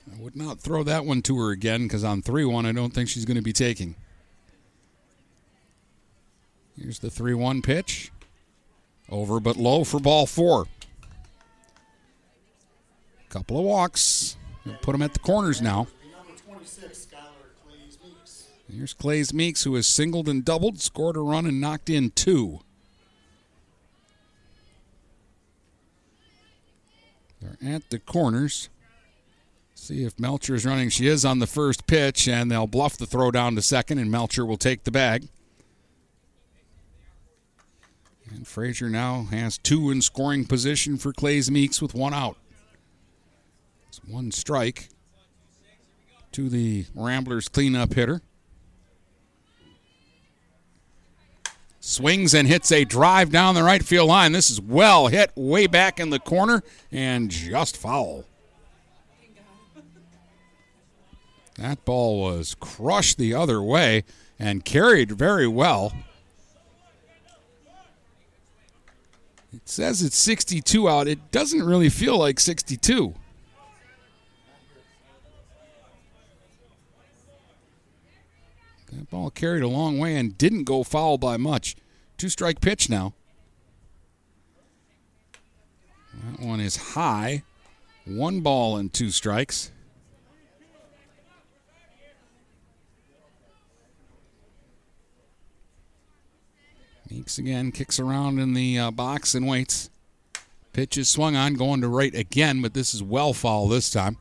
I 0.09 0.22
would 0.22 0.36
not 0.36 0.61
throw 0.61 0.84
that 0.84 1.05
one 1.05 1.20
to 1.22 1.36
her 1.40 1.51
again 1.51 1.82
because 1.82 2.05
on 2.05 2.22
3 2.22 2.44
1, 2.44 2.64
I 2.64 2.70
don't 2.70 2.94
think 2.94 3.09
she's 3.09 3.24
going 3.24 3.38
to 3.38 3.42
be 3.42 3.53
taking. 3.53 3.96
Here's 6.78 7.01
the 7.01 7.11
3 7.11 7.34
1 7.34 7.61
pitch. 7.61 8.12
Over 9.09 9.40
but 9.40 9.57
low 9.57 9.82
for 9.82 9.98
ball 9.98 10.26
four. 10.26 10.68
Couple 13.30 13.59
of 13.59 13.64
walks. 13.64 14.36
Put 14.80 14.92
them 14.92 15.03
at 15.03 15.12
the 15.12 15.18
corners 15.18 15.61
now. 15.61 15.88
Here's 18.72 18.94
Clay's 18.94 19.34
Meeks, 19.34 19.64
who 19.64 19.74
has 19.74 19.88
singled 19.88 20.28
and 20.28 20.44
doubled, 20.44 20.80
scored 20.80 21.16
a 21.16 21.20
run, 21.20 21.46
and 21.46 21.61
knocked 21.61 21.90
in 21.90 22.11
two. 22.11 22.61
They're 27.41 27.74
at 27.74 27.91
the 27.91 27.99
corners. 27.99 28.68
See 29.74 30.05
if 30.05 30.18
Melcher 30.18 30.55
is 30.55 30.66
running. 30.66 30.91
She 30.91 31.07
is 31.07 31.24
on 31.24 31.38
the 31.38 31.47
first 31.47 31.86
pitch, 31.86 32.28
and 32.28 32.51
they'll 32.51 32.66
bluff 32.66 32.99
the 32.99 33.07
throw 33.07 33.30
down 33.30 33.55
to 33.57 33.62
second, 33.62 33.99
and 33.99 34.11
Melcher 34.11 34.45
will 34.45 34.59
take 34.59 34.84
the 34.84 34.91
bag. 34.91 35.28
And 38.30 38.47
Fraser 38.47 38.88
now 38.91 39.26
has 39.30 39.59
two 39.59 39.91
in 39.91 40.03
scoring 40.03 40.45
position 40.45 40.99
for 40.99 41.12
Clay's 41.12 41.51
Meeks 41.51 41.80
with 41.82 41.95
one 41.95 42.14
out. 42.14 42.36
It's 43.88 44.01
one 44.05 44.30
strike 44.30 44.88
to 46.32 46.49
the 46.49 46.86
Ramblers 46.95 47.49
cleanup 47.49 47.95
hitter. 47.95 48.22
Swings 51.83 52.35
and 52.35 52.47
hits 52.47 52.70
a 52.70 52.85
drive 52.85 53.31
down 53.31 53.55
the 53.55 53.62
right 53.62 53.83
field 53.83 54.09
line. 54.09 54.33
This 54.33 54.51
is 54.51 54.61
well 54.61 55.07
hit 55.07 55.33
way 55.35 55.66
back 55.66 55.99
in 55.99 56.11
the 56.11 56.18
corner 56.18 56.62
and 56.93 57.31
just 57.31 57.76
foul. 57.76 58.26
That 61.57 61.85
ball 61.87 62.20
was 62.20 62.55
crushed 62.55 63.16
the 63.16 63.35
other 63.35 63.62
way 63.62 64.05
and 64.39 64.64
carried 64.64 65.12
very 65.12 65.49
well. 65.49 65.93
It 69.53 69.68
says 69.68 70.03
it's 70.03 70.16
62 70.16 70.89
out. 70.89 71.09
It 71.09 71.33
doesn't 71.33 71.62
really 71.62 71.89
feel 71.89 72.18
like 72.18 72.39
62. 72.39 73.14
That 78.93 79.11
ball 79.11 79.30
carried 79.30 79.62
a 79.62 79.68
long 79.68 79.99
way 79.99 80.16
and 80.16 80.36
didn't 80.36 80.64
go 80.64 80.82
foul 80.82 81.18
by 81.18 81.36
much. 81.36 81.76
Two 82.18 82.28
strike 82.28 82.61
pitch 82.61 82.91
now. 82.91 83.14
That 86.12 86.41
one 86.41 86.61
is 86.61 86.76
high. 86.76 87.45
One 88.05 88.41
ball 88.41 88.76
and 88.76 88.93
two 88.93 89.11
strikes. 89.11 89.70
Meeks 97.09 97.38
again 97.38 97.72
kicks 97.72 97.99
around 97.99 98.38
in 98.38 98.55
the 98.55 98.78
uh, 98.78 98.91
box 98.91 99.34
and 99.34 99.47
waits. 99.47 99.91
Pitch 100.72 100.97
is 100.97 101.09
swung 101.09 101.34
on, 101.34 101.55
going 101.55 101.80
to 101.80 101.88
right 101.88 102.14
again, 102.14 102.62
but 102.62 102.74
this 102.74 102.95
is 102.95 103.03
well 103.03 103.32
foul 103.32 103.66
this 103.66 103.91
time. 103.91 104.16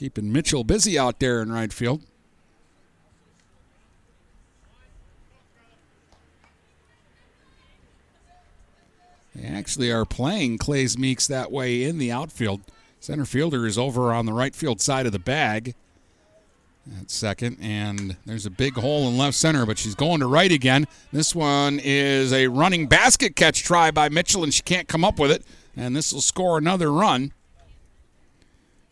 Keeping 0.00 0.32
Mitchell 0.32 0.64
busy 0.64 0.98
out 0.98 1.20
there 1.20 1.42
in 1.42 1.52
right 1.52 1.70
field. 1.70 2.00
They 9.34 9.46
actually 9.46 9.92
are 9.92 10.06
playing 10.06 10.56
Clay's 10.56 10.96
Meeks 10.96 11.26
that 11.26 11.52
way 11.52 11.84
in 11.84 11.98
the 11.98 12.10
outfield. 12.10 12.62
Center 12.98 13.26
fielder 13.26 13.66
is 13.66 13.76
over 13.76 14.10
on 14.10 14.24
the 14.24 14.32
right 14.32 14.54
field 14.54 14.80
side 14.80 15.04
of 15.04 15.12
the 15.12 15.18
bag 15.18 15.74
at 16.98 17.10
second, 17.10 17.58
and 17.60 18.16
there's 18.24 18.46
a 18.46 18.50
big 18.50 18.76
hole 18.76 19.06
in 19.06 19.18
left 19.18 19.36
center, 19.36 19.66
but 19.66 19.76
she's 19.76 19.94
going 19.94 20.20
to 20.20 20.26
right 20.26 20.50
again. 20.50 20.86
This 21.12 21.34
one 21.34 21.78
is 21.78 22.32
a 22.32 22.46
running 22.46 22.86
basket 22.86 23.36
catch 23.36 23.62
try 23.62 23.90
by 23.90 24.08
Mitchell, 24.08 24.44
and 24.44 24.54
she 24.54 24.62
can't 24.62 24.88
come 24.88 25.04
up 25.04 25.18
with 25.18 25.30
it, 25.30 25.44
and 25.76 25.94
this 25.94 26.10
will 26.10 26.22
score 26.22 26.56
another 26.56 26.90
run. 26.90 27.34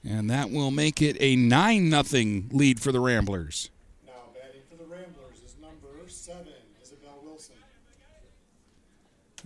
And 0.08 0.30
that 0.30 0.50
will 0.50 0.70
make 0.70 1.02
it 1.02 1.18
a 1.20 1.36
9 1.36 1.90
nothing 1.90 2.48
lead 2.50 2.80
for 2.80 2.92
the 2.92 3.00
Ramblers. 3.00 3.68
Now 4.06 4.12
batting 4.32 4.62
for 4.70 4.82
the 4.82 4.88
Ramblers 4.88 5.42
is 5.44 5.54
number 5.60 6.08
seven, 6.08 6.46
Isabel 6.82 7.20
Wilson. 7.22 7.56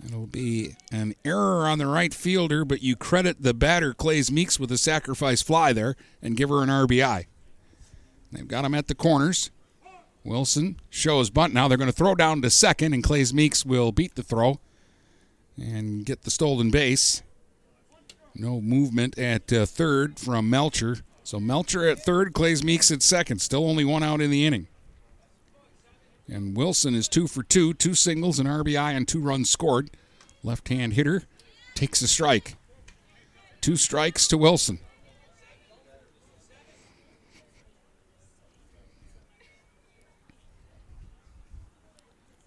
It'll 0.05 0.25
be 0.25 0.77
an 0.89 1.15
error 1.25 1.67
on 1.67 1.79
the 1.79 1.87
right 1.87 2.13
fielder, 2.13 2.63
but 2.63 2.81
you 2.81 2.95
credit 2.95 3.43
the 3.43 3.53
batter, 3.53 3.93
Clays 3.93 4.31
Meeks, 4.31 4.57
with 4.57 4.71
a 4.71 4.77
sacrifice 4.77 5.41
fly 5.41 5.73
there 5.73 5.97
and 6.21 6.37
give 6.37 6.47
her 6.47 6.63
an 6.63 6.69
RBI. 6.69 7.25
They've 8.31 8.47
got 8.47 8.63
him 8.63 8.73
at 8.73 8.87
the 8.87 8.95
corners. 8.95 9.51
Wilson 10.23 10.79
shows 10.89 11.29
bunt. 11.29 11.53
Now 11.53 11.67
they're 11.67 11.77
going 11.77 11.89
to 11.89 11.95
throw 11.95 12.15
down 12.15 12.41
to 12.41 12.49
second, 12.49 12.93
and 12.93 13.03
Clays 13.03 13.33
Meeks 13.33 13.65
will 13.65 13.91
beat 13.91 14.15
the 14.15 14.23
throw 14.23 14.61
and 15.57 16.05
get 16.05 16.21
the 16.21 16.31
stolen 16.31 16.71
base. 16.71 17.21
No 18.35 18.59
movement 18.61 19.17
at 19.17 19.51
uh, 19.53 19.65
third 19.65 20.19
from 20.19 20.49
Melcher. 20.49 20.97
So 21.23 21.39
Melcher 21.39 21.87
at 21.87 21.99
third, 21.99 22.33
Clays 22.33 22.63
Meeks 22.63 22.91
at 22.91 23.01
second. 23.01 23.39
Still 23.39 23.67
only 23.67 23.85
one 23.85 24.03
out 24.03 24.21
in 24.21 24.31
the 24.31 24.45
inning. 24.45 24.67
And 26.27 26.55
Wilson 26.55 26.95
is 26.95 27.07
two 27.07 27.27
for 27.27 27.43
two, 27.43 27.73
two 27.73 27.93
singles, 27.93 28.39
an 28.39 28.47
RBI, 28.47 28.95
and 28.95 29.07
two 29.07 29.21
runs 29.21 29.49
scored. 29.49 29.91
Left 30.43 30.67
hand 30.69 30.93
hitter 30.93 31.23
takes 31.75 32.01
a 32.01 32.07
strike. 32.07 32.55
Two 33.61 33.75
strikes 33.75 34.27
to 34.27 34.37
Wilson. 34.37 34.79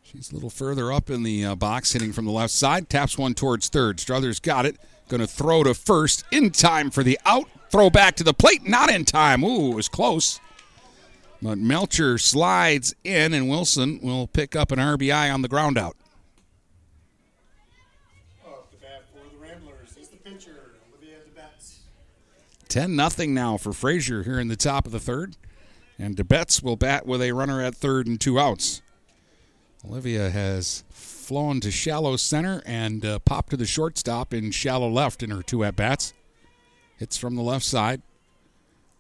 She's 0.03 0.31
a 0.31 0.35
little 0.35 0.51
further 0.51 0.93
up 0.93 1.11
in 1.11 1.23
the 1.23 1.45
uh, 1.45 1.55
box, 1.55 1.93
hitting 1.93 2.13
from 2.13 2.25
the 2.25 2.31
left 2.31 2.53
side. 2.53 2.89
Taps 2.89 3.19
one 3.19 3.35
towards 3.35 3.69
third. 3.69 4.01
Struthers 4.01 4.41
got 4.41 4.65
it. 4.65 4.77
Going 5.09 5.21
to 5.21 5.27
throw 5.27 5.63
to 5.63 5.75
first 5.75 6.25
in 6.33 6.51
time 6.51 6.91
for 6.91 7.03
the 7.03 7.19
out. 7.25 7.49
Throw 7.71 7.91
back 7.91 8.17
to 8.17 8.25
the 8.25 8.35
plate. 8.35 8.67
Not 8.67 8.91
in 8.91 9.05
time. 9.05 9.45
Ooh, 9.45 9.73
it 9.73 9.75
was 9.77 9.89
close. 9.89 10.41
But 11.41 11.59
Melcher 11.59 12.19
slides 12.19 12.95
in, 13.05 13.35
and 13.35 13.49
Wilson 13.49 14.01
will 14.03 14.27
pick 14.27 14.57
up 14.57 14.73
an 14.73 14.79
RBI 14.79 15.33
on 15.33 15.43
the 15.43 15.49
ground 15.49 15.79
out. 15.79 15.97
The 20.11 20.17
pitcher. 20.19 20.55
10 22.69 22.97
nothing 22.97 23.33
now 23.33 23.57
for 23.57 23.73
Fraser 23.73 24.23
here 24.23 24.39
in 24.39 24.49
the 24.49 24.57
top 24.57 24.87
of 24.87 24.93
the 24.93 25.01
third. 25.01 25.37
And 25.99 26.17
DeBetz 26.17 26.63
will 26.63 26.77
bat 26.77 27.07
with 27.07 27.23
a 27.23 27.33
runner 27.33 27.63
at 27.63 27.75
third 27.75 28.07
and 28.07 28.21
two 28.21 28.39
outs. 28.39 28.83
Olivia 29.89 30.31
has 30.31 30.85
flown 31.27 31.59
to 31.59 31.73
shallow 31.73 32.15
center 32.15 32.63
and 32.65 33.05
uh, 33.05 33.19
popped 33.19 33.51
to 33.51 33.57
the 33.57 33.67
shortstop 33.67 34.33
in 34.33 34.53
shallow 34.53 34.89
left 34.89 35.25
in 35.25 35.31
her 35.31 35.43
two 35.43 35.65
at 35.65 35.75
bats. 35.75 36.15
Hits 36.99 37.17
from 37.17 37.35
the 37.35 37.43
left 37.43 37.65
side. 37.65 38.01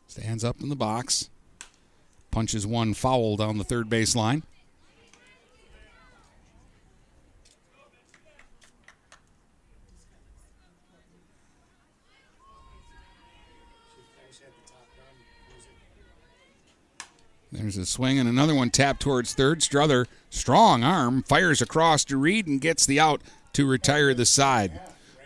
Stands 0.08 0.42
up 0.42 0.60
in 0.60 0.68
the 0.68 0.74
box. 0.74 1.30
Punches 2.32 2.66
one 2.66 2.94
foul 2.94 3.36
down 3.36 3.58
the 3.58 3.64
third 3.64 3.88
base 3.88 4.16
line. 4.16 4.42
There's 17.66 17.78
a 17.78 17.84
swing 17.84 18.20
and 18.20 18.28
another 18.28 18.54
one 18.54 18.70
tapped 18.70 19.00
towards 19.00 19.34
third. 19.34 19.58
Struther, 19.58 20.06
strong 20.30 20.84
arm, 20.84 21.24
fires 21.24 21.60
across 21.60 22.04
to 22.04 22.16
Reed 22.16 22.46
and 22.46 22.60
gets 22.60 22.86
the 22.86 23.00
out 23.00 23.22
to 23.54 23.66
retire 23.66 24.14
the 24.14 24.24
side. 24.24 24.80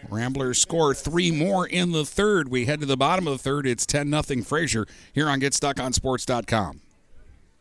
Ramblers 0.09 0.59
score 0.59 0.95
three 0.95 1.31
more 1.31 1.67
in 1.67 1.93
the 1.93 2.07
third. 2.07 2.49
We 2.49 2.65
head 2.65 2.81
to 2.81 2.87
the 2.87 2.97
bottom 2.97 3.27
of 3.27 3.35
the 3.35 3.43
third. 3.43 3.67
It's 3.67 3.85
10 3.85 4.11
0 4.23 4.43
Fraser 4.43 4.87
here 5.13 5.29
on 5.29 5.43
GetStuckOnSports.com. 5.43 6.81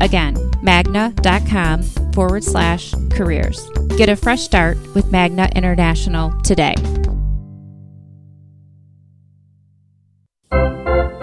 Again, 0.00 0.36
magna.com 0.62 1.82
forward 2.12 2.44
slash 2.44 2.94
careers. 3.10 3.68
Get 3.96 4.08
a 4.08 4.16
fresh 4.16 4.42
start 4.42 4.78
with 4.94 5.12
Magna 5.12 5.50
International 5.54 6.32
today. 6.42 6.74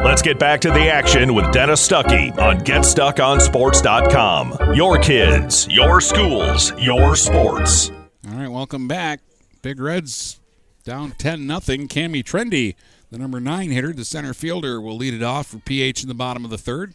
Let's 0.03 0.21
get 0.21 0.37
back 0.37 0.61
to 0.61 0.69
the 0.69 0.91
action 0.91 1.33
with 1.33 1.51
Dennis 1.51 1.87
Stuckey 1.87 2.37
on 2.37 2.59
GetStuckOnSports.com. 2.59 4.75
Your 4.75 4.99
kids, 4.99 5.67
your 5.69 6.01
schools, 6.01 6.71
your 6.77 7.15
sports. 7.15 7.89
All 8.29 8.37
right, 8.37 8.49
welcome 8.49 8.87
back. 8.87 9.21
Big 9.63 9.79
Reds 9.79 10.39
down 10.83 11.13
10 11.17 11.47
nothing. 11.47 11.87
Cami 11.87 12.23
Trendy, 12.23 12.75
the 13.09 13.17
number 13.17 13.39
nine 13.39 13.71
hitter, 13.71 13.93
the 13.93 14.05
center 14.05 14.35
fielder, 14.35 14.79
will 14.79 14.97
lead 14.97 15.13
it 15.13 15.23
off 15.23 15.47
for 15.47 15.57
PH 15.59 16.03
in 16.03 16.09
the 16.09 16.13
bottom 16.13 16.45
of 16.45 16.51
the 16.51 16.57
third. 16.57 16.93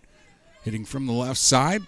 Hitting 0.68 0.84
from 0.84 1.06
the 1.06 1.14
left 1.14 1.38
side. 1.38 1.80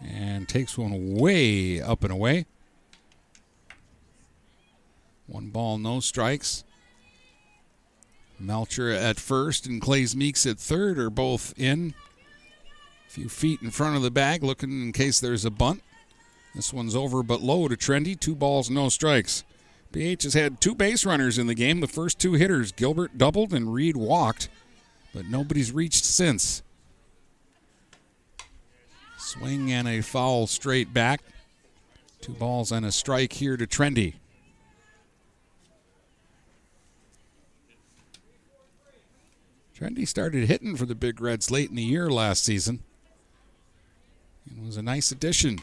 And 0.00 0.48
takes 0.48 0.78
one 0.78 1.16
way 1.16 1.80
up 1.80 2.04
and 2.04 2.12
away. 2.12 2.46
One 5.26 5.48
ball, 5.48 5.76
no 5.76 5.98
strikes. 5.98 6.62
Melcher 8.38 8.90
at 8.90 9.18
first 9.18 9.66
and 9.66 9.82
Clays 9.82 10.14
Meeks 10.14 10.46
at 10.46 10.60
third 10.60 11.00
are 11.00 11.10
both 11.10 11.52
in. 11.58 11.94
A 13.08 13.10
few 13.10 13.28
feet 13.28 13.60
in 13.60 13.72
front 13.72 13.96
of 13.96 14.02
the 14.02 14.10
bag, 14.12 14.44
looking 14.44 14.70
in 14.70 14.92
case 14.92 15.18
there's 15.18 15.44
a 15.44 15.50
bunt. 15.50 15.82
This 16.54 16.72
one's 16.72 16.94
over 16.94 17.24
but 17.24 17.42
low 17.42 17.66
to 17.66 17.74
Trendy. 17.74 18.14
Two 18.14 18.36
balls, 18.36 18.70
no 18.70 18.88
strikes. 18.88 19.42
PH 19.90 20.22
has 20.22 20.34
had 20.34 20.60
two 20.60 20.76
base 20.76 21.04
runners 21.04 21.38
in 21.38 21.48
the 21.48 21.56
game. 21.56 21.80
The 21.80 21.88
first 21.88 22.20
two 22.20 22.34
hitters, 22.34 22.70
Gilbert 22.70 23.18
doubled 23.18 23.52
and 23.52 23.74
Reed 23.74 23.96
walked, 23.96 24.48
but 25.14 25.26
nobody's 25.26 25.72
reached 25.72 26.04
since. 26.04 26.62
Swing 29.18 29.70
and 29.72 29.86
a 29.86 30.00
foul 30.00 30.46
straight 30.46 30.92
back. 30.92 31.22
Two 32.20 32.32
balls 32.32 32.72
and 32.72 32.84
a 32.84 32.92
strike 32.92 33.34
here 33.34 33.56
to 33.56 33.66
Trendy. 33.66 34.14
Trendy 39.78 40.06
started 40.06 40.46
hitting 40.46 40.76
for 40.76 40.84
the 40.84 40.94
Big 40.94 41.20
Reds 41.20 41.50
late 41.50 41.70
in 41.70 41.76
the 41.76 41.82
year 41.82 42.10
last 42.10 42.44
season. 42.44 42.80
It 44.46 44.62
was 44.62 44.76
a 44.76 44.82
nice 44.82 45.10
addition. 45.10 45.60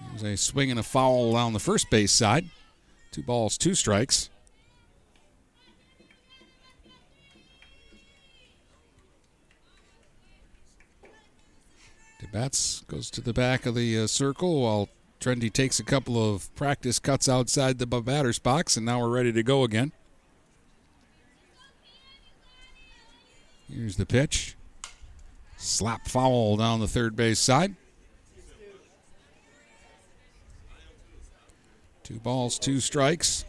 It 0.00 0.12
was 0.12 0.22
a 0.24 0.36
swing 0.36 0.70
and 0.70 0.80
a 0.80 0.82
foul 0.82 1.36
on 1.36 1.52
the 1.52 1.60
first 1.60 1.90
base 1.90 2.10
side. 2.10 2.46
Two 3.12 3.22
balls, 3.22 3.56
two 3.56 3.76
strikes. 3.76 4.30
DeBetz 12.34 12.84
goes 12.88 13.10
to 13.10 13.20
the 13.20 13.32
back 13.32 13.64
of 13.64 13.76
the 13.76 13.96
uh, 13.96 14.06
circle 14.08 14.62
while 14.62 14.88
Trendy 15.20 15.52
takes 15.52 15.78
a 15.78 15.84
couple 15.84 16.34
of 16.34 16.52
practice 16.56 16.98
cuts 16.98 17.28
outside 17.28 17.78
the 17.78 17.86
batter's 17.86 18.40
box, 18.40 18.76
and 18.76 18.84
now 18.84 19.00
we're 19.00 19.08
ready 19.08 19.32
to 19.32 19.42
go 19.44 19.62
again. 19.62 19.92
Here's 23.72 23.96
the 23.96 24.04
pitch. 24.04 24.56
Slap 25.56 26.08
foul 26.08 26.56
down 26.56 26.80
the 26.80 26.88
third 26.88 27.14
base 27.14 27.38
side. 27.38 27.76
Two 32.02 32.18
balls, 32.18 32.58
two 32.58 32.80
strikes. 32.80 33.44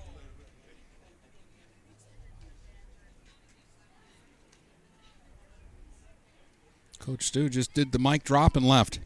Coach 7.06 7.24
Stu 7.24 7.50
just 7.50 7.74
did 7.76 7.92
the 7.92 8.00
mic 8.00 8.24
drop 8.24 8.56
and 8.56 8.68
left. 8.68 9.00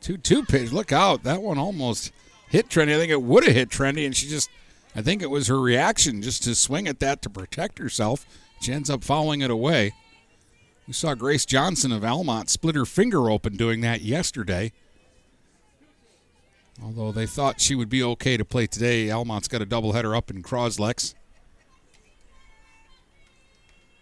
Two 0.00 0.16
two 0.16 0.42
pitch. 0.42 0.72
Look 0.72 0.90
out. 0.90 1.22
That 1.22 1.40
one 1.40 1.56
almost 1.56 2.10
hit 2.48 2.68
Trendy. 2.68 2.94
I 2.94 2.98
think 2.98 3.12
it 3.12 3.22
would 3.22 3.44
have 3.44 3.54
hit 3.54 3.68
Trendy, 3.68 4.04
and 4.06 4.16
she 4.16 4.26
just 4.26 4.50
I 4.96 5.02
think 5.02 5.22
it 5.22 5.30
was 5.30 5.46
her 5.46 5.60
reaction 5.60 6.20
just 6.20 6.42
to 6.44 6.56
swing 6.56 6.88
at 6.88 6.98
that 6.98 7.22
to 7.22 7.30
protect 7.30 7.78
herself. 7.78 8.26
She 8.60 8.72
ends 8.72 8.90
up 8.90 9.04
fouling 9.04 9.40
it 9.40 9.50
away. 9.50 9.92
We 10.88 10.94
saw 10.94 11.14
Grace 11.14 11.46
Johnson 11.46 11.92
of 11.92 12.04
Almont 12.04 12.50
split 12.50 12.74
her 12.74 12.86
finger 12.86 13.30
open 13.30 13.56
doing 13.56 13.82
that 13.82 14.00
yesterday. 14.00 14.72
Although 16.82 17.12
they 17.12 17.26
thought 17.26 17.60
she 17.60 17.74
would 17.74 17.88
be 17.88 18.02
okay 18.02 18.36
to 18.36 18.44
play 18.44 18.66
today, 18.66 19.10
Almont's 19.10 19.48
got 19.48 19.62
a 19.62 19.66
doubleheader 19.66 20.16
up 20.16 20.30
in 20.30 20.42
Croslex. 20.42 21.14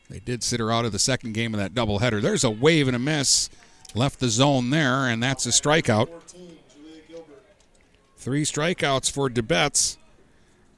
They 0.08 0.20
did 0.20 0.42
sit 0.42 0.60
her 0.60 0.70
out 0.70 0.84
of 0.84 0.92
the 0.92 0.98
second 0.98 1.32
game 1.32 1.54
of 1.54 1.58
that 1.58 1.74
doubleheader. 1.74 2.22
There's 2.22 2.44
a 2.44 2.50
wave 2.50 2.86
and 2.86 2.94
a 2.94 3.00
miss. 3.00 3.50
Left 3.94 4.20
the 4.20 4.28
zone 4.28 4.70
there, 4.70 5.08
and 5.08 5.22
that's 5.22 5.46
a 5.46 5.50
strikeout. 5.50 6.08
Three 8.16 8.44
strikeouts 8.44 9.10
for 9.10 9.28
DeBetz. 9.28 9.96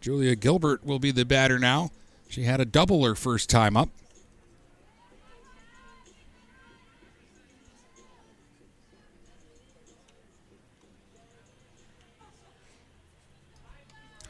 Julia 0.01 0.37
Gilbert 0.37 0.85
will 0.85 0.99
be 0.99 1.11
the 1.11 1.25
batter 1.25 1.59
now. 1.59 1.91
She 2.29 2.45
had 2.45 2.61
a 2.61 2.65
double 2.65 3.05
her 3.05 3.15
first 3.15 3.51
time 3.51 3.77
up. 3.77 3.89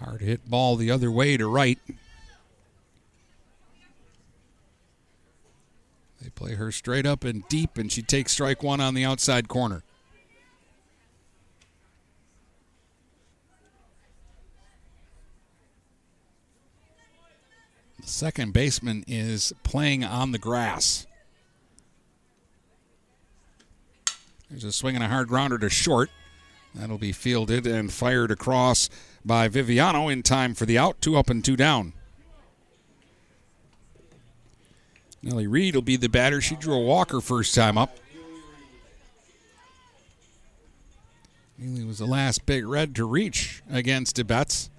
Hard 0.00 0.20
hit 0.20 0.48
ball 0.48 0.76
the 0.76 0.90
other 0.90 1.10
way 1.10 1.36
to 1.36 1.48
right. 1.48 1.78
They 6.22 6.30
play 6.30 6.54
her 6.54 6.70
straight 6.70 7.06
up 7.06 7.24
and 7.24 7.46
deep, 7.48 7.78
and 7.78 7.90
she 7.90 8.02
takes 8.02 8.32
strike 8.32 8.62
one 8.62 8.80
on 8.80 8.94
the 8.94 9.04
outside 9.04 9.48
corner. 9.48 9.82
The 18.00 18.06
second 18.06 18.52
baseman 18.52 19.04
is 19.06 19.52
playing 19.64 20.04
on 20.04 20.32
the 20.32 20.38
grass. 20.38 21.06
There's 24.48 24.64
a 24.64 24.72
swing 24.72 24.94
and 24.94 25.04
a 25.04 25.08
hard 25.08 25.28
grounder 25.28 25.58
to 25.58 25.68
short. 25.68 26.10
That'll 26.74 26.98
be 26.98 27.12
fielded 27.12 27.66
and 27.66 27.92
fired 27.92 28.30
across 28.30 28.88
by 29.28 29.48
Viviano 29.48 30.12
in 30.12 30.24
time 30.24 30.54
for 30.54 30.66
the 30.66 30.76
out. 30.76 31.00
Two 31.00 31.16
up 31.16 31.30
and 31.30 31.44
two 31.44 31.54
down. 31.54 31.92
Nellie 35.22 35.46
Reed 35.46 35.76
will 35.76 35.82
be 35.82 35.96
the 35.96 36.08
batter. 36.08 36.40
She 36.40 36.56
drew 36.56 36.74
a 36.74 36.82
walker 36.82 37.20
first 37.20 37.54
time 37.54 37.78
up. 37.78 37.96
Nellie 41.56 41.84
was 41.84 41.98
the 41.98 42.06
last 42.06 42.46
big 42.46 42.66
red 42.66 42.94
to 42.96 43.04
reach 43.04 43.62
against 43.70 44.16
DeBetz. 44.16 44.70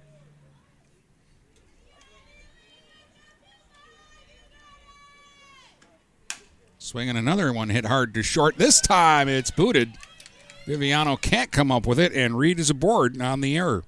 Swinging 6.78 7.16
another 7.16 7.52
one, 7.52 7.68
hit 7.68 7.84
hard 7.84 8.14
to 8.14 8.22
short. 8.22 8.56
This 8.56 8.80
time 8.80 9.28
it's 9.28 9.50
booted. 9.52 9.92
Viviano 10.66 11.20
can't 11.20 11.52
come 11.52 11.70
up 11.70 11.86
with 11.86 12.00
it, 12.00 12.12
and 12.12 12.36
Reed 12.36 12.58
is 12.58 12.70
aboard 12.70 13.20
on 13.20 13.42
the 13.42 13.56
error. 13.56 13.84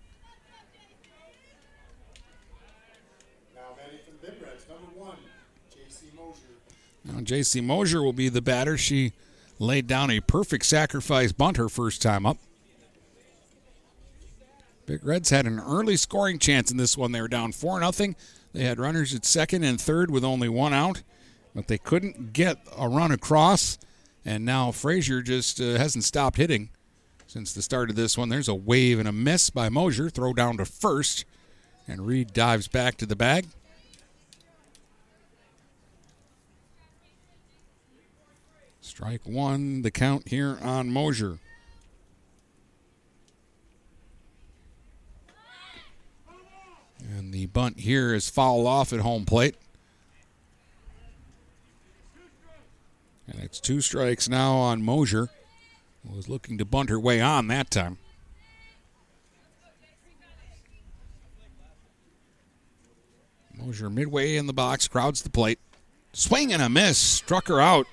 Now, 7.04 7.20
J.C. 7.20 7.60
Mosier 7.60 8.02
will 8.02 8.12
be 8.12 8.28
the 8.28 8.42
batter. 8.42 8.78
She 8.78 9.12
laid 9.58 9.86
down 9.86 10.10
a 10.10 10.20
perfect 10.20 10.64
sacrifice 10.66 11.32
bunt 11.32 11.56
her 11.56 11.68
first 11.68 12.02
time 12.02 12.26
up. 12.26 12.38
Big 14.86 15.04
Reds 15.04 15.30
had 15.30 15.46
an 15.46 15.60
early 15.60 15.96
scoring 15.96 16.38
chance 16.38 16.70
in 16.70 16.76
this 16.76 16.96
one. 16.96 17.12
They 17.12 17.20
were 17.20 17.28
down 17.28 17.52
4 17.52 17.92
0. 17.92 18.14
They 18.52 18.64
had 18.64 18.78
runners 18.78 19.14
at 19.14 19.24
second 19.24 19.64
and 19.64 19.80
third 19.80 20.10
with 20.10 20.24
only 20.24 20.48
one 20.48 20.74
out, 20.74 21.02
but 21.54 21.68
they 21.68 21.78
couldn't 21.78 22.32
get 22.32 22.58
a 22.76 22.88
run 22.88 23.12
across. 23.12 23.78
And 24.24 24.44
now 24.44 24.70
Fraser 24.70 25.22
just 25.22 25.60
uh, 25.60 25.78
hasn't 25.78 26.04
stopped 26.04 26.36
hitting 26.36 26.70
since 27.26 27.52
the 27.52 27.62
start 27.62 27.90
of 27.90 27.96
this 27.96 28.18
one. 28.18 28.28
There's 28.28 28.48
a 28.48 28.54
wave 28.54 28.98
and 28.98 29.08
a 29.08 29.12
miss 29.12 29.50
by 29.50 29.68
Mosier. 29.68 30.10
Throw 30.10 30.32
down 30.32 30.58
to 30.58 30.64
first, 30.64 31.24
and 31.88 32.06
Reed 32.06 32.32
dives 32.32 32.68
back 32.68 32.96
to 32.98 33.06
the 33.06 33.16
bag. 33.16 33.46
Strike 38.94 39.26
one, 39.26 39.80
the 39.80 39.90
count 39.90 40.28
here 40.28 40.58
on 40.60 40.90
Mosier. 40.92 41.38
And 47.00 47.32
the 47.32 47.46
bunt 47.46 47.80
here 47.80 48.12
is 48.12 48.28
fouled 48.28 48.66
off 48.66 48.92
at 48.92 49.00
home 49.00 49.24
plate. 49.24 49.56
And 53.26 53.42
it's 53.42 53.60
two 53.60 53.80
strikes 53.80 54.28
now 54.28 54.56
on 54.56 54.82
Mosier. 54.82 55.30
Was 56.04 56.28
looking 56.28 56.58
to 56.58 56.66
bunt 56.66 56.90
her 56.90 57.00
way 57.00 57.18
on 57.18 57.46
that 57.46 57.70
time. 57.70 57.96
Mosier 63.56 63.88
midway 63.88 64.36
in 64.36 64.46
the 64.46 64.52
box, 64.52 64.86
crowds 64.86 65.22
the 65.22 65.30
plate. 65.30 65.58
Swing 66.12 66.52
and 66.52 66.60
a 66.60 66.68
miss, 66.68 66.98
struck 66.98 67.48
her 67.48 67.58
out. 67.58 67.86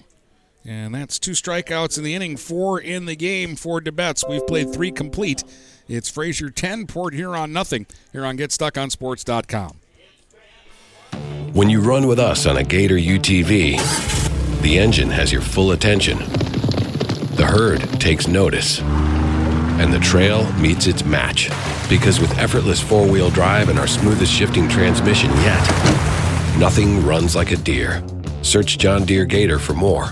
And 0.65 0.93
that's 0.93 1.19
two 1.19 1.31
strikeouts 1.31 1.97
in 1.97 2.03
the 2.03 2.13
inning, 2.13 2.37
four 2.37 2.79
in 2.79 3.05
the 3.05 3.15
game 3.15 3.55
for 3.55 3.79
DeBetz. 3.79 4.29
We've 4.29 4.45
played 4.45 4.73
three 4.73 4.91
complete. 4.91 5.43
It's 5.87 6.09
Fraser 6.09 6.49
10, 6.49 6.85
Port 6.85 7.13
Huron 7.13 7.51
nothing 7.51 7.87
here 8.11 8.25
on 8.25 8.37
GetStuckOnSports.com. 8.37 9.79
When 11.53 11.69
you 11.69 11.81
run 11.81 12.05
with 12.05 12.19
us 12.19 12.45
on 12.45 12.57
a 12.57 12.63
Gator 12.63 12.97
UTV, 12.97 14.61
the 14.61 14.77
engine 14.77 15.09
has 15.09 15.31
your 15.31 15.41
full 15.41 15.71
attention. 15.71 16.19
The 17.35 17.47
herd 17.49 17.81
takes 17.99 18.27
notice. 18.27 18.81
And 18.81 19.93
the 19.93 19.99
trail 19.99 20.51
meets 20.53 20.87
its 20.87 21.05
match. 21.05 21.49
Because 21.89 22.19
with 22.19 22.37
effortless 22.37 22.81
four 22.81 23.07
wheel 23.07 23.29
drive 23.29 23.69
and 23.69 23.79
our 23.79 23.87
smoothest 23.87 24.31
shifting 24.31 24.67
transmission 24.67 25.31
yet, 25.37 25.65
nothing 26.59 27.03
runs 27.05 27.35
like 27.35 27.51
a 27.51 27.57
deer. 27.57 28.03
Search 28.41 28.77
John 28.77 29.05
Deere 29.05 29.25
Gator 29.25 29.57
for 29.57 29.73
more. 29.73 30.11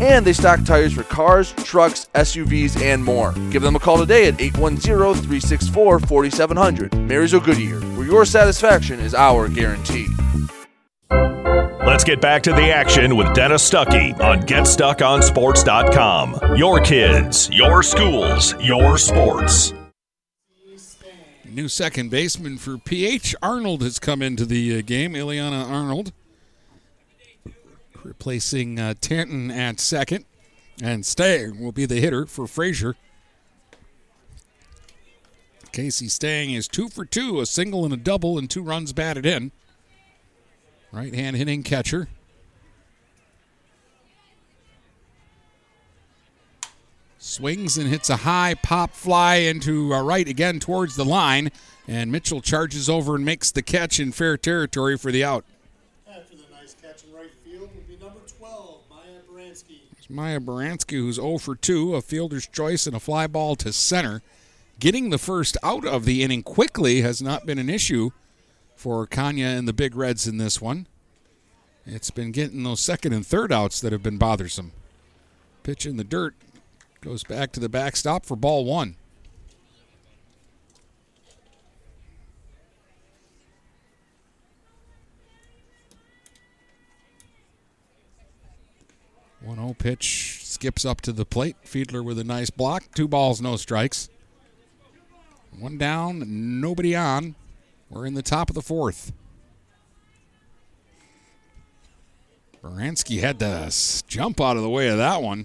and 0.00 0.24
they 0.24 0.32
stock 0.32 0.64
tires 0.64 0.92
for 0.92 1.02
cars, 1.04 1.52
trucks, 1.52 2.08
SUVs, 2.14 2.80
and 2.80 3.04
more. 3.04 3.32
Give 3.50 3.62
them 3.62 3.76
a 3.76 3.80
call 3.80 3.98
today 3.98 4.28
at 4.28 4.40
810 4.40 5.22
364 5.22 6.00
4700. 6.00 6.94
Marysville 6.94 7.40
Goodyear, 7.40 7.80
where 7.96 8.06
your 8.06 8.24
satisfaction 8.24 9.00
is 9.00 9.14
our 9.14 9.48
guarantee. 9.48 10.06
Let's 11.86 12.02
get 12.02 12.20
back 12.20 12.42
to 12.44 12.52
the 12.52 12.72
action 12.72 13.14
with 13.14 13.34
Dennis 13.34 13.70
Stuckey 13.70 14.18
on 14.20 14.40
GetStuckOnSports.com. 14.40 16.56
Your 16.56 16.80
kids, 16.80 17.50
your 17.52 17.82
schools, 17.82 18.54
your 18.58 18.96
sports. 18.98 19.74
New 21.44 21.68
second 21.68 22.10
baseman 22.10 22.58
for 22.58 22.78
PH 22.78 23.36
Arnold 23.40 23.82
has 23.82 24.00
come 24.00 24.22
into 24.22 24.44
the 24.44 24.78
uh, 24.78 24.82
game. 24.82 25.12
Ileana 25.12 25.70
Arnold 25.70 26.12
replacing 28.04 28.78
uh, 28.78 28.94
Tanton 29.00 29.50
at 29.50 29.80
second. 29.80 30.24
And 30.82 31.06
Stang 31.06 31.60
will 31.60 31.72
be 31.72 31.86
the 31.86 32.00
hitter 32.00 32.26
for 32.26 32.46
Fraser. 32.46 32.96
Casey 35.72 36.08
Stang 36.08 36.52
is 36.52 36.68
two 36.68 36.88
for 36.88 37.04
two, 37.04 37.40
a 37.40 37.46
single 37.46 37.84
and 37.84 37.92
a 37.92 37.96
double, 37.96 38.38
and 38.38 38.48
two 38.48 38.62
runs 38.62 38.92
batted 38.92 39.26
in. 39.26 39.50
Right 40.92 41.14
hand 41.14 41.36
hitting 41.36 41.64
catcher. 41.64 42.08
Swings 47.18 47.76
and 47.76 47.88
hits 47.88 48.10
a 48.10 48.16
high 48.16 48.54
pop 48.62 48.92
fly 48.92 49.36
into 49.36 49.92
right 49.92 50.28
again 50.28 50.60
towards 50.60 50.94
the 50.94 51.04
line. 51.04 51.50
And 51.88 52.12
Mitchell 52.12 52.40
charges 52.40 52.88
over 52.88 53.16
and 53.16 53.24
makes 53.24 53.50
the 53.50 53.62
catch 53.62 53.98
in 53.98 54.12
fair 54.12 54.36
territory 54.36 54.96
for 54.96 55.10
the 55.10 55.24
out. 55.24 55.44
After 56.08 56.36
the 56.36 56.44
nice 56.52 56.76
catch 56.80 57.02
in 57.02 57.12
right 57.12 57.32
field 57.44 57.70
would 57.74 57.88
be 57.88 57.96
number 57.96 58.20
12, 58.38 58.80
Maya 58.88 59.00
Baranski. 59.28 59.80
It's 59.98 60.03
Maya 60.14 60.38
Baranski, 60.38 60.92
who's 60.92 61.16
0 61.16 61.38
for 61.38 61.56
2, 61.56 61.96
a 61.96 62.00
fielder's 62.00 62.46
choice 62.46 62.86
and 62.86 62.94
a 62.94 63.00
fly 63.00 63.26
ball 63.26 63.56
to 63.56 63.72
center. 63.72 64.22
Getting 64.78 65.10
the 65.10 65.18
first 65.18 65.56
out 65.62 65.84
of 65.84 66.04
the 66.04 66.22
inning 66.22 66.44
quickly 66.44 67.00
has 67.00 67.20
not 67.20 67.46
been 67.46 67.58
an 67.58 67.68
issue 67.68 68.10
for 68.76 69.06
Kanya 69.06 69.46
and 69.46 69.66
the 69.66 69.72
Big 69.72 69.96
Reds 69.96 70.28
in 70.28 70.38
this 70.38 70.60
one. 70.60 70.86
It's 71.84 72.10
been 72.10 72.30
getting 72.30 72.62
those 72.62 72.80
second 72.80 73.12
and 73.12 73.26
third 73.26 73.52
outs 73.52 73.80
that 73.80 73.92
have 73.92 74.04
been 74.04 74.16
bothersome. 74.16 74.72
Pitch 75.64 75.84
in 75.84 75.96
the 75.96 76.04
dirt 76.04 76.34
goes 77.00 77.24
back 77.24 77.50
to 77.52 77.60
the 77.60 77.68
backstop 77.68 78.24
for 78.24 78.36
ball 78.36 78.64
one. 78.64 78.94
One 89.44 89.56
zero 89.56 89.74
pitch 89.78 90.40
skips 90.42 90.86
up 90.86 91.02
to 91.02 91.12
the 91.12 91.26
plate. 91.26 91.56
Fiedler 91.66 92.02
with 92.02 92.18
a 92.18 92.24
nice 92.24 92.48
block. 92.48 92.84
Two 92.94 93.06
balls, 93.06 93.42
no 93.42 93.56
strikes. 93.56 94.08
One 95.58 95.76
down, 95.76 96.60
nobody 96.60 96.96
on. 96.96 97.34
We're 97.90 98.06
in 98.06 98.14
the 98.14 98.22
top 98.22 98.48
of 98.48 98.54
the 98.54 98.62
fourth. 98.62 99.12
Baranski 102.62 103.20
had 103.20 103.38
to 103.40 103.70
jump 104.06 104.40
out 104.40 104.56
of 104.56 104.62
the 104.62 104.70
way 104.70 104.88
of 104.88 104.96
that 104.96 105.20
one. 105.20 105.44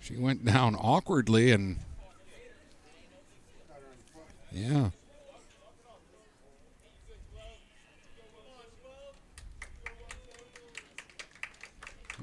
She 0.00 0.16
went 0.16 0.44
down 0.44 0.74
awkwardly 0.74 1.52
and. 1.52 1.76
Yeah. 4.50 4.90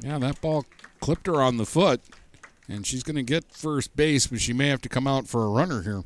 Yeah, 0.02 0.18
that 0.20 0.40
ball 0.40 0.66
clipped 1.02 1.28
her 1.28 1.42
on 1.42 1.58
the 1.58 1.66
foot, 1.66 2.02
and 2.68 2.86
she's 2.88 3.04
going 3.04 3.18
to 3.18 3.24
get 3.24 3.52
first 3.52 3.96
base, 3.96 4.28
but 4.28 4.40
she 4.40 4.54
may 4.54 4.70
have 4.70 4.82
to 4.82 4.90
come 4.90 5.08
out 5.08 5.28
for 5.28 5.44
a 5.44 5.50
runner 5.50 5.82
here. 5.82 6.04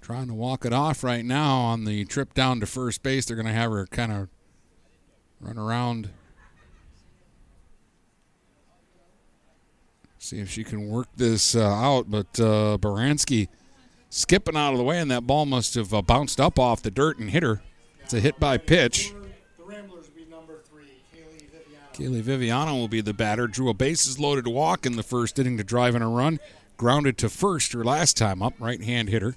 Trying 0.00 0.28
to 0.28 0.34
walk 0.34 0.64
it 0.64 0.72
off 0.72 1.04
right 1.04 1.24
now 1.24 1.58
on 1.58 1.84
the 1.84 2.04
trip 2.06 2.32
down 2.32 2.60
to 2.60 2.66
first 2.66 3.02
base. 3.02 3.26
They're 3.26 3.36
going 3.36 3.46
to 3.46 3.52
have 3.52 3.70
her 3.70 3.86
kind 3.86 4.10
of 4.10 4.28
run 5.38 5.58
around. 5.58 6.08
See 10.18 10.38
if 10.40 10.48
she 10.50 10.64
can 10.64 10.88
work 10.88 11.08
this 11.16 11.54
uh, 11.54 11.62
out. 11.62 12.10
But 12.10 12.40
uh, 12.40 12.78
Baranski 12.80 13.48
skipping 14.10 14.56
out 14.56 14.72
of 14.72 14.78
the 14.78 14.84
way, 14.84 14.98
and 14.98 15.10
that 15.10 15.26
ball 15.26 15.46
must 15.46 15.74
have 15.74 15.92
uh, 15.92 16.02
bounced 16.02 16.40
up 16.40 16.58
off 16.58 16.82
the 16.82 16.90
dirt 16.90 17.18
and 17.18 17.30
hit 17.30 17.42
her. 17.42 17.62
It's 18.02 18.14
a 18.14 18.20
hit 18.20 18.40
by 18.40 18.58
pitch. 18.58 19.12
Kaylee 21.92 22.22
Viviano 22.22 22.74
will 22.74 22.88
be 22.88 23.00
the 23.00 23.12
batter. 23.12 23.48
Drew 23.48 23.68
a 23.68 23.74
bases 23.74 24.20
loaded 24.20 24.46
walk 24.46 24.86
in 24.86 24.94
the 24.94 25.02
first 25.02 25.36
inning 25.38 25.56
to 25.56 25.64
drive 25.64 25.96
in 25.96 26.02
a 26.02 26.08
run. 26.08 26.38
Grounded 26.76 27.18
to 27.18 27.28
first 27.28 27.72
her 27.72 27.82
last 27.82 28.16
time 28.16 28.40
up, 28.40 28.54
right 28.60 28.80
hand 28.80 29.08
hitter. 29.08 29.34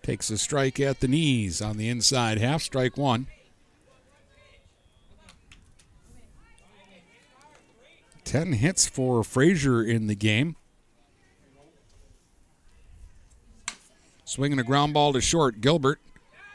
Takes 0.00 0.30
a 0.30 0.38
strike 0.38 0.78
at 0.78 1.00
the 1.00 1.08
knees 1.08 1.60
on 1.60 1.76
the 1.76 1.88
inside 1.88 2.38
half, 2.38 2.62
strike 2.62 2.96
one. 2.96 3.26
Ten 8.24 8.52
hits 8.52 8.86
for 8.86 9.22
Fraser 9.24 9.82
in 9.82 10.06
the 10.06 10.14
game. 10.14 10.56
Swinging 14.24 14.58
a 14.58 14.64
ground 14.64 14.94
ball 14.94 15.12
to 15.12 15.20
short. 15.20 15.60
Gilbert 15.60 16.00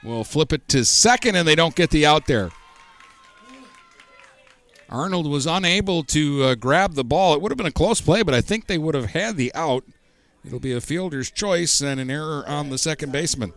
will 0.03 0.23
flip 0.23 0.51
it 0.53 0.67
to 0.69 0.83
second, 0.85 1.35
and 1.35 1.47
they 1.47 1.55
don't 1.55 1.75
get 1.75 1.91
the 1.91 2.05
out 2.05 2.25
there. 2.25 2.49
Arnold 4.89 5.29
was 5.29 5.45
unable 5.45 6.03
to 6.05 6.43
uh, 6.43 6.55
grab 6.55 6.93
the 6.93 7.03
ball. 7.03 7.33
It 7.33 7.41
would 7.41 7.51
have 7.51 7.57
been 7.57 7.67
a 7.67 7.71
close 7.71 7.99
play, 7.99 8.23
but 8.23 8.33
I 8.33 8.41
think 8.41 8.67
they 8.67 8.77
would 8.77 8.95
have 8.95 9.11
had 9.11 9.35
the 9.35 9.53
out. 9.53 9.83
It'll 10.45 10.59
be 10.59 10.71
a 10.71 10.81
fielder's 10.81 11.29
choice 11.29 11.81
and 11.81 11.99
an 11.99 12.09
error 12.09 12.47
on 12.47 12.69
the 12.69 12.77
second 12.77 13.11
baseman. 13.11 13.51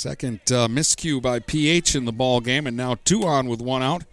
Second 0.00 0.40
uh, 0.50 0.66
miscue 0.66 1.20
by 1.20 1.40
PH 1.40 1.94
in 1.94 2.06
the 2.06 2.12
ball 2.12 2.40
game, 2.40 2.66
and 2.66 2.74
now 2.74 2.96
two 3.04 3.24
on 3.24 3.48
with 3.48 3.60
one 3.60 3.82
out 3.82 4.04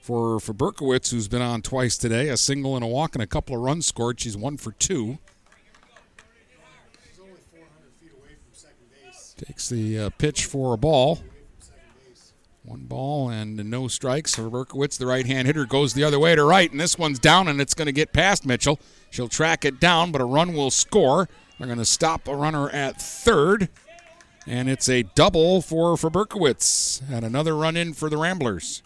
for 0.00 0.38
Faberkowitz, 0.38 1.10
who's 1.10 1.28
been 1.28 1.42
on 1.42 1.60
twice 1.60 1.98
today. 1.98 2.30
A 2.30 2.38
single 2.38 2.76
and 2.76 2.82
a 2.82 2.88
walk 2.88 3.14
and 3.14 3.22
a 3.22 3.26
couple 3.26 3.54
of 3.54 3.60
runs 3.60 3.84
scored. 3.84 4.18
She's 4.18 4.38
one 4.38 4.56
for 4.56 4.72
two. 4.72 5.18
Takes 9.36 9.68
the 9.68 9.98
uh, 9.98 10.10
pitch 10.16 10.46
for 10.46 10.72
a 10.72 10.78
ball. 10.78 11.18
One 12.62 12.86
ball 12.86 13.28
and 13.28 13.58
no 13.68 13.86
strikes 13.86 14.34
for 14.34 14.44
Faberkowitz. 14.48 14.96
The 14.96 15.06
right 15.06 15.26
hand 15.26 15.46
hitter 15.46 15.66
goes 15.66 15.92
the 15.92 16.04
other 16.04 16.18
way 16.18 16.34
to 16.34 16.42
right, 16.42 16.70
and 16.70 16.80
this 16.80 16.96
one's 16.96 17.18
down, 17.18 17.48
and 17.48 17.60
it's 17.60 17.74
going 17.74 17.84
to 17.84 17.92
get 17.92 18.14
past 18.14 18.46
Mitchell. 18.46 18.80
She'll 19.10 19.28
track 19.28 19.66
it 19.66 19.78
down, 19.78 20.10
but 20.10 20.22
a 20.22 20.24
run 20.24 20.54
will 20.54 20.70
score. 20.70 21.28
They're 21.58 21.66
going 21.66 21.78
to 21.78 21.84
stop 21.84 22.28
a 22.28 22.34
runner 22.34 22.70
at 22.70 22.98
third, 23.00 23.68
and 24.46 24.68
it's 24.68 24.88
a 24.88 25.02
double 25.02 25.62
for, 25.62 25.96
Faberkowitz, 25.96 27.02
and 27.10 27.24
another 27.24 27.56
run 27.56 27.76
in 27.76 27.94
for 27.94 28.10
the 28.10 28.16
Ramblers. 28.16 28.82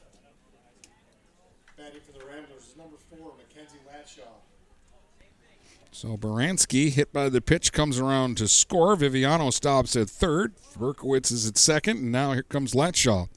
Batting 1.76 2.00
for 2.00 2.12
the 2.12 2.24
Ramblers 2.24 2.62
is 2.62 2.76
number 2.76 2.96
four, 3.10 3.32
Mackenzie 3.36 3.78
Latshaw. 3.88 4.28
So 5.90 6.16
Baranski, 6.16 6.90
hit 6.90 7.12
by 7.12 7.28
the 7.28 7.40
pitch, 7.40 7.72
comes 7.72 7.98
around 7.98 8.36
to 8.38 8.48
score. 8.48 8.96
Viviano 8.96 9.52
stops 9.52 9.96
at 9.96 10.08
third. 10.08 10.54
Faberkowitz 10.56 11.32
is 11.32 11.46
at 11.46 11.58
second, 11.58 11.98
and 11.98 12.12
now 12.12 12.32
here 12.32 12.44
comes 12.44 12.74
Latshaw. 12.74 13.28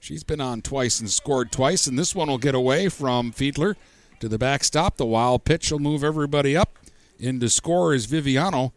She's 0.00 0.24
been 0.24 0.40
on 0.40 0.62
twice 0.62 0.98
and 0.98 1.08
scored 1.10 1.52
twice, 1.52 1.86
and 1.86 1.98
this 1.98 2.14
one 2.14 2.28
will 2.28 2.38
get 2.38 2.54
away 2.54 2.88
from 2.88 3.30
Fiedler 3.30 3.76
to 4.18 4.28
the 4.28 4.38
backstop. 4.38 4.96
The 4.96 5.06
wild 5.06 5.44
pitch 5.44 5.70
will 5.70 5.78
move 5.78 6.02
everybody 6.02 6.56
up. 6.56 6.76
In 7.20 7.38
to 7.38 7.48
score 7.48 7.94
is 7.94 8.08
Viviano, 8.08 8.72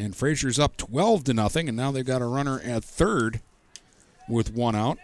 and 0.00 0.16
Fraser's 0.16 0.58
up 0.58 0.78
12 0.78 1.24
to 1.24 1.34
nothing, 1.34 1.68
and 1.68 1.76
now 1.76 1.90
they've 1.90 2.04
got 2.04 2.22
a 2.22 2.26
runner 2.26 2.58
at 2.60 2.82
third 2.82 3.40
with 4.28 4.54
one 4.54 4.74
out. 4.74 4.98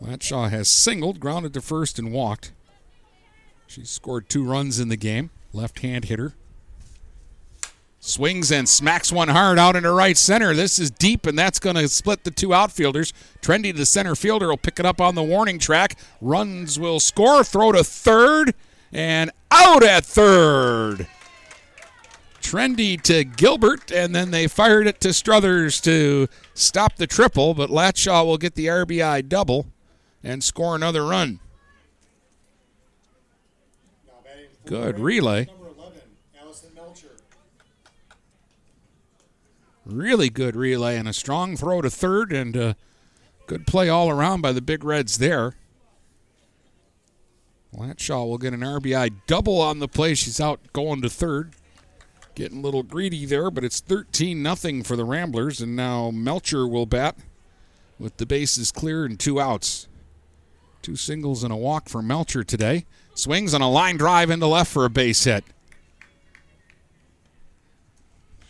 Latshaw 0.00 0.48
has 0.48 0.68
singled, 0.68 1.18
grounded 1.18 1.52
to 1.54 1.60
first, 1.60 1.98
and 1.98 2.12
walked. 2.12 2.52
She's 3.66 3.90
scored 3.90 4.28
two 4.28 4.44
runs 4.44 4.78
in 4.78 4.88
the 4.88 4.96
game. 4.96 5.30
Left 5.52 5.80
hand 5.80 6.04
hitter. 6.04 6.34
Swings 7.98 8.52
and 8.52 8.68
smacks 8.68 9.10
one 9.10 9.28
hard 9.28 9.58
out 9.58 9.74
into 9.74 9.90
right 9.90 10.16
center. 10.16 10.54
This 10.54 10.78
is 10.78 10.92
deep, 10.92 11.26
and 11.26 11.36
that's 11.36 11.58
going 11.58 11.74
to 11.74 11.88
split 11.88 12.22
the 12.22 12.30
two 12.30 12.54
outfielders. 12.54 13.12
Trendy, 13.42 13.76
the 13.76 13.84
center 13.84 14.14
fielder, 14.14 14.48
will 14.48 14.56
pick 14.56 14.78
it 14.78 14.86
up 14.86 15.00
on 15.00 15.16
the 15.16 15.22
warning 15.22 15.58
track. 15.58 15.98
Runs 16.20 16.78
will 16.78 17.00
score. 17.00 17.42
Throw 17.42 17.72
to 17.72 17.82
third, 17.82 18.54
and 18.92 19.32
out 19.50 19.82
at 19.82 20.06
third. 20.06 21.08
Trendy 22.48 22.98
to 23.02 23.24
Gilbert, 23.24 23.92
and 23.92 24.14
then 24.14 24.30
they 24.30 24.46
fired 24.46 24.86
it 24.86 25.02
to 25.02 25.12
Struthers 25.12 25.82
to 25.82 26.28
stop 26.54 26.96
the 26.96 27.06
triple, 27.06 27.52
but 27.52 27.68
Latshaw 27.68 28.24
will 28.24 28.38
get 28.38 28.54
the 28.54 28.64
RBI 28.64 29.28
double 29.28 29.66
and 30.24 30.42
score 30.42 30.74
another 30.74 31.04
run. 31.04 31.40
Good 34.64 34.98
relay. 34.98 35.44
Number 35.44 35.66
11, 35.76 36.00
Allison 36.40 36.70
Melcher. 36.74 37.08
Really 39.84 40.30
good 40.30 40.56
relay 40.56 40.96
and 40.96 41.06
a 41.06 41.12
strong 41.12 41.54
throw 41.54 41.82
to 41.82 41.90
third, 41.90 42.32
and 42.32 42.56
uh, 42.56 42.74
good 43.46 43.66
play 43.66 43.90
all 43.90 44.08
around 44.08 44.40
by 44.40 44.52
the 44.52 44.62
Big 44.62 44.84
Reds 44.84 45.18
there. 45.18 45.52
Latshaw 47.76 48.26
will 48.26 48.38
get 48.38 48.54
an 48.54 48.60
RBI 48.60 49.12
double 49.26 49.60
on 49.60 49.80
the 49.80 49.88
play. 49.88 50.14
She's 50.14 50.40
out 50.40 50.60
going 50.72 51.02
to 51.02 51.10
third. 51.10 51.52
Getting 52.38 52.58
a 52.58 52.60
little 52.60 52.84
greedy 52.84 53.26
there, 53.26 53.50
but 53.50 53.64
it's 53.64 53.80
13 53.80 54.40
nothing 54.40 54.84
for 54.84 54.94
the 54.94 55.04
Ramblers, 55.04 55.60
and 55.60 55.74
now 55.74 56.12
Melcher 56.12 56.68
will 56.68 56.86
bat 56.86 57.16
with 57.98 58.18
the 58.18 58.26
bases 58.26 58.70
clear 58.70 59.04
and 59.04 59.18
two 59.18 59.40
outs. 59.40 59.88
Two 60.80 60.94
singles 60.94 61.42
and 61.42 61.52
a 61.52 61.56
walk 61.56 61.88
for 61.88 62.00
Melcher 62.00 62.44
today. 62.44 62.86
Swings 63.12 63.54
on 63.54 63.60
a 63.60 63.68
line 63.68 63.96
drive 63.96 64.30
into 64.30 64.46
left 64.46 64.70
for 64.70 64.84
a 64.84 64.88
base 64.88 65.24
hit. 65.24 65.42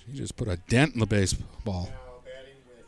She 0.05 0.19
just 0.19 0.37
put 0.37 0.49
a 0.49 0.59
dent 0.69 0.93
in 0.93 1.01
the 1.01 1.07
baseball. 1.07 1.89
Now 1.91 2.21
batting 2.27 2.57
with 2.67 2.85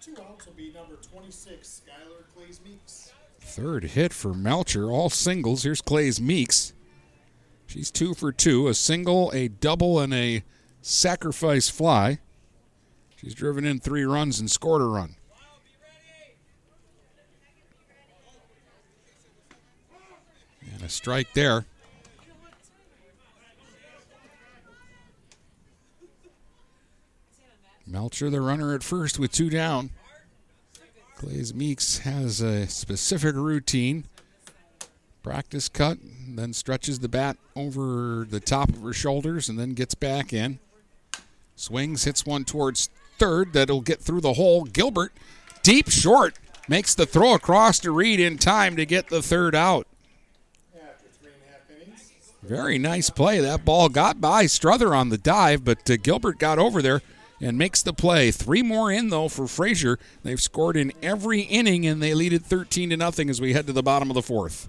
two 0.00 0.22
outs 0.22 0.46
will 0.46 0.52
be 0.52 0.72
number 0.72 0.94
26, 0.94 1.82
Skylar 1.84 2.22
Clays 2.36 2.60
Meeks. 2.64 3.10
Third 3.40 3.82
hit 3.82 4.12
for 4.12 4.32
Melcher, 4.32 4.92
all 4.92 5.10
singles. 5.10 5.64
Here's 5.64 5.80
Clays 5.80 6.20
Meeks. 6.20 6.72
She's 7.66 7.90
two 7.90 8.14
for 8.14 8.32
two, 8.32 8.68
a 8.68 8.74
single, 8.74 9.30
a 9.32 9.48
double, 9.48 9.98
and 10.00 10.14
a 10.14 10.44
sacrifice 10.80 11.68
fly. 11.68 12.20
She's 13.16 13.34
driven 13.34 13.64
in 13.64 13.80
three 13.80 14.04
runs 14.04 14.38
and 14.38 14.50
scored 14.50 14.82
a 14.82 14.86
run. 14.86 15.16
And 20.72 20.82
a 20.82 20.88
strike 20.88 21.32
there. 21.34 21.66
Melcher, 27.86 28.30
the 28.30 28.40
runner 28.40 28.74
at 28.74 28.82
first 28.82 29.18
with 29.18 29.32
two 29.32 29.48
down. 29.48 29.90
Clays 31.16 31.54
Meeks 31.54 31.98
has 31.98 32.40
a 32.40 32.66
specific 32.66 33.34
routine. 33.34 34.04
Practice 35.26 35.68
cut, 35.68 35.98
then 36.28 36.52
stretches 36.52 37.00
the 37.00 37.08
bat 37.08 37.36
over 37.56 38.24
the 38.30 38.38
top 38.38 38.68
of 38.68 38.82
her 38.82 38.92
shoulders 38.92 39.48
and 39.48 39.58
then 39.58 39.74
gets 39.74 39.96
back 39.96 40.32
in. 40.32 40.60
Swings, 41.56 42.04
hits 42.04 42.24
one 42.24 42.44
towards 42.44 42.90
third 43.18 43.52
that'll 43.52 43.80
get 43.80 44.00
through 44.00 44.20
the 44.20 44.34
hole. 44.34 44.62
Gilbert, 44.62 45.12
deep 45.64 45.90
short, 45.90 46.36
makes 46.68 46.94
the 46.94 47.06
throw 47.06 47.34
across 47.34 47.80
to 47.80 47.90
Reed 47.90 48.20
in 48.20 48.38
time 48.38 48.76
to 48.76 48.86
get 48.86 49.08
the 49.08 49.20
third 49.20 49.56
out. 49.56 49.88
Very 52.40 52.78
nice 52.78 53.10
play. 53.10 53.40
That 53.40 53.64
ball 53.64 53.88
got 53.88 54.20
by 54.20 54.44
Struther 54.44 54.96
on 54.96 55.08
the 55.08 55.18
dive, 55.18 55.64
but 55.64 55.90
uh, 55.90 55.96
Gilbert 56.00 56.38
got 56.38 56.60
over 56.60 56.80
there 56.80 57.02
and 57.40 57.58
makes 57.58 57.82
the 57.82 57.92
play. 57.92 58.30
Three 58.30 58.62
more 58.62 58.92
in 58.92 59.08
though 59.08 59.26
for 59.26 59.48
Fraser. 59.48 59.98
They've 60.22 60.40
scored 60.40 60.76
in 60.76 60.92
every 61.02 61.40
inning 61.40 61.84
and 61.84 62.00
they 62.00 62.14
lead 62.14 62.32
it 62.32 62.44
13 62.44 62.90
to 62.90 62.96
nothing 62.96 63.28
as 63.28 63.40
we 63.40 63.54
head 63.54 63.66
to 63.66 63.72
the 63.72 63.82
bottom 63.82 64.08
of 64.08 64.14
the 64.14 64.22
fourth. 64.22 64.68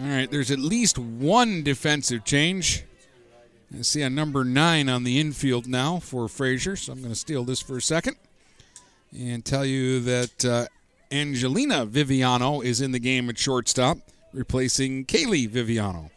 All 0.00 0.06
right, 0.06 0.30
there's 0.30 0.50
at 0.50 0.58
least 0.58 0.98
one 0.98 1.62
defensive 1.62 2.24
change. 2.24 2.84
I 3.76 3.82
see 3.82 4.00
a 4.02 4.10
number 4.10 4.44
nine 4.44 4.88
on 4.88 5.04
the 5.04 5.20
infield 5.20 5.66
now 5.66 5.98
for 5.98 6.28
Fraser, 6.28 6.76
so 6.76 6.92
I'm 6.92 7.00
going 7.00 7.12
to 7.12 7.18
steal 7.18 7.44
this 7.44 7.60
for 7.60 7.76
a 7.76 7.82
second 7.82 8.16
and 9.16 9.44
tell 9.44 9.64
you 9.64 10.00
that 10.00 10.44
uh, 10.44 10.66
Angelina 11.10 11.86
Viviano 11.86 12.64
is 12.64 12.80
in 12.80 12.92
the 12.92 12.98
game 12.98 13.28
at 13.28 13.38
shortstop, 13.38 13.98
replacing 14.32 15.04
Kaylee 15.04 15.48
Viviano. 15.48 16.10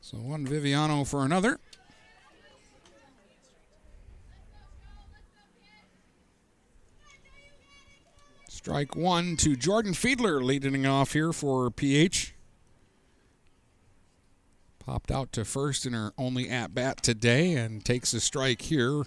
So 0.00 0.18
one 0.18 0.46
Viviano 0.46 1.04
for 1.06 1.24
another. 1.24 1.58
Strike 8.48 8.94
one 8.96 9.36
to 9.38 9.56
Jordan 9.56 9.92
Fiedler 9.92 10.42
leading 10.42 10.86
off 10.86 11.12
here 11.12 11.32
for 11.32 11.70
PH. 11.70 12.35
Popped 14.86 15.10
out 15.10 15.32
to 15.32 15.44
first 15.44 15.84
in 15.84 15.94
her 15.94 16.12
only 16.16 16.48
at 16.48 16.72
bat 16.72 17.02
today 17.02 17.54
and 17.54 17.84
takes 17.84 18.14
a 18.14 18.20
strike 18.20 18.62
here. 18.62 19.02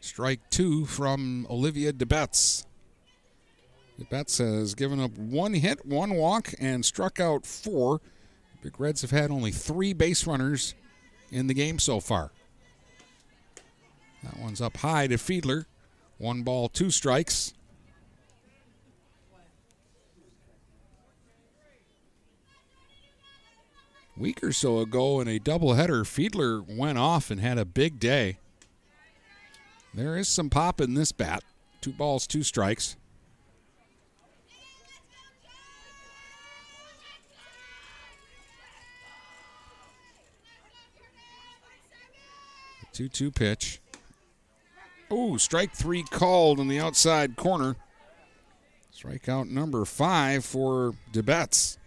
Strike 0.00 0.40
two 0.48 0.86
from 0.86 1.46
Olivia 1.50 1.92
DeBetz. 1.92 2.64
DeBetz 4.00 4.38
has 4.38 4.74
given 4.74 4.98
up 4.98 5.10
one 5.18 5.52
hit, 5.52 5.84
one 5.84 6.14
walk, 6.14 6.54
and 6.58 6.82
struck 6.82 7.20
out 7.20 7.44
four. 7.44 8.00
Big 8.62 8.80
Reds 8.80 9.02
have 9.02 9.10
had 9.10 9.30
only 9.30 9.52
three 9.52 9.92
base 9.92 10.26
runners 10.26 10.74
in 11.30 11.46
the 11.46 11.54
game 11.54 11.78
so 11.78 12.00
far. 12.00 12.30
That 14.24 14.38
one's 14.38 14.62
up 14.62 14.78
high 14.78 15.08
to 15.08 15.16
Fiedler. 15.16 15.66
One 16.16 16.42
ball, 16.42 16.70
two 16.70 16.90
strikes. 16.90 17.52
Week 24.18 24.42
or 24.42 24.52
so 24.52 24.78
ago 24.78 25.20
in 25.20 25.28
a 25.28 25.38
doubleheader, 25.38 26.02
Fiedler 26.02 26.64
went 26.66 26.98
off 26.98 27.30
and 27.30 27.40
had 27.40 27.58
a 27.58 27.64
big 27.64 27.98
day. 27.98 28.38
There 29.94 30.16
is 30.16 30.28
some 30.28 30.50
pop 30.50 30.80
in 30.80 30.94
this 30.94 31.12
bat. 31.12 31.42
Two 31.80 31.92
balls, 31.92 32.26
two 32.26 32.42
strikes. 32.42 32.96
Two 42.92 43.08
two 43.08 43.30
pitch. 43.30 43.80
Oh, 45.10 45.36
strike 45.36 45.72
three 45.72 46.02
called 46.02 46.58
in 46.58 46.68
the 46.68 46.80
outside 46.80 47.36
corner. 47.36 47.76
Strikeout 48.92 49.48
number 49.48 49.84
five 49.84 50.44
for 50.44 50.94
DeBetz. 51.12 51.77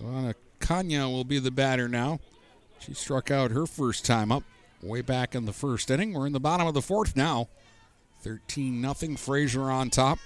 So 0.00 0.06
Anna 0.06 0.34
Kanya 0.60 1.08
will 1.08 1.24
be 1.24 1.38
the 1.38 1.50
batter 1.50 1.86
now. 1.86 2.20
She 2.78 2.94
struck 2.94 3.30
out 3.30 3.50
her 3.50 3.66
first 3.66 4.06
time 4.06 4.32
up 4.32 4.44
way 4.82 5.02
back 5.02 5.34
in 5.34 5.44
the 5.44 5.52
first 5.52 5.90
inning. 5.90 6.14
We're 6.14 6.26
in 6.26 6.32
the 6.32 6.40
bottom 6.40 6.66
of 6.66 6.72
the 6.72 6.80
fourth 6.80 7.14
now. 7.14 7.48
13 8.22 8.80
nothing. 8.80 9.16
Fraser 9.16 9.70
on 9.70 9.90
top. 9.90 10.18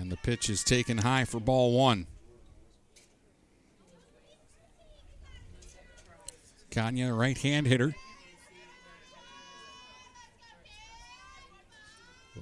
And 0.00 0.10
the 0.10 0.16
pitch 0.16 0.50
is 0.50 0.64
taken 0.64 0.98
high 0.98 1.24
for 1.24 1.38
ball 1.38 1.78
one. 1.78 2.08
Kanya, 6.72 7.14
right 7.14 7.38
hand 7.38 7.68
hitter. 7.68 7.94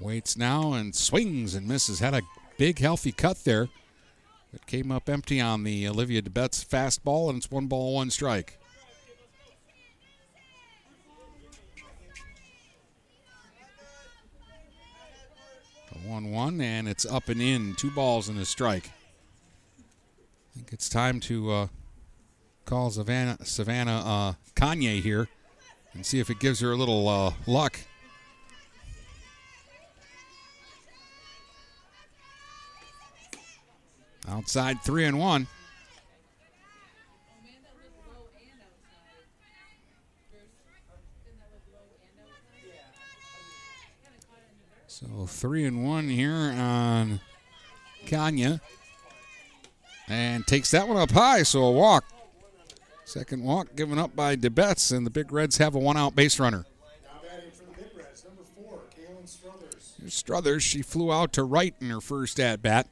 Waits 0.01 0.37
now 0.37 0.73
and 0.73 0.95
swings 0.95 1.55
and 1.55 1.69
misses. 1.69 2.01
Had 2.01 2.15
a 2.15 2.23
big, 2.57 2.79
healthy 2.79 3.13
cut 3.13 3.45
there. 3.45 3.69
It 4.53 4.67
came 4.67 4.91
up 4.91 5.09
empty 5.09 5.41
on 5.41 5.65
the 5.65 5.89
Olivia 5.89 6.23
DeBetz 6.23 6.67
fastball, 6.67 7.29
and 7.29 7.39
it's 7.39 7.51
one 7.51 7.67
ball, 7.67 7.95
one 7.95 8.11
strike. 8.11 8.59
A 15.91 15.99
1 16.09 16.31
1, 16.31 16.61
and 16.61 16.89
it's 16.89 17.07
up 17.07 17.29
and 17.29 17.41
in. 17.41 17.75
Two 17.75 17.91
balls 17.91 18.29
and 18.29 18.39
a 18.39 18.45
strike. 18.45 18.91
I 20.53 20.55
think 20.55 20.73
it's 20.73 20.89
time 20.89 21.21
to 21.21 21.51
uh, 21.51 21.67
call 22.67 22.91
Savannah, 22.91 23.39
Savannah 23.45 24.01
uh, 24.05 24.35
Kanya 24.55 24.93
here 24.93 25.29
and 25.95 26.05
see 26.05 26.21
if 26.21 26.31
it 26.31 26.39
gives 26.39 26.61
her 26.61 26.73
a 26.73 26.77
little 26.77 27.09
uh, 27.09 27.33
luck. 27.47 27.79
Outside 34.29 34.83
three 34.83 35.05
and 35.05 35.19
one. 35.19 35.47
So 44.87 45.27
three 45.27 45.65
and 45.65 45.85
one 45.85 46.09
here 46.09 46.33
on 46.33 47.21
Kanya. 48.07 48.61
And 50.09 50.47
takes 50.47 50.71
that 50.71 50.87
one 50.87 50.97
up 50.97 51.11
high, 51.11 51.43
so 51.43 51.65
a 51.65 51.71
walk. 51.71 52.05
Second 53.05 53.43
walk 53.43 53.75
given 53.75 53.99
up 53.99 54.15
by 54.15 54.37
DeBetz, 54.37 54.97
and 54.97 55.05
the 55.05 55.11
Big 55.11 55.33
Reds 55.33 55.57
have 55.59 55.75
a 55.75 55.79
one 55.79 55.97
out 55.97 56.15
base 56.15 56.39
runner. 56.39 56.65
Struthers, 60.09 60.63
she 60.63 60.83
flew 60.83 61.13
out 61.13 61.33
to 61.33 61.45
right 61.45 61.75
in 61.81 61.91
her 61.91 62.01
first 62.01 62.39
at 62.39 62.61
bat 62.63 62.87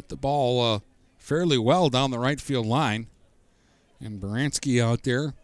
hit 0.00 0.08
the 0.08 0.16
ball 0.16 0.62
uh, 0.62 0.80
fairly 1.18 1.58
well 1.58 1.90
down 1.90 2.10
the 2.10 2.18
right 2.18 2.40
field 2.40 2.64
line. 2.64 3.06
And 4.00 4.18
Baranski 4.18 4.82
out 4.82 5.02
there 5.02 5.34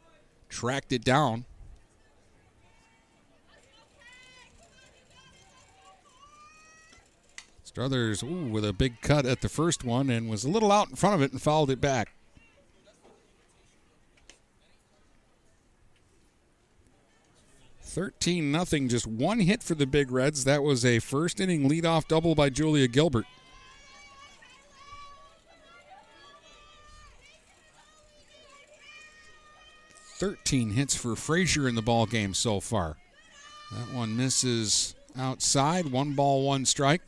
tracked 0.49 0.93
it 0.93 1.05
down. 1.05 1.45
Struthers 7.65 8.23
ooh, 8.23 8.49
with 8.51 8.65
a 8.65 8.73
big 8.73 9.03
cut 9.03 9.27
at 9.27 9.43
the 9.43 9.51
first 9.51 9.85
one 9.85 10.09
and 10.09 10.31
was 10.31 10.43
a 10.45 10.49
little 10.49 10.73
out 10.73 10.89
in 10.89 10.97
front 10.97 11.15
of 11.15 11.20
it 11.20 11.33
and 11.33 11.43
fouled 11.43 11.70
it 11.70 11.78
back. 11.78 12.15
Thirteen 17.83 18.51
nothing, 18.51 18.89
just 18.89 19.07
one 19.07 19.41
hit 19.41 19.62
for 19.62 19.74
the 19.74 19.87
Big 19.87 20.11
Reds. 20.11 20.45
That 20.45 20.62
was 20.62 20.83
a 20.85 20.99
first 20.99 21.41
inning 21.41 21.69
leadoff 21.69 22.09
double 22.09 22.35
by 22.35 22.49
Julia 22.49 22.89
Gilbert. 22.89 23.27
13 30.18 30.70
hits 30.70 30.94
for 30.94 31.14
Fraser 31.14 31.68
in 31.68 31.74
the 31.74 31.82
ball 31.82 32.06
game 32.06 32.32
so 32.32 32.59
far. 32.59 32.97
That 33.70 33.94
one 33.94 34.16
misses 34.16 34.94
outside. 35.18 35.86
One 35.86 36.14
ball, 36.14 36.47
one 36.47 36.64
strike. 36.64 37.02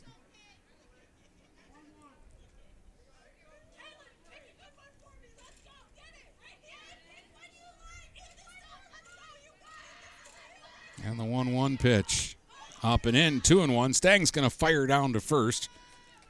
And 11.05 11.19
the 11.19 11.25
1 11.25 11.55
1 11.55 11.79
pitch. 11.79 12.37
Up 12.83 13.07
and 13.07 13.17
in, 13.17 13.41
2 13.41 13.63
and 13.63 13.75
1. 13.75 13.95
Stang's 13.95 14.31
going 14.31 14.49
to 14.49 14.55
fire 14.55 14.87
down 14.87 15.15
to 15.15 15.21
first. 15.21 15.71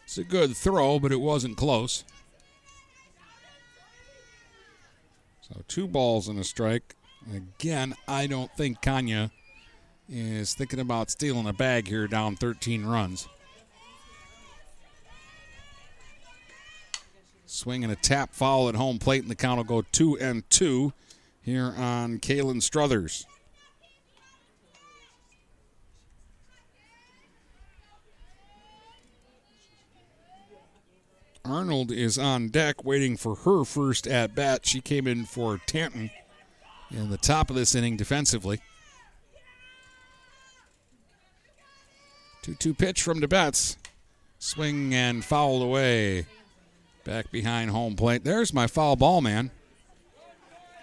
It's 0.05 0.18
a 0.18 0.24
good 0.24 0.56
throw, 0.56 1.00
but 1.00 1.10
it 1.10 1.20
wasn't 1.20 1.56
close. 1.56 2.05
So 5.52 5.62
two 5.68 5.88
balls 5.88 6.28
and 6.28 6.38
a 6.38 6.44
strike. 6.44 6.94
Again, 7.34 7.94
I 8.06 8.26
don't 8.26 8.50
think 8.56 8.82
Kanya 8.82 9.30
is 10.08 10.54
thinking 10.54 10.80
about 10.80 11.10
stealing 11.10 11.46
a 11.46 11.52
bag 11.52 11.88
here 11.88 12.06
down 12.06 12.36
13 12.36 12.84
runs. 12.84 13.28
Swing 17.46 17.82
and 17.82 17.92
a 17.92 17.96
tap 17.96 18.34
foul 18.34 18.68
at 18.68 18.74
home 18.74 18.98
plate, 18.98 19.22
and 19.22 19.30
the 19.30 19.34
count 19.34 19.56
will 19.56 19.64
go 19.64 19.82
two 19.90 20.18
and 20.18 20.48
two 20.50 20.92
here 21.40 21.72
on 21.76 22.18
Kalen 22.18 22.62
Struthers. 22.62 23.26
Arnold 31.50 31.90
is 31.90 32.18
on 32.18 32.48
deck 32.48 32.84
waiting 32.84 33.16
for 33.16 33.34
her 33.36 33.64
first 33.64 34.06
at 34.06 34.34
bat. 34.34 34.66
She 34.66 34.80
came 34.80 35.06
in 35.06 35.24
for 35.24 35.58
Tanton 35.66 36.10
in 36.90 37.10
the 37.10 37.16
top 37.16 37.50
of 37.50 37.56
this 37.56 37.74
inning 37.74 37.96
defensively. 37.96 38.60
2 42.42 42.54
2 42.54 42.74
pitch 42.74 43.02
from 43.02 43.20
DeBetz. 43.20 43.76
Swing 44.38 44.94
and 44.94 45.24
fouled 45.24 45.62
away. 45.62 46.26
Back 47.04 47.30
behind 47.30 47.70
home 47.70 47.96
plate. 47.96 48.24
There's 48.24 48.54
my 48.54 48.66
foul 48.66 48.96
ball 48.96 49.20
man. 49.20 49.50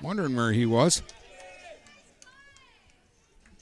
Wondering 0.01 0.35
where 0.35 0.51
he 0.51 0.65
was. 0.65 1.01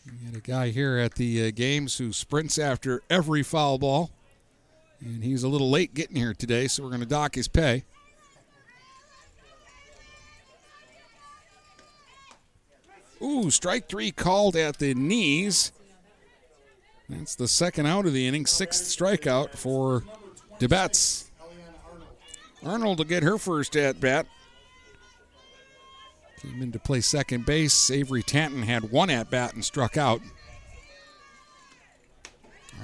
We 0.05 0.29
got 0.29 0.37
a 0.37 0.41
guy 0.41 0.69
here 0.69 0.97
at 0.97 1.15
the 1.15 1.47
uh, 1.47 1.51
games 1.51 1.97
who 1.97 2.11
sprints 2.11 2.57
after 2.57 3.01
every 3.09 3.43
foul 3.43 3.77
ball. 3.77 4.11
And 5.03 5.23
he's 5.23 5.43
a 5.43 5.49
little 5.49 5.69
late 5.69 5.93
getting 5.93 6.15
here 6.15 6.33
today, 6.33 6.67
so 6.67 6.81
we're 6.81 6.89
going 6.89 7.01
to 7.01 7.05
dock 7.05 7.35
his 7.35 7.47
pay. 7.47 7.83
Ooh, 13.21 13.49
strike 13.51 13.89
three 13.89 14.11
called 14.11 14.55
at 14.55 14.77
the 14.77 14.93
knees. 14.93 15.71
That's 17.09 17.35
the 17.35 17.47
second 17.47 17.85
out 17.85 18.05
of 18.05 18.13
the 18.13 18.27
inning, 18.27 18.45
sixth 18.45 18.85
strikeout 18.85 19.51
for 19.51 20.03
DeBetz. 20.59 21.29
Arnold 22.65 22.97
will 22.97 23.05
get 23.05 23.23
her 23.23 23.37
first 23.37 23.75
at 23.75 23.99
bat. 23.99 24.25
Came 26.41 26.61
in 26.61 26.71
to 26.71 26.79
play 26.79 27.01
second 27.01 27.45
base. 27.45 27.91
Avery 27.91 28.23
Tanton 28.23 28.63
had 28.63 28.91
one 28.91 29.09
at 29.09 29.29
bat 29.29 29.53
and 29.53 29.63
struck 29.63 29.97
out. 29.97 30.21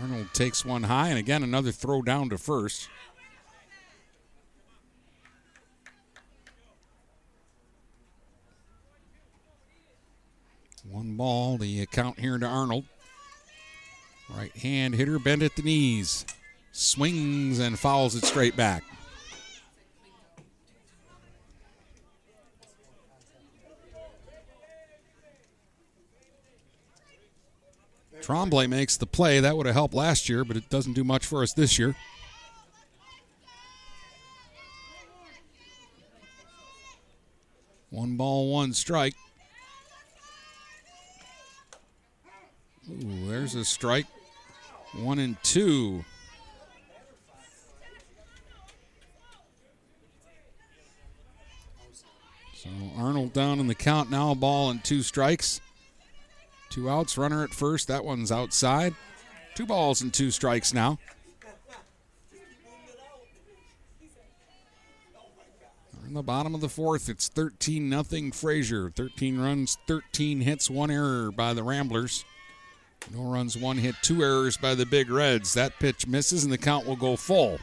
Arnold 0.01 0.34
takes 0.34 0.63
one 0.63 0.84
high, 0.84 1.09
and 1.09 1.17
again 1.17 1.43
another 1.43 1.71
throw 1.71 2.01
down 2.01 2.30
to 2.30 2.38
first. 2.38 2.89
One 10.89 11.15
ball, 11.15 11.57
the 11.57 11.85
count 11.88 12.19
here 12.19 12.38
to 12.38 12.45
Arnold. 12.45 12.85
Right 14.30 14.55
hand 14.55 14.95
hitter 14.95 15.19
bent 15.19 15.43
at 15.43 15.55
the 15.55 15.61
knees. 15.61 16.26
Swings 16.71 17.59
and 17.59 17.77
fouls 17.77 18.15
it 18.15 18.26
straight 18.26 18.55
back. 18.55 18.84
Tremblay 28.21 28.67
makes 28.67 28.97
the 28.97 29.05
play. 29.05 29.39
That 29.39 29.57
would 29.57 29.65
have 29.65 29.75
helped 29.75 29.93
last 29.93 30.29
year, 30.29 30.43
but 30.43 30.57
it 30.57 30.69
doesn't 30.69 30.93
do 30.93 31.03
much 31.03 31.25
for 31.25 31.41
us 31.41 31.53
this 31.53 31.79
year. 31.79 31.95
One 37.89 38.17
ball, 38.17 38.51
one 38.51 38.73
strike. 38.73 39.15
Ooh, 42.89 43.27
there's 43.27 43.55
a 43.55 43.65
strike. 43.65 44.05
One 44.93 45.19
and 45.19 45.35
two. 45.43 46.03
So 52.53 52.69
Arnold 52.97 53.33
down 53.33 53.59
in 53.59 53.67
the 53.67 53.75
count 53.75 54.11
now, 54.11 54.33
ball 54.33 54.69
and 54.69 54.83
two 54.83 55.01
strikes. 55.01 55.61
Two 56.69 56.89
outs, 56.89 57.17
runner 57.17 57.43
at 57.43 57.53
first. 57.53 57.87
That 57.87 58.05
one's 58.05 58.31
outside. 58.31 58.93
Two 59.55 59.65
balls 59.65 60.01
and 60.01 60.13
two 60.13 60.31
strikes 60.31 60.73
now. 60.73 60.99
In 66.07 66.15
the 66.15 66.23
bottom 66.23 66.55
of 66.55 66.61
the 66.61 66.69
fourth, 66.69 67.07
it's 67.07 67.27
13 67.27 67.87
nothing 67.87 68.31
Fraser. 68.31 68.89
13 68.89 69.39
runs, 69.39 69.77
13 69.87 70.41
hits, 70.41 70.67
one 70.67 70.89
error 70.89 71.31
by 71.31 71.53
the 71.53 71.61
Ramblers. 71.61 72.25
No 73.13 73.23
runs, 73.23 73.55
one 73.55 73.77
hit, 73.77 73.95
two 74.01 74.23
errors 74.23 74.57
by 74.57 74.73
the 74.73 74.87
Big 74.87 75.11
Reds. 75.11 75.53
That 75.53 75.77
pitch 75.79 76.07
misses, 76.07 76.43
and 76.43 76.51
the 76.51 76.57
count 76.57 76.87
will 76.87 76.95
go 76.95 77.15
full. 77.15 77.59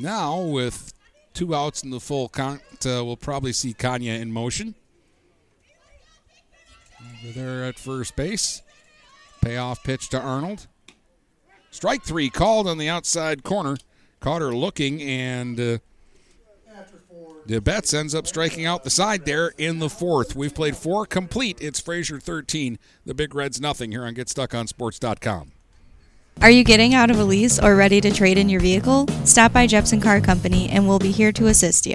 Now, 0.00 0.40
with 0.40 0.94
two 1.34 1.54
outs 1.54 1.82
in 1.82 1.90
the 1.90 2.00
full 2.00 2.30
count, 2.30 2.62
uh, 2.86 3.04
we'll 3.04 3.16
probably 3.16 3.52
see 3.52 3.74
Kanya 3.74 4.14
in 4.14 4.32
motion. 4.32 4.74
Over 7.22 7.32
there 7.32 7.64
at 7.64 7.78
first 7.78 8.16
base. 8.16 8.62
Payoff 9.40 9.82
pitch 9.84 10.08
to 10.10 10.20
Arnold. 10.20 10.66
Strike 11.70 12.04
three 12.04 12.30
called 12.30 12.66
on 12.66 12.78
the 12.78 12.88
outside 12.88 13.42
corner. 13.42 13.76
Caught 14.20 14.42
her 14.42 14.54
looking, 14.54 15.02
and 15.02 15.60
uh, 15.60 15.78
DeBetz 17.46 17.94
ends 17.94 18.14
up 18.14 18.26
striking 18.26 18.66
out 18.66 18.82
the 18.82 18.90
side 18.90 19.24
there 19.24 19.52
in 19.56 19.78
the 19.78 19.88
fourth. 19.88 20.34
We've 20.34 20.54
played 20.54 20.76
four 20.76 21.06
complete. 21.06 21.58
It's 21.60 21.78
Fraser 21.78 22.18
13, 22.18 22.78
the 23.04 23.14
Big 23.14 23.34
Reds 23.34 23.60
nothing 23.60 23.92
here 23.92 24.04
on 24.04 24.14
GetStuckOnSports.com. 24.14 25.52
Are 26.42 26.50
you 26.50 26.64
getting 26.64 26.92
out 26.92 27.10
of 27.10 27.18
a 27.18 27.24
lease 27.24 27.58
or 27.58 27.76
ready 27.76 28.00
to 28.00 28.10
trade 28.10 28.36
in 28.36 28.48
your 28.48 28.60
vehicle? 28.60 29.06
Stop 29.24 29.52
by 29.52 29.66
Jepson 29.66 30.00
Car 30.00 30.20
Company 30.20 30.68
and 30.68 30.86
we'll 30.86 30.98
be 30.98 31.10
here 31.10 31.32
to 31.32 31.46
assist 31.46 31.86
you. 31.86 31.94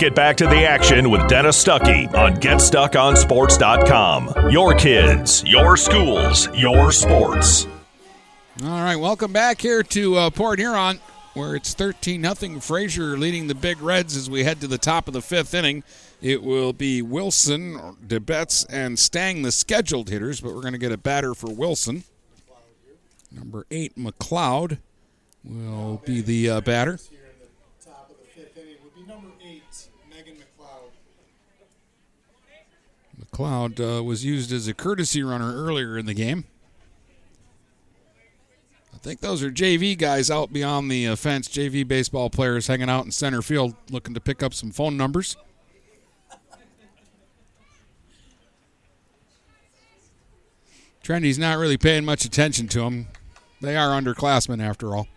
Get 0.00 0.14
back 0.14 0.36
to 0.38 0.46
the 0.46 0.64
action 0.64 1.10
with 1.10 1.28
Dennis 1.28 1.62
Stuckey 1.62 2.10
on 2.14 2.36
GetStuckOnSports.com. 2.36 4.50
Your 4.50 4.74
kids, 4.74 5.44
your 5.44 5.76
schools, 5.76 6.48
your 6.56 6.90
sports. 6.90 7.66
All 8.62 8.82
right, 8.82 8.96
welcome 8.96 9.30
back 9.30 9.60
here 9.60 9.82
to 9.82 10.16
uh, 10.16 10.30
Port 10.30 10.58
Huron, 10.58 11.00
where 11.34 11.54
it's 11.54 11.74
13 11.74 12.24
0 12.34 12.60
Fraser 12.60 13.18
leading 13.18 13.46
the 13.46 13.54
Big 13.54 13.82
Reds 13.82 14.16
as 14.16 14.30
we 14.30 14.42
head 14.42 14.62
to 14.62 14.66
the 14.66 14.78
top 14.78 15.06
of 15.06 15.12
the 15.12 15.20
fifth 15.20 15.52
inning. 15.52 15.84
It 16.22 16.42
will 16.42 16.72
be 16.72 17.02
Wilson, 17.02 17.98
DeBetz, 18.06 18.64
and 18.70 18.98
Stang, 18.98 19.42
the 19.42 19.52
scheduled 19.52 20.08
hitters, 20.08 20.40
but 20.40 20.54
we're 20.54 20.62
going 20.62 20.72
to 20.72 20.78
get 20.78 20.92
a 20.92 20.96
batter 20.96 21.34
for 21.34 21.52
Wilson. 21.52 22.04
Number 23.30 23.66
eight, 23.70 23.98
McLeod, 23.98 24.78
will 25.44 26.00
be 26.06 26.22
the 26.22 26.48
uh, 26.48 26.62
batter. 26.62 26.98
McLeod 33.40 33.98
uh, 33.98 34.02
was 34.02 34.24
used 34.24 34.52
as 34.52 34.68
a 34.68 34.74
courtesy 34.74 35.22
runner 35.22 35.54
earlier 35.54 35.96
in 35.96 36.06
the 36.06 36.14
game. 36.14 36.44
I 38.92 38.98
think 38.98 39.20
those 39.20 39.42
are 39.42 39.50
JV 39.50 39.96
guys 39.96 40.30
out 40.30 40.52
beyond 40.52 40.90
the 40.90 41.08
uh, 41.08 41.16
fence, 41.16 41.48
JV 41.48 41.88
baseball 41.88 42.28
players 42.28 42.66
hanging 42.66 42.90
out 42.90 43.06
in 43.06 43.10
center 43.10 43.40
field 43.40 43.74
looking 43.90 44.12
to 44.14 44.20
pick 44.20 44.42
up 44.42 44.52
some 44.52 44.70
phone 44.70 44.98
numbers. 44.98 45.36
Trendy's 51.02 51.38
not 51.38 51.56
really 51.56 51.78
paying 51.78 52.04
much 52.04 52.26
attention 52.26 52.68
to 52.68 52.80
them. 52.80 53.06
They 53.62 53.74
are 53.74 53.98
underclassmen 54.00 54.62
after 54.62 54.94
all. 54.94 55.08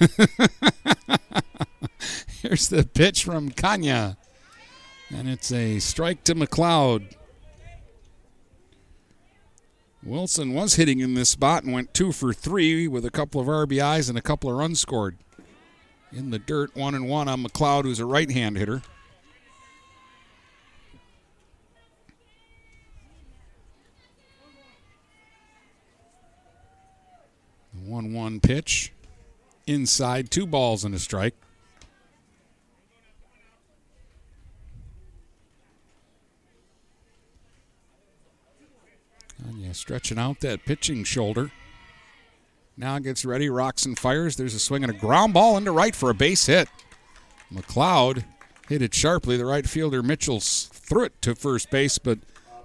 Here's 2.40 2.68
the 2.68 2.84
pitch 2.84 3.24
from 3.24 3.50
Kanya. 3.50 4.16
And 5.14 5.28
it's 5.28 5.52
a 5.52 5.78
strike 5.78 6.24
to 6.24 6.34
McLeod. 6.34 7.12
Wilson 10.02 10.52
was 10.52 10.74
hitting 10.74 10.98
in 10.98 11.14
this 11.14 11.30
spot 11.30 11.62
and 11.62 11.72
went 11.72 11.94
two 11.94 12.10
for 12.10 12.32
three 12.32 12.88
with 12.88 13.04
a 13.04 13.12
couple 13.12 13.40
of 13.40 13.46
RBIs 13.46 14.08
and 14.08 14.18
a 14.18 14.20
couple 14.20 14.50
of 14.50 14.56
runs 14.56 14.80
scored. 14.80 15.16
In 16.10 16.30
the 16.30 16.40
dirt, 16.40 16.74
one 16.74 16.96
and 16.96 17.08
one 17.08 17.28
on 17.28 17.44
McLeod, 17.44 17.84
who's 17.84 18.00
a 18.00 18.04
right 18.04 18.28
hand 18.28 18.58
hitter. 18.58 18.82
The 27.72 27.88
1 27.88 28.12
1 28.12 28.40
pitch. 28.40 28.92
Inside, 29.68 30.32
two 30.32 30.46
balls 30.46 30.84
and 30.84 30.92
a 30.92 30.98
strike. 30.98 31.34
Stretching 39.74 40.18
out 40.18 40.40
that 40.40 40.64
pitching 40.64 41.04
shoulder. 41.04 41.50
Now 42.76 42.98
gets 42.98 43.24
ready, 43.24 43.48
rocks 43.48 43.86
and 43.86 43.98
fires. 43.98 44.36
There's 44.36 44.54
a 44.54 44.58
swing 44.58 44.82
and 44.82 44.90
a 44.90 44.96
ground 44.96 45.34
ball 45.34 45.56
into 45.56 45.70
right 45.70 45.94
for 45.94 46.10
a 46.10 46.14
base 46.14 46.46
hit. 46.46 46.68
McLeod 47.52 48.24
hit 48.68 48.82
it 48.82 48.94
sharply. 48.94 49.36
The 49.36 49.44
right 49.44 49.68
fielder 49.68 50.02
Mitchell 50.02 50.40
threw 50.40 51.04
it 51.04 51.22
to 51.22 51.34
first 51.34 51.70
base, 51.70 51.98
but 51.98 52.18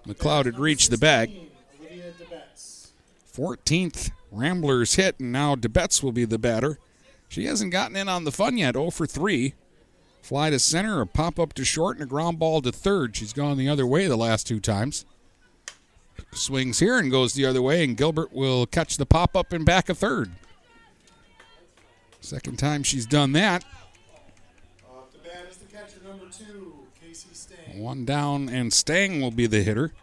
McLeod 0.07 0.45
had 0.45 0.60
reached 0.60 0.90
the 0.90 0.98
bag. 0.98 1.31
14th 3.31 4.11
Ramblers 4.31 4.95
hit, 4.95 5.19
and 5.19 5.31
now 5.31 5.56
DeBetz 5.56 6.03
will 6.03 6.11
be 6.11 6.26
the 6.26 6.40
batter. 6.40 6.80
She 7.27 7.45
hasn't 7.45 7.72
gotten 7.72 7.95
in 7.95 8.10
on 8.10 8.23
the 8.23 8.31
fun 8.31 8.57
yet, 8.57 8.76
0 8.76 8.90
for 8.90 9.06
3. 9.06 9.53
Fly 10.22 10.49
to 10.49 10.60
center, 10.60 11.02
a 11.02 11.07
pop 11.07 11.40
up 11.40 11.53
to 11.53 11.64
short, 11.64 11.98
and 11.98 12.03
a 12.03 12.07
ground 12.07 12.40
ball 12.40 12.61
to 12.61 12.72
third. 12.72 13.15
She's 13.15 13.34
gone 13.34 13.57
the 13.57 13.69
other 13.69 13.86
way 13.86 14.07
the 14.07 14.18
last 14.18 14.45
two 14.45 14.60
times. 14.60 15.06
Swings 16.31 16.80
here 16.80 16.97
and 16.97 17.10
goes 17.10 17.34
the 17.34 17.45
other 17.45 17.61
way, 17.61 17.84
and 17.84 17.97
Gilbert 17.97 18.31
will 18.31 18.65
catch 18.65 18.97
the 18.97 19.06
pop 19.06 19.35
up 19.35 19.51
and 19.51 19.65
back 19.65 19.89
a 19.89 19.95
third. 19.95 20.31
Second 22.22 22.60
time 22.60 22.84
she's 22.84 23.06
done 23.06 23.31
that. 23.31 23.64
Off 24.89 25.11
the 25.11 25.18
bat 25.19 25.47
is 25.49 25.57
the 25.57 25.65
catcher 25.65 25.97
number 26.06 26.26
two, 26.26 26.73
Casey 27.01 27.30
Stang. 27.34 27.80
One 27.80 28.06
down, 28.06 28.49
and 28.49 28.72
Stang 28.72 29.22
will 29.22 29.31
be 29.31 29.47
the 29.47 29.64
hitter. 29.64 29.93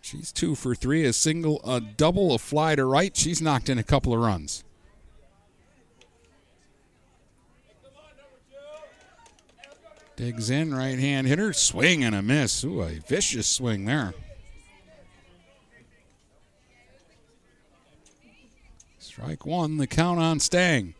She's 0.00 0.32
two 0.32 0.54
for 0.54 0.74
three, 0.74 1.04
a 1.04 1.12
single, 1.12 1.60
a 1.64 1.80
double, 1.80 2.34
a 2.34 2.38
fly 2.38 2.74
to 2.74 2.84
right. 2.84 3.16
She's 3.16 3.40
knocked 3.40 3.68
in 3.68 3.78
a 3.78 3.82
couple 3.82 4.12
of 4.12 4.20
runs. 4.20 4.64
Digs 10.16 10.50
in, 10.50 10.74
right 10.74 10.98
hand 10.98 11.26
hitter, 11.26 11.52
swing 11.52 12.04
and 12.04 12.14
a 12.14 12.22
miss. 12.22 12.62
Ooh, 12.64 12.82
a 12.82 13.00
vicious 13.00 13.48
swing 13.48 13.84
there. 13.84 14.14
Strike 19.14 19.46
one, 19.46 19.76
the 19.76 19.86
count 19.86 20.18
on 20.18 20.40
Stang. 20.40 20.92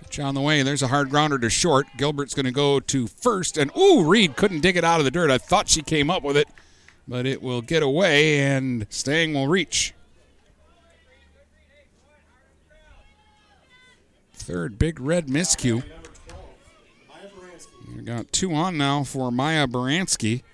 Pitch 0.00 0.20
on 0.20 0.36
the 0.36 0.40
way. 0.40 0.62
There's 0.62 0.82
a 0.82 0.86
hard 0.86 1.10
grounder 1.10 1.40
to 1.40 1.50
short. 1.50 1.88
Gilbert's 1.96 2.34
going 2.34 2.46
to 2.46 2.52
go 2.52 2.78
to 2.78 3.08
first. 3.08 3.58
And, 3.58 3.76
ooh, 3.76 4.04
Reed 4.04 4.36
couldn't 4.36 4.60
dig 4.60 4.76
it 4.76 4.84
out 4.84 5.00
of 5.00 5.04
the 5.04 5.10
dirt. 5.10 5.28
I 5.28 5.38
thought 5.38 5.68
she 5.68 5.82
came 5.82 6.08
up 6.08 6.22
with 6.22 6.36
it, 6.36 6.46
but 7.08 7.26
it 7.26 7.42
will 7.42 7.62
get 7.62 7.82
away, 7.82 8.38
and 8.38 8.86
Stang 8.90 9.34
will 9.34 9.48
reach. 9.48 9.92
Third 14.34 14.78
big 14.78 15.00
red 15.00 15.26
miscue. 15.26 15.82
We 17.92 18.02
got 18.02 18.32
two 18.32 18.54
on 18.54 18.78
now 18.78 19.02
for 19.02 19.32
Maya 19.32 19.66
Baranski. 19.66 20.44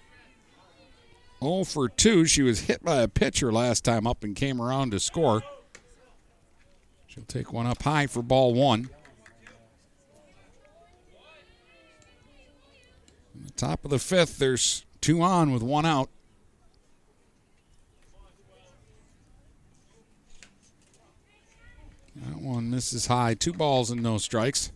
0 1.46 1.64
for 1.64 1.88
2. 1.88 2.26
She 2.26 2.42
was 2.42 2.60
hit 2.60 2.82
by 2.82 3.02
a 3.02 3.08
pitcher 3.08 3.52
last 3.52 3.84
time 3.84 4.06
up 4.06 4.24
and 4.24 4.34
came 4.34 4.60
around 4.60 4.90
to 4.90 5.00
score. 5.00 5.42
She'll 7.06 7.24
take 7.24 7.52
one 7.52 7.66
up 7.66 7.82
high 7.82 8.06
for 8.06 8.22
ball 8.22 8.52
one. 8.52 8.90
In 13.34 13.44
the 13.44 13.52
top 13.52 13.84
of 13.84 13.90
the 13.90 13.98
fifth, 13.98 14.38
there's 14.38 14.84
two 15.00 15.22
on 15.22 15.52
with 15.52 15.62
one 15.62 15.86
out. 15.86 16.10
That 22.16 22.40
one 22.40 22.70
misses 22.70 23.06
high. 23.06 23.34
Two 23.34 23.52
balls 23.52 23.90
and 23.90 24.02
no 24.02 24.18
strikes. 24.18 24.72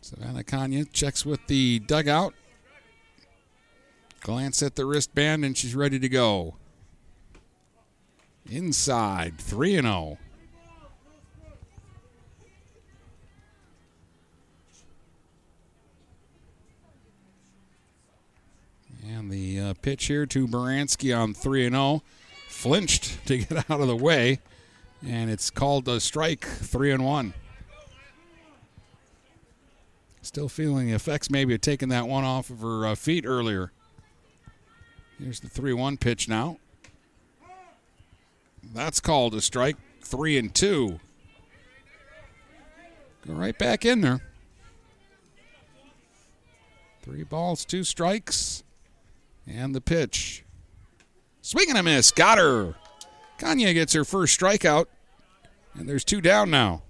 Savannah 0.00 0.44
Kanya 0.44 0.86
checks 0.86 1.26
with 1.26 1.46
the 1.46 1.80
dugout. 1.80 2.34
Glance 4.20 4.62
at 4.62 4.76
the 4.76 4.84
wristband, 4.84 5.44
and 5.44 5.56
she's 5.56 5.74
ready 5.74 5.98
to 5.98 6.08
go. 6.08 6.56
Inside, 8.50 9.38
3 9.38 9.76
and 9.76 9.86
oh. 9.86 10.18
0. 19.02 19.16
And 19.16 19.30
the 19.30 19.60
uh, 19.60 19.74
pitch 19.80 20.06
here 20.06 20.26
to 20.26 20.46
Baranski 20.46 21.16
on 21.16 21.34
3 21.34 21.66
and 21.66 21.74
0. 21.74 22.02
Flinched 22.48 23.26
to 23.26 23.38
get 23.38 23.52
out 23.70 23.80
of 23.80 23.86
the 23.86 23.96
way, 23.96 24.40
and 25.06 25.30
it's 25.30 25.50
called 25.50 25.88
a 25.88 26.00
strike, 26.00 26.44
3 26.44 26.92
and 26.92 27.04
1. 27.04 27.34
Still 30.22 30.48
feeling 30.48 30.88
the 30.88 30.92
effects 30.92 31.30
maybe 31.30 31.54
of 31.54 31.60
taking 31.60 31.88
that 31.88 32.06
one 32.06 32.24
off 32.24 32.50
of 32.50 32.60
her 32.60 32.86
uh, 32.86 32.94
feet 32.94 33.24
earlier. 33.24 33.72
Here's 35.18 35.40
the 35.40 35.48
3 35.48 35.72
1 35.72 35.96
pitch 35.96 36.28
now. 36.28 36.58
That's 38.72 39.00
called 39.00 39.34
a 39.34 39.40
strike. 39.40 39.76
3 40.02 40.38
and 40.38 40.54
2. 40.54 41.00
Go 43.26 43.32
right 43.32 43.58
back 43.58 43.84
in 43.84 44.00
there. 44.00 44.20
Three 47.02 47.24
balls, 47.24 47.64
two 47.64 47.84
strikes. 47.84 48.62
And 49.46 49.74
the 49.74 49.80
pitch. 49.80 50.44
Swing 51.42 51.70
and 51.70 51.78
a 51.78 51.82
miss. 51.82 52.10
Got 52.10 52.38
her. 52.38 52.74
Kanya 53.38 53.72
gets 53.72 53.94
her 53.94 54.04
first 54.04 54.38
strikeout. 54.38 54.86
And 55.74 55.88
there's 55.88 56.04
two 56.04 56.20
down 56.20 56.50
now. 56.50 56.82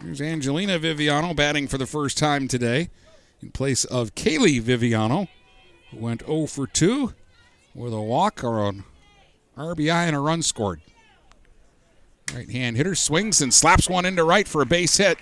Here's 0.00 0.20
Angelina 0.20 0.78
Viviano 0.78 1.34
batting 1.34 1.66
for 1.66 1.76
the 1.76 1.86
first 1.86 2.16
time 2.16 2.46
today 2.46 2.88
in 3.40 3.50
place 3.50 3.84
of 3.84 4.14
Kaylee 4.14 4.62
Viviano, 4.62 5.28
who 5.90 5.98
went 5.98 6.26
0 6.26 6.46
for 6.46 6.66
2 6.66 7.14
with 7.74 7.92
a 7.92 8.00
walk 8.00 8.42
or 8.42 8.68
an 8.68 8.84
RBI 9.56 10.06
and 10.06 10.16
a 10.16 10.20
run 10.20 10.42
scored. 10.42 10.80
Right 12.34 12.50
hand 12.50 12.76
hitter 12.76 12.94
swings 12.94 13.40
and 13.40 13.54
slaps 13.54 13.88
one 13.88 14.04
into 14.04 14.22
right 14.22 14.46
for 14.46 14.60
a 14.60 14.66
base 14.66 14.96
hit. 14.98 15.18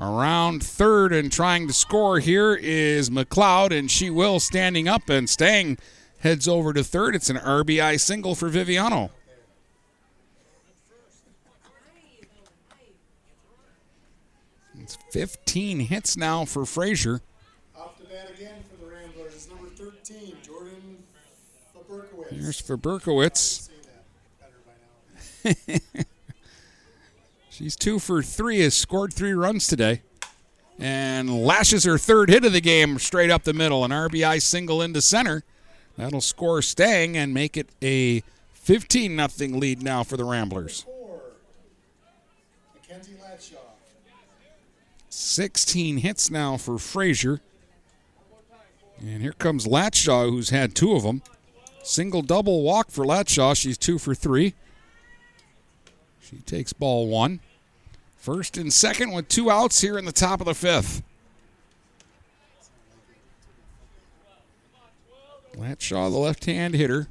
Around 0.00 0.64
third 0.64 1.12
and 1.12 1.30
trying 1.30 1.68
to 1.68 1.72
score 1.72 2.18
here 2.18 2.54
is 2.54 3.08
McLeod, 3.08 3.76
and 3.76 3.90
she 3.90 4.10
will 4.10 4.40
standing 4.40 4.88
up 4.88 5.08
and 5.08 5.30
staying 5.30 5.78
heads 6.18 6.48
over 6.48 6.72
to 6.72 6.82
third. 6.82 7.14
It's 7.14 7.30
an 7.30 7.36
RBI 7.36 8.00
single 8.00 8.34
for 8.34 8.50
Viviano. 8.50 9.10
It's 14.80 14.96
15 15.12 15.80
hits 15.80 16.16
now 16.16 16.46
for 16.46 16.64
Fraser. 16.64 17.20
Off 17.76 17.98
the 17.98 18.06
bat 18.06 18.30
again 18.34 18.54
for 18.70 18.82
the 18.82 18.90
Ramblers 18.90 19.34
is 19.34 19.46
number 19.46 19.68
13, 19.68 20.36
Jordan 20.42 21.02
Faberkowitz. 21.76 22.30
Here's 22.30 22.62
Faberkowitz. 22.62 23.68
She's 27.50 27.76
two 27.76 27.98
for 27.98 28.22
three, 28.22 28.60
has 28.60 28.74
scored 28.74 29.12
three 29.12 29.34
runs 29.34 29.66
today. 29.66 30.00
And 30.78 31.44
lashes 31.44 31.84
her 31.84 31.98
third 31.98 32.30
hit 32.30 32.46
of 32.46 32.54
the 32.54 32.62
game 32.62 32.98
straight 32.98 33.30
up 33.30 33.42
the 33.42 33.52
middle. 33.52 33.84
An 33.84 33.90
RBI 33.90 34.40
single 34.40 34.80
into 34.80 35.02
center. 35.02 35.44
That'll 35.98 36.22
score 36.22 36.62
Stang 36.62 37.18
and 37.18 37.34
make 37.34 37.58
it 37.58 37.68
a 37.82 38.22
15 38.54 39.28
0 39.28 39.58
lead 39.58 39.82
now 39.82 40.04
for 40.04 40.16
the 40.16 40.24
Ramblers. 40.24 40.86
Mackenzie 42.74 43.12
Latshaw. 43.22 43.58
16 45.32 45.98
hits 45.98 46.30
now 46.30 46.58
for 46.58 46.78
Fraser. 46.78 47.40
And 49.00 49.22
here 49.22 49.32
comes 49.32 49.66
Latshaw, 49.66 50.28
who's 50.28 50.50
had 50.50 50.74
two 50.74 50.92
of 50.92 51.04
them. 51.04 51.22
Single 51.82 52.20
double 52.20 52.62
walk 52.62 52.90
for 52.90 53.04
Latshaw. 53.06 53.56
She's 53.56 53.78
two 53.78 53.98
for 53.98 54.14
three. 54.14 54.54
She 56.20 56.36
takes 56.36 56.74
ball 56.74 57.08
one. 57.08 57.40
First 58.16 58.58
and 58.58 58.70
second 58.70 59.12
with 59.12 59.28
two 59.28 59.50
outs 59.50 59.80
here 59.80 59.96
in 59.98 60.04
the 60.04 60.12
top 60.12 60.40
of 60.40 60.46
the 60.46 60.54
fifth. 60.54 61.02
Latshaw, 65.56 66.10
the 66.10 66.18
left 66.18 66.44
hand 66.44 66.74
hitter. 66.74 67.08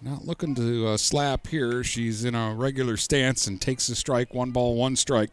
Not 0.00 0.24
looking 0.24 0.54
to 0.54 0.88
uh, 0.88 0.96
slap 0.96 1.48
here. 1.48 1.84
She's 1.84 2.24
in 2.24 2.34
a 2.34 2.54
regular 2.54 2.96
stance 2.96 3.46
and 3.46 3.60
takes 3.60 3.88
a 3.90 3.94
strike. 3.94 4.32
One 4.32 4.52
ball, 4.52 4.74
one 4.74 4.96
strike. 4.96 5.30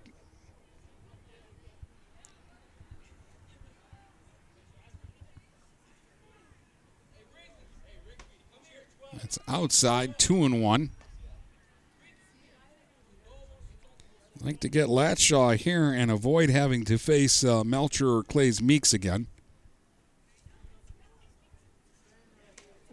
That's 9.26 9.40
outside, 9.48 10.20
two 10.20 10.46
and 10.46 10.62
one. 10.62 10.92
Like 14.40 14.60
to 14.60 14.70
get 14.70 14.86
Latshaw 14.86 15.56
here 15.56 15.92
and 15.92 16.12
avoid 16.12 16.52
having 16.52 16.86
to 16.86 17.00
face 17.00 17.44
uh, 17.44 17.64
Melcher 17.64 18.08
or 18.08 18.22
Clays 18.22 18.62
Meeks 18.62 18.94
again. 18.94 19.26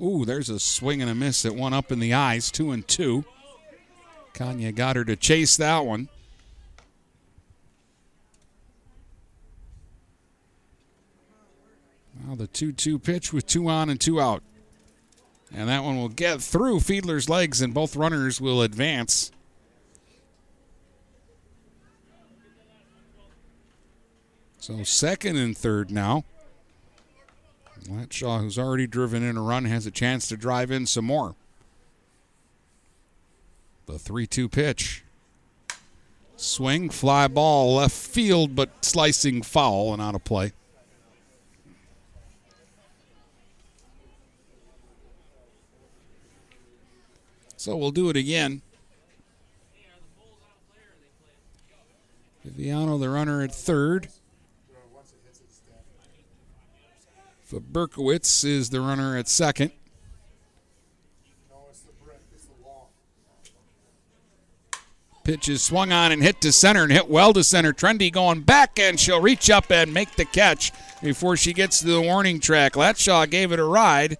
Ooh, 0.02 0.24
there's 0.24 0.48
a 0.48 0.58
swing 0.58 1.02
and 1.02 1.10
a 1.10 1.14
miss 1.14 1.42
that 1.42 1.54
one 1.54 1.74
up 1.74 1.92
in 1.92 1.98
the 1.98 2.14
eyes, 2.14 2.50
two 2.50 2.70
and 2.70 2.88
two. 2.88 3.26
Kanya 4.32 4.72
got 4.72 4.96
her 4.96 5.04
to 5.04 5.16
chase 5.16 5.58
that 5.58 5.84
one. 5.84 6.08
Now 12.26 12.36
the 12.36 12.46
2 12.46 12.72
2 12.72 12.98
pitch 12.98 13.34
with 13.34 13.46
two 13.46 13.68
on 13.68 13.90
and 13.90 14.00
two 14.00 14.18
out. 14.18 14.42
And 15.54 15.68
that 15.68 15.84
one 15.84 15.98
will 15.98 16.08
get 16.08 16.40
through 16.40 16.80
Fiedler's 16.80 17.28
legs, 17.28 17.60
and 17.60 17.74
both 17.74 17.94
runners 17.94 18.40
will 18.40 18.62
advance. 18.62 19.30
So 24.58 24.82
second 24.84 25.36
and 25.36 25.56
third 25.56 25.90
now. 25.90 26.24
Latshaw, 27.88 28.40
who's 28.40 28.58
already 28.58 28.86
driven 28.86 29.22
in 29.22 29.36
a 29.36 29.42
run, 29.42 29.64
has 29.64 29.86
a 29.86 29.90
chance 29.90 30.28
to 30.28 30.36
drive 30.36 30.70
in 30.70 30.86
some 30.86 31.04
more. 31.04 31.34
The 33.86 33.98
3 33.98 34.26
2 34.26 34.48
pitch. 34.48 35.02
Swing, 36.36 36.90
fly 36.90 37.28
ball, 37.28 37.76
left 37.76 37.94
field, 37.94 38.54
but 38.54 38.84
slicing 38.84 39.42
foul 39.42 39.92
and 39.92 40.00
out 40.00 40.14
of 40.14 40.24
play. 40.24 40.52
So 47.62 47.76
we'll 47.76 47.92
do 47.92 48.10
it 48.10 48.16
again. 48.16 48.60
Viviano, 52.44 52.98
the 52.98 53.08
runner 53.08 53.40
at 53.40 53.54
third. 53.54 54.08
Faberkowitz 57.48 58.44
is 58.44 58.70
the 58.70 58.80
runner 58.80 59.16
at 59.16 59.28
second. 59.28 59.70
Pitch 65.22 65.48
is 65.48 65.62
swung 65.62 65.92
on 65.92 66.10
and 66.10 66.20
hit 66.20 66.40
to 66.40 66.50
center 66.50 66.82
and 66.82 66.90
hit 66.90 67.08
well 67.08 67.32
to 67.32 67.44
center. 67.44 67.72
Trendy 67.72 68.12
going 68.12 68.40
back 68.40 68.80
and 68.80 68.98
she'll 68.98 69.20
reach 69.20 69.50
up 69.50 69.70
and 69.70 69.94
make 69.94 70.16
the 70.16 70.24
catch 70.24 70.72
before 71.00 71.36
she 71.36 71.52
gets 71.52 71.78
to 71.78 71.86
the 71.86 72.02
warning 72.02 72.40
track. 72.40 72.72
Latshaw 72.72 73.30
gave 73.30 73.52
it 73.52 73.60
a 73.60 73.64
ride, 73.64 74.18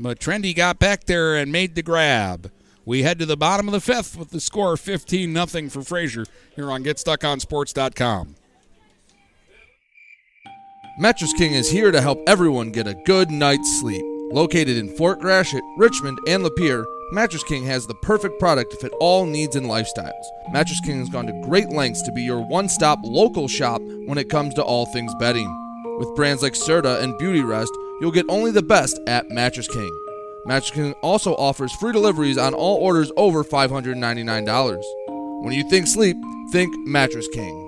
but 0.00 0.18
Trendy 0.18 0.56
got 0.56 0.78
back 0.78 1.04
there 1.04 1.36
and 1.36 1.52
made 1.52 1.74
the 1.74 1.82
grab. 1.82 2.50
We 2.88 3.02
head 3.02 3.18
to 3.18 3.26
the 3.26 3.36
bottom 3.36 3.68
of 3.68 3.72
the 3.72 3.82
fifth 3.82 4.16
with 4.16 4.30
the 4.30 4.40
score 4.40 4.74
15 4.74 5.46
0 5.46 5.68
for 5.68 5.82
Fraser 5.82 6.24
here 6.56 6.70
on 6.70 6.82
GetStuckOnSports.com. 6.82 8.34
Mattress 10.98 11.34
King 11.34 11.52
is 11.52 11.70
here 11.70 11.90
to 11.90 12.00
help 12.00 12.18
everyone 12.26 12.72
get 12.72 12.86
a 12.86 12.94
good 13.04 13.30
night's 13.30 13.78
sleep. 13.78 14.02
Located 14.32 14.78
in 14.78 14.96
Fort 14.96 15.20
Gratiot, 15.20 15.62
Richmond, 15.76 16.18
and 16.26 16.42
Lapeer, 16.42 16.86
Mattress 17.12 17.44
King 17.44 17.66
has 17.66 17.86
the 17.86 17.94
perfect 17.96 18.40
product 18.40 18.70
to 18.70 18.78
fit 18.78 18.92
all 19.00 19.26
needs 19.26 19.54
and 19.54 19.66
lifestyles. 19.66 20.24
Mattress 20.50 20.80
King 20.80 21.00
has 21.00 21.10
gone 21.10 21.26
to 21.26 21.42
great 21.46 21.68
lengths 21.68 22.00
to 22.04 22.12
be 22.12 22.22
your 22.22 22.40
one 22.40 22.70
stop 22.70 23.00
local 23.02 23.48
shop 23.48 23.82
when 24.06 24.16
it 24.16 24.30
comes 24.30 24.54
to 24.54 24.62
all 24.62 24.86
things 24.86 25.14
bedding. 25.20 25.54
With 25.98 26.16
brands 26.16 26.42
like 26.42 26.54
Serta 26.54 27.02
and 27.02 27.18
Beauty 27.18 27.42
Rest, 27.42 27.72
you'll 28.00 28.12
get 28.12 28.24
only 28.30 28.50
the 28.50 28.62
best 28.62 28.98
at 29.06 29.28
Mattress 29.28 29.68
King. 29.68 30.07
Mattress 30.48 30.70
King 30.70 30.94
also 31.02 31.34
offers 31.34 31.74
free 31.74 31.92
deliveries 31.92 32.38
on 32.38 32.54
all 32.54 32.78
orders 32.78 33.12
over 33.18 33.44
$599. 33.44 34.82
When 35.44 35.52
you 35.52 35.68
think 35.68 35.86
sleep, 35.86 36.16
think 36.52 36.74
Mattress 36.86 37.28
King. 37.28 37.67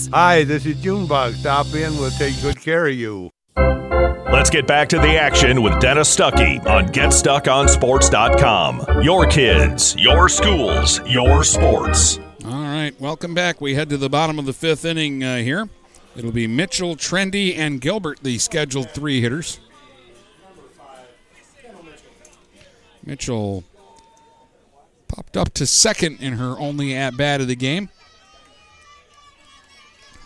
Hi, 0.09 0.43
this 0.43 0.65
is 0.65 0.81
Junebug. 0.81 1.35
Stop 1.35 1.67
in. 1.67 1.95
We'll 1.97 2.11
take 2.11 2.39
good 2.41 2.59
care 2.59 2.87
of 2.87 2.95
you. 2.95 3.29
Let's 3.57 4.49
get 4.49 4.65
back 4.65 4.89
to 4.89 4.97
the 4.97 5.19
action 5.19 5.61
with 5.61 5.79
Dennis 5.79 6.15
Stuckey 6.15 6.65
on 6.65 6.87
GetStuckOnSports.com. 6.87 9.03
Your 9.03 9.27
kids, 9.27 9.95
your 9.97 10.29
schools, 10.29 11.01
your 11.05 11.43
sports. 11.43 12.19
All 12.45 12.63
right, 12.63 12.93
welcome 12.99 13.33
back. 13.33 13.61
We 13.61 13.75
head 13.75 13.89
to 13.89 13.97
the 13.97 14.09
bottom 14.09 14.39
of 14.39 14.45
the 14.45 14.53
fifth 14.53 14.85
inning 14.85 15.23
uh, 15.23 15.37
here. 15.37 15.69
It'll 16.15 16.31
be 16.31 16.47
Mitchell, 16.47 16.95
Trendy, 16.95 17.57
and 17.57 17.79
Gilbert, 17.79 18.19
the 18.23 18.37
scheduled 18.37 18.89
three 18.91 19.21
hitters. 19.21 19.59
Mitchell 23.05 23.63
popped 25.07 25.35
up 25.35 25.53
to 25.55 25.65
second 25.65 26.19
in 26.21 26.33
her 26.33 26.57
only 26.57 26.95
at 26.95 27.17
bat 27.17 27.41
of 27.41 27.47
the 27.47 27.55
game. 27.55 27.89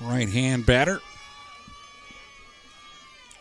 Right 0.01 0.29
hand 0.29 0.65
batter. 0.65 0.99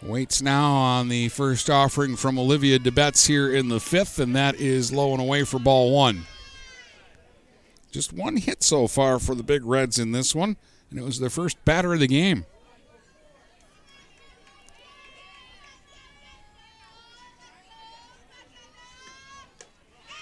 Waits 0.02 0.42
now 0.42 0.72
on 0.72 1.08
the 1.08 1.28
first 1.30 1.70
offering 1.70 2.14
from 2.14 2.38
Olivia 2.38 2.78
DeBetz 2.78 3.26
here 3.26 3.52
in 3.52 3.68
the 3.68 3.80
fifth, 3.80 4.18
and 4.18 4.36
that 4.36 4.54
is 4.56 4.92
low 4.92 5.12
and 5.12 5.20
away 5.20 5.44
for 5.44 5.58
ball 5.58 5.92
one. 5.92 6.26
Just 7.90 8.12
one 8.12 8.36
hit 8.36 8.62
so 8.62 8.86
far 8.86 9.18
for 9.18 9.34
the 9.34 9.42
Big 9.42 9.64
Reds 9.64 9.98
in 9.98 10.12
this 10.12 10.34
one, 10.34 10.56
and 10.90 10.98
it 10.98 11.04
was 11.04 11.20
their 11.20 11.30
first 11.30 11.64
batter 11.64 11.94
of 11.94 12.00
the 12.00 12.06
game. 12.06 12.44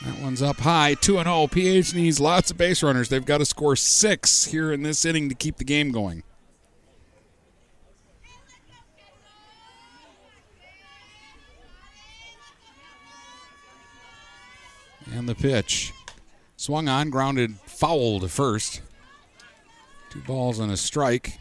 That 0.05 0.19
one's 0.21 0.43
up 0.43 0.59
high, 0.59 0.95
2 0.95 1.23
0. 1.23 1.47
PH 1.47 1.95
needs 1.95 2.19
lots 2.19 2.51
of 2.51 2.59
base 2.59 2.83
runners. 2.83 3.09
They've 3.09 3.25
got 3.25 3.39
to 3.39 3.45
score 3.45 3.77
six 3.77 4.47
here 4.47 4.73
in 4.73 4.83
this 4.83 5.05
inning 5.05 5.29
to 5.29 5.35
keep 5.35 5.59
the 5.59 5.65
game 5.65 5.93
going. 5.93 6.25
And 15.13 15.29
the 15.29 15.35
pitch. 15.37 15.93
Swung 16.57 16.89
on, 16.89 17.11
grounded 17.11 17.55
foul 17.67 18.19
to 18.21 18.29
first. 18.29 18.83
Two 20.11 20.21
balls 20.23 20.59
and 20.59 20.73
a 20.73 20.77
strike. 20.77 21.39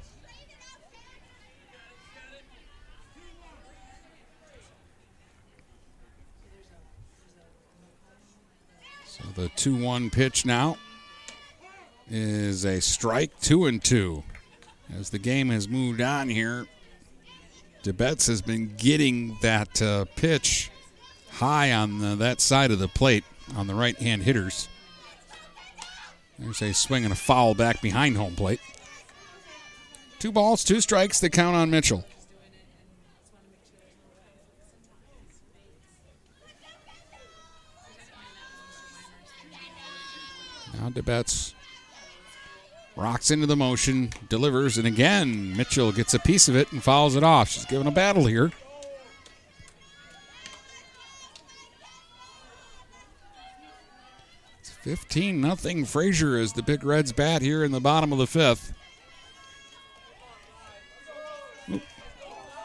The 9.35 9.49
2 9.55 9.75
1 9.83 10.09
pitch 10.09 10.45
now 10.45 10.77
is 12.09 12.65
a 12.65 12.81
strike, 12.81 13.31
2 13.41 13.65
and 13.67 13.83
2. 13.83 14.23
As 14.97 15.09
the 15.09 15.19
game 15.19 15.49
has 15.49 15.67
moved 15.67 16.01
on 16.01 16.27
here, 16.27 16.67
DeBetz 17.83 18.27
has 18.27 18.41
been 18.41 18.75
getting 18.75 19.37
that 19.41 19.81
uh, 19.81 20.05
pitch 20.15 20.69
high 21.29 21.71
on 21.71 21.99
the, 21.99 22.15
that 22.15 22.41
side 22.41 22.71
of 22.71 22.79
the 22.79 22.87
plate 22.87 23.23
on 23.55 23.67
the 23.67 23.75
right 23.75 23.97
hand 23.97 24.23
hitters. 24.23 24.67
There's 26.37 26.61
a 26.61 26.73
swing 26.73 27.03
and 27.03 27.13
a 27.13 27.15
foul 27.15 27.53
back 27.55 27.81
behind 27.81 28.17
home 28.17 28.35
plate. 28.35 28.59
Two 30.19 30.31
balls, 30.31 30.63
two 30.63 30.81
strikes 30.81 31.19
that 31.21 31.31
count 31.31 31.55
on 31.55 31.71
Mitchell. 31.71 32.05
DeBetz 40.89 41.53
rocks 42.95 43.31
into 43.31 43.45
the 43.45 43.55
motion, 43.55 44.09
delivers, 44.29 44.77
and 44.77 44.87
again, 44.87 45.55
Mitchell 45.55 45.91
gets 45.91 46.13
a 46.13 46.19
piece 46.19 46.47
of 46.47 46.55
it 46.55 46.71
and 46.71 46.83
fouls 46.83 47.15
it 47.15 47.23
off. 47.23 47.49
She's 47.49 47.65
giving 47.65 47.87
a 47.87 47.91
battle 47.91 48.25
here. 48.25 48.51
It's 54.59 54.71
15 54.71 55.39
nothing 55.39 55.85
Fraser 55.85 56.37
as 56.37 56.53
the 56.53 56.63
Big 56.63 56.83
Reds 56.83 57.11
bat 57.11 57.41
here 57.41 57.63
in 57.63 57.71
the 57.71 57.79
bottom 57.79 58.11
of 58.11 58.17
the 58.17 58.27
fifth. 58.27 58.73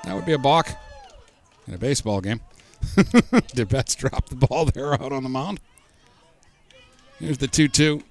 That 0.04 0.14
would 0.14 0.24
be 0.24 0.32
a 0.32 0.38
balk 0.38 0.70
in 1.66 1.74
a 1.74 1.78
baseball 1.78 2.20
game. 2.20 2.40
DeBetz 2.82 3.96
drop 3.96 4.28
the 4.28 4.36
ball 4.36 4.66
there 4.66 4.94
out 4.94 5.12
on 5.12 5.24
the 5.24 5.28
mound? 5.28 5.60
Here's 7.18 7.38
the 7.38 7.48
2 7.48 7.68
2. 7.68 8.02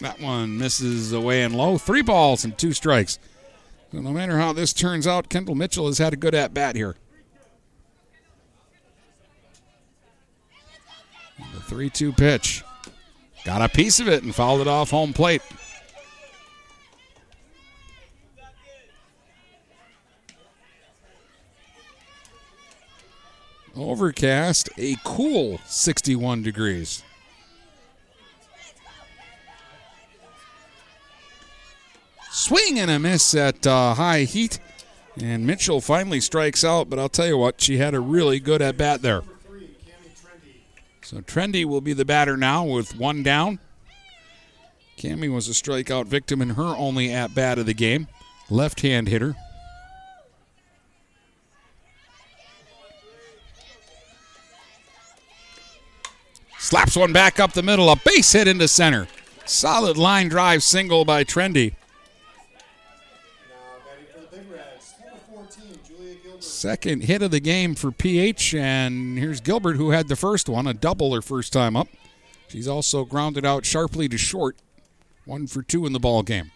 That 0.00 0.20
one 0.20 0.58
misses 0.58 1.12
away 1.12 1.42
and 1.42 1.54
low. 1.54 1.78
Three 1.78 2.02
balls 2.02 2.44
and 2.44 2.56
two 2.58 2.72
strikes. 2.72 3.18
So 3.92 4.00
no 4.00 4.10
matter 4.10 4.38
how 4.38 4.52
this 4.52 4.72
turns 4.72 5.06
out, 5.06 5.28
Kendall 5.28 5.54
Mitchell 5.54 5.86
has 5.86 5.98
had 5.98 6.12
a 6.12 6.16
good 6.16 6.34
at 6.34 6.52
bat 6.52 6.74
here. 6.74 6.96
The 11.54 11.60
3 11.60 11.90
2 11.90 12.12
pitch. 12.12 12.64
Got 13.44 13.62
a 13.62 13.68
piece 13.68 14.00
of 14.00 14.08
it 14.08 14.22
and 14.22 14.34
fouled 14.34 14.62
it 14.62 14.68
off 14.68 14.90
home 14.90 15.12
plate. 15.12 15.42
Overcast, 23.76 24.70
a 24.78 24.96
cool 25.04 25.60
61 25.66 26.42
degrees. 26.42 27.02
Swing 32.34 32.80
and 32.80 32.90
a 32.90 32.98
miss 32.98 33.32
at 33.36 33.64
uh, 33.64 33.94
high 33.94 34.24
heat. 34.24 34.58
And 35.16 35.46
Mitchell 35.46 35.80
finally 35.80 36.20
strikes 36.20 36.64
out, 36.64 36.90
but 36.90 36.98
I'll 36.98 37.08
tell 37.08 37.28
you 37.28 37.38
what, 37.38 37.60
she 37.60 37.76
had 37.76 37.94
a 37.94 38.00
really 38.00 38.40
good 38.40 38.60
at 38.60 38.76
bat 38.76 39.02
there. 39.02 39.22
So 41.02 41.18
Trendy 41.18 41.64
will 41.64 41.80
be 41.80 41.92
the 41.92 42.04
batter 42.04 42.36
now 42.36 42.64
with 42.64 42.96
one 42.96 43.22
down. 43.22 43.60
Cami 44.98 45.32
was 45.32 45.48
a 45.48 45.52
strikeout 45.52 46.06
victim 46.06 46.42
in 46.42 46.50
her 46.50 46.74
only 46.76 47.12
at 47.12 47.36
bat 47.36 47.56
of 47.56 47.66
the 47.66 47.74
game. 47.74 48.08
Left 48.50 48.80
hand 48.80 49.06
hitter. 49.06 49.36
Slaps 56.58 56.96
one 56.96 57.12
back 57.12 57.38
up 57.38 57.52
the 57.52 57.62
middle, 57.62 57.88
a 57.90 57.96
base 57.96 58.32
hit 58.32 58.48
into 58.48 58.66
center. 58.66 59.06
Solid 59.44 59.96
line 59.96 60.28
drive 60.28 60.64
single 60.64 61.04
by 61.04 61.22
Trendy. 61.22 61.74
Second 66.64 67.02
hit 67.02 67.20
of 67.20 67.30
the 67.30 67.40
game 67.40 67.74
for 67.74 67.92
PH, 67.92 68.54
and 68.54 69.18
here's 69.18 69.42
Gilbert, 69.42 69.76
who 69.76 69.90
had 69.90 70.08
the 70.08 70.16
first 70.16 70.48
one, 70.48 70.66
a 70.66 70.72
double 70.72 71.14
her 71.14 71.20
first 71.20 71.52
time 71.52 71.76
up. 71.76 71.88
She's 72.48 72.66
also 72.66 73.04
grounded 73.04 73.44
out 73.44 73.66
sharply 73.66 74.08
to 74.08 74.16
short, 74.16 74.56
one 75.26 75.46
for 75.46 75.60
two 75.60 75.84
in 75.84 75.92
the 75.92 76.00
ball 76.00 76.22
game. 76.22 76.52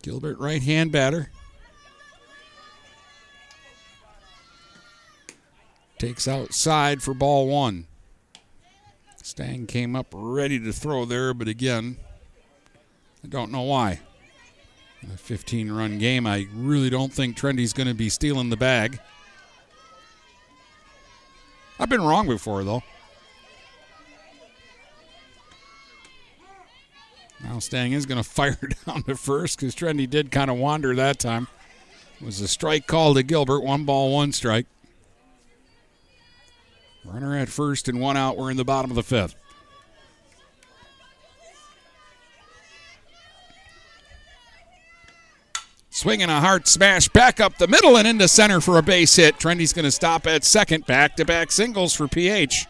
Gilbert, 0.00 0.38
right 0.38 0.62
hand 0.62 0.92
batter. 0.92 1.30
Takes 5.98 6.26
outside 6.26 7.02
for 7.02 7.12
ball 7.12 7.46
one. 7.46 7.86
Stang 9.22 9.66
came 9.66 9.94
up 9.94 10.06
ready 10.14 10.58
to 10.58 10.72
throw 10.72 11.04
there, 11.04 11.34
but 11.34 11.46
again, 11.46 11.98
I 13.26 13.28
don't 13.28 13.50
know 13.50 13.62
why. 13.62 13.98
In 15.02 15.10
a 15.10 15.16
15 15.16 15.72
run 15.72 15.98
game, 15.98 16.28
I 16.28 16.46
really 16.54 16.88
don't 16.90 17.12
think 17.12 17.36
Trendy's 17.36 17.72
going 17.72 17.88
to 17.88 17.94
be 17.94 18.08
stealing 18.08 18.50
the 18.50 18.56
bag. 18.56 19.00
I've 21.80 21.88
been 21.88 22.02
wrong 22.02 22.28
before, 22.28 22.62
though. 22.62 22.84
Now 27.42 27.58
Stang 27.58 27.90
is 27.90 28.06
going 28.06 28.22
to 28.22 28.28
fire 28.28 28.58
down 28.86 29.02
to 29.02 29.16
first 29.16 29.58
because 29.58 29.74
Trendy 29.74 30.08
did 30.08 30.30
kind 30.30 30.48
of 30.48 30.56
wander 30.56 30.94
that 30.94 31.18
time. 31.18 31.48
It 32.20 32.24
was 32.24 32.40
a 32.40 32.46
strike 32.46 32.86
call 32.86 33.14
to 33.14 33.24
Gilbert, 33.24 33.64
one 33.64 33.84
ball, 33.84 34.14
one 34.14 34.30
strike. 34.30 34.66
Runner 37.04 37.36
at 37.36 37.48
first 37.48 37.88
and 37.88 38.00
one 38.00 38.16
out. 38.16 38.36
We're 38.36 38.52
in 38.52 38.56
the 38.56 38.64
bottom 38.64 38.92
of 38.92 38.94
the 38.94 39.02
fifth. 39.02 39.34
Swinging 46.06 46.30
a 46.30 46.40
hard 46.40 46.68
smash 46.68 47.08
back 47.08 47.40
up 47.40 47.58
the 47.58 47.66
middle 47.66 47.98
and 47.98 48.06
into 48.06 48.28
center 48.28 48.60
for 48.60 48.78
a 48.78 48.82
base 48.82 49.16
hit. 49.16 49.40
Trendy's 49.40 49.72
going 49.72 49.86
to 49.86 49.90
stop 49.90 50.24
at 50.24 50.44
second. 50.44 50.86
Back 50.86 51.16
to 51.16 51.24
back 51.24 51.50
singles 51.50 51.94
for 51.94 52.06
PH. 52.06 52.66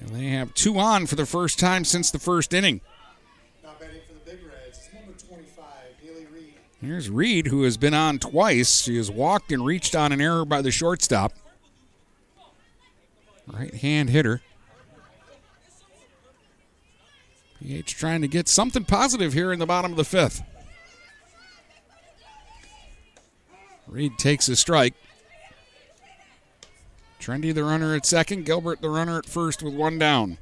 And 0.00 0.08
they 0.08 0.28
have 0.28 0.54
two 0.54 0.78
on 0.78 1.04
for 1.04 1.14
the 1.14 1.26
first 1.26 1.58
time 1.58 1.84
since 1.84 2.10
the 2.10 2.18
first 2.18 2.54
inning. 2.54 2.80
Here's 6.80 7.10
Reed, 7.10 7.48
who 7.48 7.64
has 7.64 7.76
been 7.76 7.92
on 7.92 8.18
twice. 8.18 8.80
She 8.80 8.96
has 8.96 9.10
walked 9.10 9.52
and 9.52 9.66
reached 9.66 9.94
on 9.94 10.10
an 10.10 10.22
error 10.22 10.46
by 10.46 10.62
the 10.62 10.70
shortstop. 10.70 11.34
Right 13.46 13.74
hand 13.74 14.08
hitter. 14.08 14.40
PH 17.60 17.94
trying 17.94 18.22
to 18.22 18.28
get 18.28 18.48
something 18.48 18.86
positive 18.86 19.34
here 19.34 19.52
in 19.52 19.58
the 19.58 19.66
bottom 19.66 19.90
of 19.90 19.98
the 19.98 20.04
fifth. 20.04 20.40
Reed 23.88 24.18
takes 24.18 24.48
a 24.48 24.56
strike. 24.56 24.94
Trendy 27.20 27.54
the 27.54 27.64
runner 27.64 27.94
at 27.94 28.06
second, 28.06 28.44
Gilbert 28.44 28.80
the 28.80 28.90
runner 28.90 29.18
at 29.18 29.26
first 29.26 29.62
with 29.62 29.74
one 29.74 29.98
down. 29.98 30.38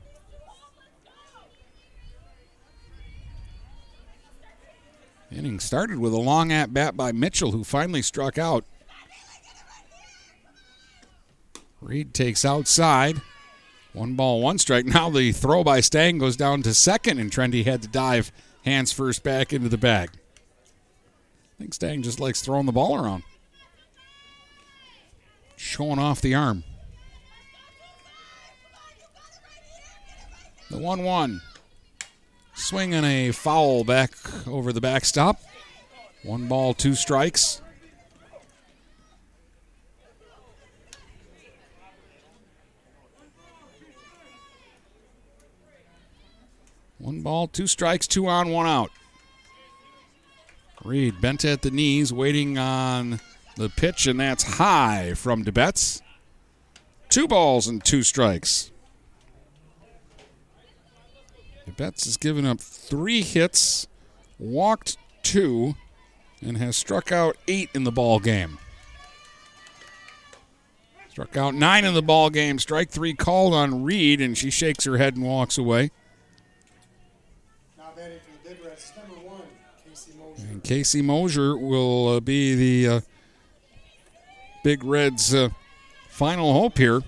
Inning 5.31 5.59
started 5.59 5.99
with 5.99 6.13
a 6.13 6.19
long 6.19 6.53
at 6.53 6.73
bat 6.73 6.97
by 6.97 7.13
Mitchell, 7.13 7.53
who 7.53 7.65
finally 7.65 8.03
struck 8.03 8.39
out. 8.39 8.65
Reed 11.81 12.15
takes 12.15 12.45
outside. 12.45 13.21
One 13.93 14.15
ball, 14.15 14.41
one 14.41 14.59
strike. 14.59 14.87
Now 14.87 15.09
the 15.11 15.33
throw 15.33 15.65
by 15.65 15.81
Stang 15.81 16.19
goes 16.19 16.37
down 16.37 16.63
to 16.63 16.75
second, 16.75 17.19
and 17.19 17.31
Trendy 17.31 17.65
had 17.65 17.83
to 17.83 17.89
dive 17.89 18.31
hands 18.65 18.93
first 18.93 19.23
back 19.23 19.53
into 19.53 19.69
the 19.69 19.79
bag. 19.79 20.11
I 20.15 21.59
think 21.59 21.75
Stang 21.75 22.03
just 22.03 22.21
likes 22.21 22.43
throwing 22.43 22.67
the 22.67 22.73
ball 22.73 23.03
around. 23.03 23.23
Showing 25.57 25.99
off 25.99 26.21
the 26.21 26.35
arm. 26.35 26.65
The 30.71 30.79
1 30.79 31.03
1. 31.03 31.41
Swinging 32.55 33.05
a 33.05 33.33
foul 33.33 33.85
back 33.85 34.13
over 34.47 34.73
the 34.73 34.81
backstop. 34.81 35.41
One 36.23 36.49
ball, 36.49 36.75
two 36.75 36.95
strikes. 36.95 37.61
One 46.99 47.21
ball, 47.21 47.47
two 47.47 47.69
strikes, 47.69 48.09
two 48.09 48.27
on, 48.27 48.51
one 48.51 48.67
out. 48.67 48.91
Reed 50.85 51.21
bent 51.21 51.45
at 51.45 51.63
the 51.63 51.71
knees, 51.71 52.13
waiting 52.13 52.59
on 52.59 53.21
the 53.57 53.69
pitch, 53.69 54.07
and 54.07 54.21
that's 54.21 54.43
high 54.45 55.15
from 55.15 55.45
DeBetz. 55.45 56.03
Two 57.09 57.27
balls 57.27 57.67
and 57.67 57.85
two 57.85 58.03
strikes. 58.03 58.71
DeBetz 61.69 62.05
has 62.05 62.17
given 62.17 62.47
up 62.47 62.61
three 62.61 63.23
hits, 63.23 63.89
walked 64.39 64.97
two, 65.23 65.75
and 66.41 66.59
has 66.59 66.77
struck 66.77 67.11
out 67.11 67.37
eight 67.49 67.71
in 67.75 67.85
the 67.85 67.91
ball 67.91 68.21
game. 68.21 68.59
Struck 71.11 71.37
out 71.37 71.55
nine 71.55 71.85
in 71.85 71.95
the 71.95 72.03
ball 72.03 72.29
game. 72.29 72.59
Strike 72.59 72.91
three 72.91 73.15
called 73.15 73.55
on 73.55 73.83
Reed, 73.83 74.21
and 74.21 74.37
she 74.37 74.51
shakes 74.51 74.85
her 74.85 74.99
head 74.99 75.17
and 75.17 75.25
walks 75.25 75.57
away. 75.57 75.91
And 80.39 80.63
Casey 80.63 81.01
Mosier 81.01 81.57
will 81.57 82.09
uh, 82.09 82.21
be 82.21 82.55
the 82.55 82.97
uh, 82.97 83.01
Big 84.67 84.83
Reds' 84.83 85.33
uh, 85.33 85.51
final 86.09 86.53
hope 86.53 86.77
here. 86.77 87.01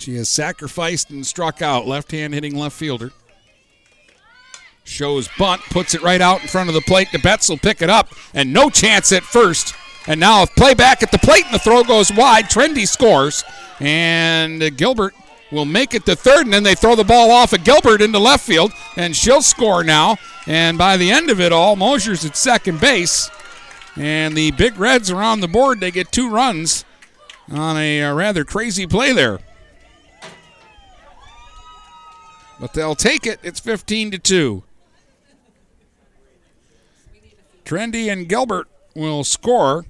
She 0.00 0.16
has 0.16 0.28
sacrificed 0.28 1.08
and 1.10 1.24
struck 1.24 1.62
out. 1.62 1.86
Left 1.86 2.10
hand 2.10 2.34
hitting 2.34 2.56
left 2.56 2.76
fielder. 2.76 3.12
Shows 4.82 5.28
bunt, 5.38 5.60
puts 5.70 5.94
it 5.94 6.02
right 6.02 6.20
out 6.20 6.42
in 6.42 6.48
front 6.48 6.68
of 6.68 6.74
the 6.74 6.80
plate. 6.80 7.12
The 7.12 7.18
DeBetz 7.18 7.48
will 7.48 7.58
pick 7.58 7.80
it 7.80 7.88
up, 7.88 8.08
and 8.34 8.52
no 8.52 8.70
chance 8.70 9.12
at 9.12 9.22
first. 9.22 9.72
And 10.08 10.18
now, 10.18 10.42
if 10.42 10.56
play 10.56 10.74
back 10.74 11.04
at 11.04 11.12
the 11.12 11.18
plate 11.18 11.44
and 11.44 11.54
the 11.54 11.60
throw 11.60 11.84
goes 11.84 12.12
wide, 12.12 12.46
Trendy 12.46 12.88
scores. 12.88 13.44
And 13.78 14.76
Gilbert 14.76 15.14
will 15.52 15.64
make 15.64 15.94
it 15.94 16.06
to 16.06 16.16
third, 16.16 16.44
and 16.44 16.52
then 16.52 16.64
they 16.64 16.74
throw 16.74 16.96
the 16.96 17.04
ball 17.04 17.30
off 17.30 17.52
of 17.52 17.62
Gilbert 17.62 18.02
into 18.02 18.18
left 18.18 18.44
field, 18.44 18.72
and 18.96 19.14
she'll 19.14 19.42
score 19.42 19.84
now. 19.84 20.16
And 20.48 20.76
by 20.76 20.96
the 20.96 21.12
end 21.12 21.30
of 21.30 21.40
it 21.40 21.52
all, 21.52 21.76
Mosier's 21.76 22.24
at 22.24 22.36
second 22.36 22.80
base. 22.80 23.30
And 24.00 24.34
the 24.34 24.50
Big 24.52 24.78
Reds 24.78 25.10
are 25.10 25.22
on 25.22 25.40
the 25.40 25.46
board. 25.46 25.80
They 25.80 25.90
get 25.90 26.10
two 26.10 26.30
runs 26.30 26.86
on 27.52 27.76
a, 27.76 28.00
a 28.00 28.14
rather 28.14 28.46
crazy 28.46 28.86
play 28.86 29.12
there. 29.12 29.40
But 32.58 32.72
they'll 32.72 32.94
take 32.94 33.26
it. 33.26 33.40
It's 33.42 33.60
15 33.60 34.12
to 34.12 34.18
2. 34.18 34.62
Trendy 37.66 38.10
and 38.10 38.26
Gilbert 38.26 38.68
will 38.96 39.22
score. 39.22 39.84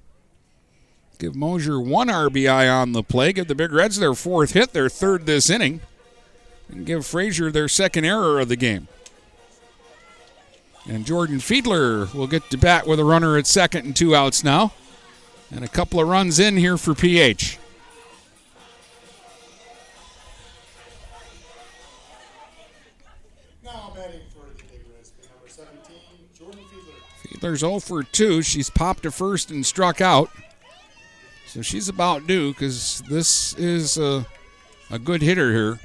Give 1.21 1.37
Mosier 1.37 1.81
one 1.81 2.09
RBI 2.09 2.69
on 2.69 2.91
the 2.91 3.05
play. 3.05 3.33
Give 3.33 3.47
the 3.47 3.55
Big 3.55 3.71
Reds 3.71 4.01
their 4.01 4.15
fourth 4.15 4.55
hit, 4.55 4.73
their 4.73 4.89
third 4.89 5.27
this 5.27 5.49
inning. 5.49 5.83
And 6.69 6.85
give 6.85 7.07
Fraser 7.07 7.53
their 7.53 7.69
second 7.69 8.07
error 8.07 8.41
of 8.41 8.49
the 8.49 8.57
game. 8.57 8.89
And 10.89 11.05
Jordan 11.05 11.39
Fiedler 11.39 12.13
will 12.15 12.27
get 12.27 12.49
to 12.51 12.57
bat 12.57 12.87
with 12.87 12.99
a 12.99 13.05
runner 13.05 13.37
at 13.37 13.47
second 13.47 13.85
and 13.85 13.95
two 13.95 14.15
outs 14.15 14.43
now. 14.43 14.73
And 15.51 15.65
a 15.65 15.69
couple 15.69 16.01
of 16.01 16.09
runs 16.09 16.39
in 16.39 16.57
here 16.57 16.77
for 16.77 16.95
PH. 16.95 17.59
Now 23.65 23.93
batting 23.95 24.21
for 24.33 24.47
the 24.47 24.63
Big 24.71 24.81
Reds, 24.95 25.11
big 25.11 25.29
number 25.31 25.49
17, 25.49 25.97
Jordan 26.39 26.61
Fiedler. 26.73 27.41
Fiedler's 27.41 27.61
0 27.61 27.81
for 27.81 28.03
2. 28.03 28.43
She's 28.43 28.71
popped 28.71 29.03
to 29.03 29.11
first 29.11 29.51
and 29.51 29.67
struck 29.67 30.01
out. 30.01 30.31
So 31.47 31.63
she's 31.63 31.89
about 31.89 32.29
due 32.29 32.53
because 32.53 33.03
this 33.09 33.55
is 33.55 33.99
a, 33.99 34.25
a 34.89 35.01
good 35.01 35.21
hitter 35.21 35.53
here. 35.53 35.81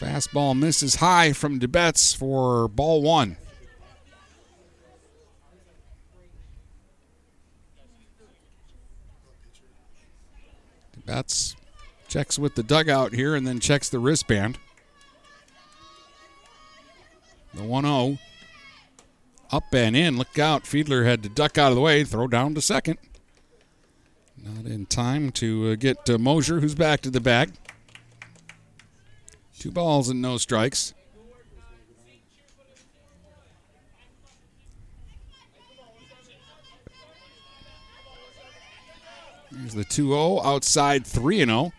Fastball 0.00 0.58
misses 0.58 0.94
high 0.94 1.34
from 1.34 1.60
DeBetz 1.60 2.16
for 2.16 2.68
ball 2.68 3.02
one. 3.02 3.36
DeBetz 10.98 11.54
checks 12.08 12.38
with 12.38 12.54
the 12.54 12.62
dugout 12.62 13.12
here 13.12 13.34
and 13.34 13.46
then 13.46 13.60
checks 13.60 13.90
the 13.90 13.98
wristband. 13.98 14.56
The 17.52 17.64
1 17.64 17.84
0. 17.84 18.18
Up 19.50 19.64
and 19.74 19.94
in. 19.94 20.16
Look 20.16 20.38
out. 20.38 20.64
Fiedler 20.64 21.04
had 21.04 21.22
to 21.24 21.28
duck 21.28 21.58
out 21.58 21.72
of 21.72 21.74
the 21.74 21.82
way, 21.82 22.04
throw 22.04 22.26
down 22.26 22.54
to 22.54 22.62
second. 22.62 22.98
Not 24.42 24.64
in 24.64 24.86
time 24.86 25.30
to 25.32 25.72
uh, 25.72 25.74
get 25.74 26.08
uh, 26.08 26.16
Mosier, 26.16 26.60
who's 26.60 26.74
back 26.74 27.02
to 27.02 27.10
the 27.10 27.20
bag. 27.20 27.52
Two 29.60 29.70
balls 29.70 30.08
and 30.08 30.20
no 30.20 30.38
strikes. 30.38 30.92
Here's 39.56 39.74
the 39.74 39.84
2 39.84 40.08
0 40.08 40.40
outside 40.42 41.06
3 41.06 41.44
0. 41.44 41.72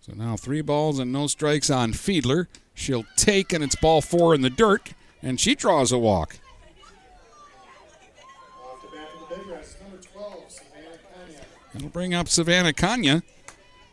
So 0.00 0.12
now 0.16 0.36
three 0.36 0.62
balls 0.62 0.98
and 0.98 1.12
no 1.12 1.28
strikes 1.28 1.70
on 1.70 1.92
Fiedler. 1.92 2.48
She'll 2.74 3.04
take, 3.16 3.52
and 3.52 3.62
it's 3.62 3.76
ball 3.76 4.00
four 4.00 4.34
in 4.34 4.40
the 4.40 4.50
dirt, 4.50 4.94
and 5.22 5.38
she 5.38 5.54
draws 5.54 5.92
a 5.92 5.98
walk. 5.98 6.38
Off 8.60 8.82
the 8.82 8.88
bat 8.96 9.08
for 9.12 9.34
the 9.34 9.40
Big 9.40 9.46
Reds, 9.46 9.76
number 9.80 9.98
12, 9.98 10.50
Savannah 10.50 10.98
Kanya. 11.14 11.40
That'll 11.72 11.88
bring 11.88 12.14
up 12.14 12.28
Savannah 12.28 12.72
Kanya. 12.72 13.22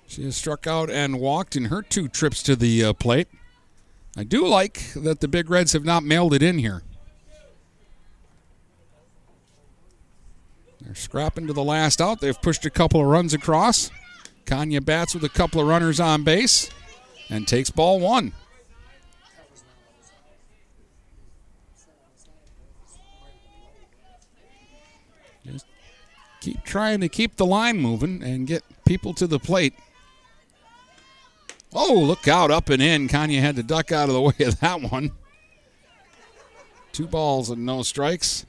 She 0.08 0.24
has 0.24 0.36
struck 0.36 0.68
out 0.68 0.90
and 0.90 1.20
walked 1.20 1.56
in 1.56 1.66
her 1.66 1.82
two 1.82 2.08
trips 2.08 2.42
to 2.44 2.56
the 2.56 2.84
uh, 2.84 2.94
plate. 2.94 3.28
I 4.18 4.24
do 4.24 4.48
like 4.48 4.94
that 4.96 5.20
the 5.20 5.28
Big 5.28 5.50
Reds 5.50 5.74
have 5.74 5.86
not 5.86 6.04
mailed 6.04 6.34
it 6.34 6.44
in 6.44 6.58
here. 6.58 6.82
They're 10.82 10.96
scrapping 10.96 11.48
to 11.48 11.54
the 11.54 11.64
last 11.64 12.02
out. 12.02 12.20
They've 12.20 12.42
pushed 12.42 12.66
a 12.66 12.70
couple 12.70 13.00
of 13.00 13.08
runs 13.08 13.34
across. 13.34 13.92
Kanya 14.46 14.82
bats 14.82 15.14
with 15.14 15.24
a 15.24 15.30
couple 15.30 15.62
of 15.62 15.68
runners 15.68 16.00
on 16.00 16.24
base 16.24 16.72
and 17.30 17.48
takes 17.48 17.70
ball 17.70 18.00
one. 18.00 18.34
Keep 26.42 26.64
trying 26.64 27.02
to 27.02 27.10
keep 27.10 27.36
the 27.36 27.46
line 27.46 27.78
moving 27.78 28.24
and 28.24 28.48
get 28.48 28.64
people 28.86 29.14
to 29.16 29.28
the 29.28 29.40
plate. 29.40 29.74
Oh, 31.74 31.94
look 31.94 32.28
out, 32.28 32.50
up 32.50 32.70
and 32.70 32.82
in. 32.82 33.08
Kanya 33.08 33.42
had 33.42 33.56
to 33.58 33.64
duck 33.64 33.92
out 33.92 34.10
of 34.10 34.16
the 34.16 34.22
way 34.40 34.46
of 34.46 34.60
that 34.60 34.82
one. 34.82 35.12
Two 36.92 37.08
balls 37.08 37.50
and 37.50 37.66
no 37.66 37.84
strikes. 37.84 38.46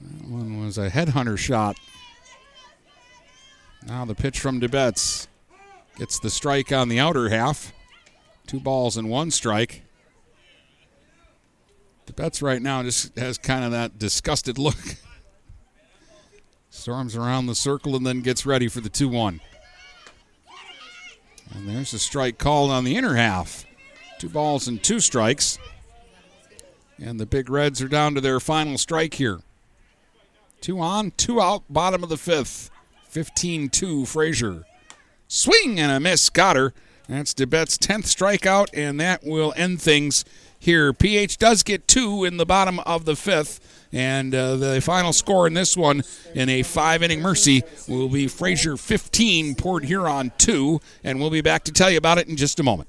That 0.00 0.28
one 0.28 0.64
was 0.64 0.78
a 0.78 0.90
headhunter 0.90 1.38
shot. 1.38 1.76
Now 3.86 4.04
the 4.04 4.14
pitch 4.14 4.38
from 4.38 4.60
DeBetz 4.60 5.26
gets 5.96 6.18
the 6.18 6.30
strike 6.30 6.72
on 6.72 6.88
the 6.88 6.98
outer 6.98 7.28
half. 7.28 7.72
Two 8.46 8.60
balls 8.60 8.96
and 8.96 9.08
one 9.08 9.30
strike. 9.30 9.82
DeBetz 12.06 12.42
right 12.42 12.60
now 12.60 12.82
just 12.82 13.16
has 13.18 13.38
kind 13.38 13.64
of 13.64 13.70
that 13.72 13.98
disgusted 13.98 14.58
look. 14.58 14.76
Storms 16.70 17.16
around 17.16 17.46
the 17.46 17.54
circle 17.54 17.96
and 17.96 18.04
then 18.04 18.20
gets 18.20 18.44
ready 18.44 18.68
for 18.68 18.80
the 18.80 18.88
2 18.88 19.08
1. 19.08 19.40
And 21.54 21.68
there's 21.68 21.92
a 21.92 21.98
strike 21.98 22.38
called 22.38 22.70
on 22.70 22.84
the 22.84 22.96
inner 22.96 23.14
half. 23.14 23.64
Two 24.18 24.28
balls 24.28 24.66
and 24.66 24.82
two 24.82 25.00
strikes. 25.00 25.58
And 26.98 27.18
the 27.18 27.26
Big 27.26 27.48
Reds 27.48 27.80
are 27.80 27.88
down 27.88 28.14
to 28.14 28.20
their 28.20 28.40
final 28.40 28.78
strike 28.78 29.14
here. 29.14 29.40
Two 30.60 30.80
on, 30.80 31.12
two 31.12 31.40
out, 31.40 31.62
bottom 31.68 32.02
of 32.02 32.08
the 32.08 32.16
fifth. 32.16 32.70
15 33.08 33.68
2 33.68 34.06
Fraser. 34.06 34.64
Swing 35.28 35.78
and 35.78 35.92
a 35.92 36.00
miss, 36.00 36.30
her. 36.36 36.72
That's 37.08 37.34
DeBetz's 37.34 37.78
10th 37.78 38.06
strikeout, 38.06 38.68
and 38.72 38.98
that 38.98 39.22
will 39.22 39.52
end 39.56 39.82
things 39.82 40.24
here. 40.64 40.92
PH 40.92 41.38
does 41.38 41.62
get 41.62 41.86
two 41.86 42.24
in 42.24 42.36
the 42.36 42.46
bottom 42.46 42.80
of 42.80 43.04
the 43.04 43.16
fifth. 43.16 43.60
And 43.92 44.34
uh, 44.34 44.56
the 44.56 44.80
final 44.80 45.12
score 45.12 45.46
in 45.46 45.54
this 45.54 45.76
one, 45.76 46.02
in 46.34 46.48
a 46.48 46.64
five 46.64 47.02
inning 47.02 47.22
mercy, 47.22 47.62
will 47.86 48.08
be 48.08 48.26
Fraser 48.26 48.76
15, 48.76 49.54
Port 49.54 49.84
Huron 49.84 50.32
2. 50.36 50.80
And 51.04 51.20
we'll 51.20 51.30
be 51.30 51.42
back 51.42 51.64
to 51.64 51.72
tell 51.72 51.90
you 51.90 51.98
about 51.98 52.18
it 52.18 52.28
in 52.28 52.36
just 52.36 52.58
a 52.58 52.64
moment. 52.64 52.88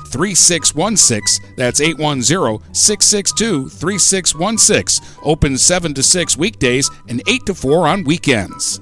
3616. 0.11 1.55
That's 1.55 1.81
810 1.81 2.73
662 2.73 3.69
3616. 3.69 5.17
Open 5.23 5.57
7 5.57 5.93
to 5.93 6.03
6 6.03 6.37
weekdays 6.37 6.89
and 7.07 7.21
8 7.27 7.45
to 7.45 7.53
4 7.53 7.87
on 7.87 8.03
weekends. 8.03 8.81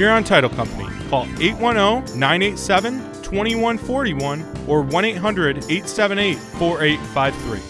Huron 0.00 0.24
Title 0.24 0.48
Company. 0.48 0.88
Call 1.10 1.24
810 1.38 2.18
987 2.18 3.00
2141 3.22 4.66
or 4.66 4.80
1 4.80 5.04
800 5.04 5.58
878 5.58 6.38
4853. 6.38 7.69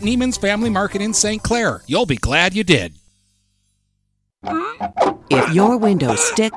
Neiman's 0.00 0.36
Family 0.36 0.70
Market 0.70 1.02
in 1.02 1.14
St. 1.14 1.42
Clair. 1.42 1.82
You'll 1.86 2.06
be 2.06 2.16
glad 2.16 2.54
you 2.54 2.64
did. 2.64 2.94
If 5.30 5.54
your 5.54 5.76
windows 5.78 6.22
stick, 6.22 6.52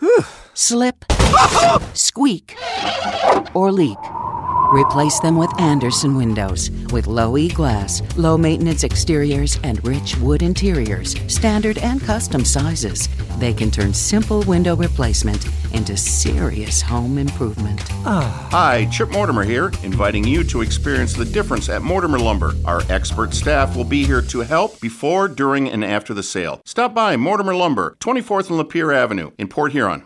slip, 0.54 1.04
squeak, 1.94 2.56
or 3.54 3.70
leak, 3.70 3.98
replace 4.72 5.20
them 5.20 5.36
with 5.36 5.50
Andersen 5.60 6.16
windows. 6.16 6.70
With 6.92 7.06
low 7.06 7.36
E 7.36 7.48
glass, 7.48 8.02
low 8.16 8.38
maintenance 8.38 8.84
exteriors, 8.84 9.58
and 9.62 9.84
rich 9.86 10.16
wood 10.16 10.42
interiors, 10.42 11.14
standard 11.32 11.78
and 11.78 12.00
custom 12.00 12.44
sizes, 12.44 13.08
they 13.38 13.52
can 13.52 13.70
turn 13.70 13.92
simple 13.92 14.42
window 14.42 14.74
replacement 14.74 15.46
into 15.74 15.96
serious 15.96 16.80
home 16.80 17.18
improvement. 17.18 17.80
Ah. 18.04 18.48
Hi, 18.50 18.86
Chip 18.86 19.10
Mortimer 19.10 19.42
here, 19.42 19.72
inviting 19.82 20.24
you 20.24 20.44
to 20.44 20.62
experience 20.62 21.12
the 21.12 21.24
difference 21.24 21.68
at 21.68 21.82
Mortimer 21.82 22.18
Lumber. 22.18 22.52
Our 22.64 22.82
expert 22.88 23.34
staff 23.34 23.76
will 23.76 23.84
be 23.84 24.04
here 24.04 24.22
to 24.22 24.40
help 24.40 24.80
before, 24.80 25.28
during, 25.28 25.68
and 25.68 25.84
after 25.84 26.14
the 26.14 26.22
sale. 26.22 26.60
Stop 26.64 26.94
by 26.94 27.16
Mortimer 27.16 27.54
Lumber, 27.54 27.96
24th 28.00 28.50
and 28.50 28.58
Lapeer 28.58 28.94
Avenue 28.94 29.30
in 29.38 29.48
Port 29.48 29.72
Huron. 29.72 30.04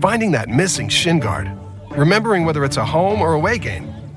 Finding 0.00 0.32
that 0.32 0.48
missing 0.48 0.88
shin 0.88 1.18
guard. 1.18 1.50
Remembering 1.90 2.44
whether 2.44 2.64
it's 2.64 2.76
a 2.76 2.84
home 2.84 3.20
or 3.20 3.34
away 3.34 3.58
game. 3.58 4.03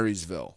Marysville. 0.00 0.56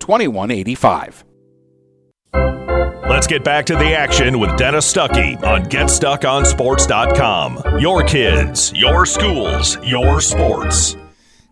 2185. 0.00 1.24
Let's 3.08 3.26
get 3.26 3.42
back 3.44 3.66
to 3.66 3.74
the 3.74 3.94
action 3.94 4.38
with 4.38 4.56
Dennis 4.56 4.90
Stuckey 4.90 5.36
on 5.42 5.64
GetStuckOnSports.com. 5.64 7.80
Your 7.80 8.02
kids, 8.04 8.72
your 8.74 9.04
schools, 9.04 9.76
your 9.84 10.20
sports. 10.20 10.96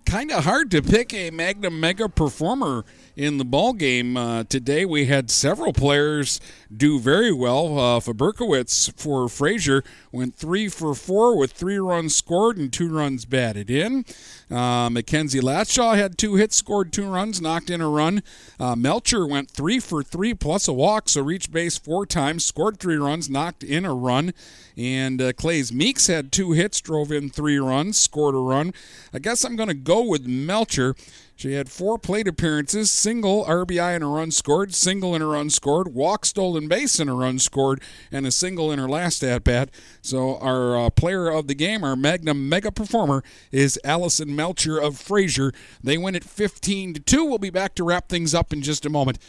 Kind 0.07 0.31
of 0.33 0.45
hard 0.45 0.71
to 0.71 0.81
pick 0.81 1.13
a 1.13 1.31
Magnum 1.31 1.81
Mega 1.81 2.09
performer 2.09 2.85
in 3.19 3.37
the 3.37 3.45
ball 3.45 3.73
game 3.73 4.17
uh, 4.17 4.45
today. 4.45 4.85
We 4.85 5.07
had 5.07 5.29
several 5.29 5.73
players 5.73 6.41
do 6.75 7.01
very 7.01 7.33
well. 7.33 7.79
Uh, 7.79 8.01
Faberkowitz 8.01 8.97
for 8.97 9.29
Fraser 9.29 9.83
went 10.13 10.37
three 10.37 10.69
for 10.69 10.95
four 10.95 11.37
with 11.37 11.51
three 11.51 11.79
runs 11.79 12.15
scored 12.15 12.57
and 12.57 12.73
two 12.73 12.89
runs 12.89 13.25
batted 13.25 13.71
in. 13.71 14.05
Uh, 14.49 14.89
Mackenzie 14.89 15.41
Latshaw 15.41 15.97
had 15.97 16.17
two 16.17 16.37
hits, 16.37 16.57
scored 16.57 16.93
two 16.93 17.11
runs, 17.11 17.41
knocked 17.41 17.71
in 17.71 17.81
a 17.81 17.89
run. 17.89 18.23
Uh, 18.61 18.77
Melcher 18.77 19.27
went 19.27 19.51
three 19.51 19.81
for 19.81 20.05
three 20.05 20.33
plus 20.33 20.69
a 20.69 20.73
walk, 20.73 21.09
so 21.09 21.21
reached 21.21 21.51
base 21.51 21.77
four 21.77 22.07
times, 22.07 22.45
scored 22.45 22.79
three 22.79 22.97
runs, 22.97 23.29
knocked 23.29 23.65
in 23.65 23.85
a 23.85 23.93
run. 23.93 24.33
And 24.77 25.21
uh, 25.21 25.33
Clays 25.33 25.73
Meeks 25.73 26.07
had 26.07 26.31
two 26.31 26.53
hits, 26.53 26.81
drove 26.81 27.11
in 27.11 27.31
three 27.31 27.59
runs, 27.59 27.99
scored 27.99 28.37
a 28.37 28.39
run. 28.39 28.73
I 29.13 29.19
guess 29.19 29.45
I'm 29.45 29.57
going 29.57 29.69
to 29.69 29.75
go 29.75 30.03
with 30.03 30.25
Melcher. 30.25 30.95
She 31.39 31.53
had 31.53 31.71
four 31.71 31.99
plate 31.99 32.27
appearances, 32.27 32.91
single 32.91 33.45
RBI 33.45 33.95
and 33.95 34.03
a 34.03 34.09
run 34.09 34.33
scored, 34.33 34.75
single 34.75 35.15
and 35.15 35.23
a 35.23 35.27
run 35.29 35.51
scored, 35.51 35.95
walk 35.95 36.27
stolen 36.27 36.67
base 36.67 36.99
and 36.99 37.09
a 37.09 37.13
run 37.13 37.39
scored, 37.39 37.81
and 38.11 38.27
a 38.27 38.33
single 38.33 38.73
in 38.73 38.81
her 38.81 38.89
last 38.89 39.23
at 39.23 39.45
bat. 39.45 39.71
So 40.03 40.39
our 40.39 40.77
uh, 40.77 40.91
player 40.91 41.29
of 41.29 41.47
the 41.47 41.55
game, 41.55 41.85
our 41.85 41.95
Magnum 41.95 42.49
mega 42.49 42.73
performer, 42.73 43.23
is 43.53 43.79
Allison 43.85 44.35
Melcher 44.35 44.79
of 44.79 44.99
Fraser. 44.99 45.53
They 45.81 45.97
win 45.97 46.17
at 46.17 46.25
15 46.25 46.95
to 46.95 47.01
2. 47.01 47.25
We'll 47.25 47.39
be 47.39 47.51
back 47.51 47.77
to 47.77 47.85
wrap 47.85 48.09
things 48.09 48.35
up 48.35 48.53
in 48.53 48.61
just 48.61 48.85
a 48.85 48.91
moment 48.91 49.21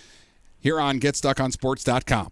here 0.59 0.79
on 0.79 0.99
GetStuckOnSports.com. 0.99 2.31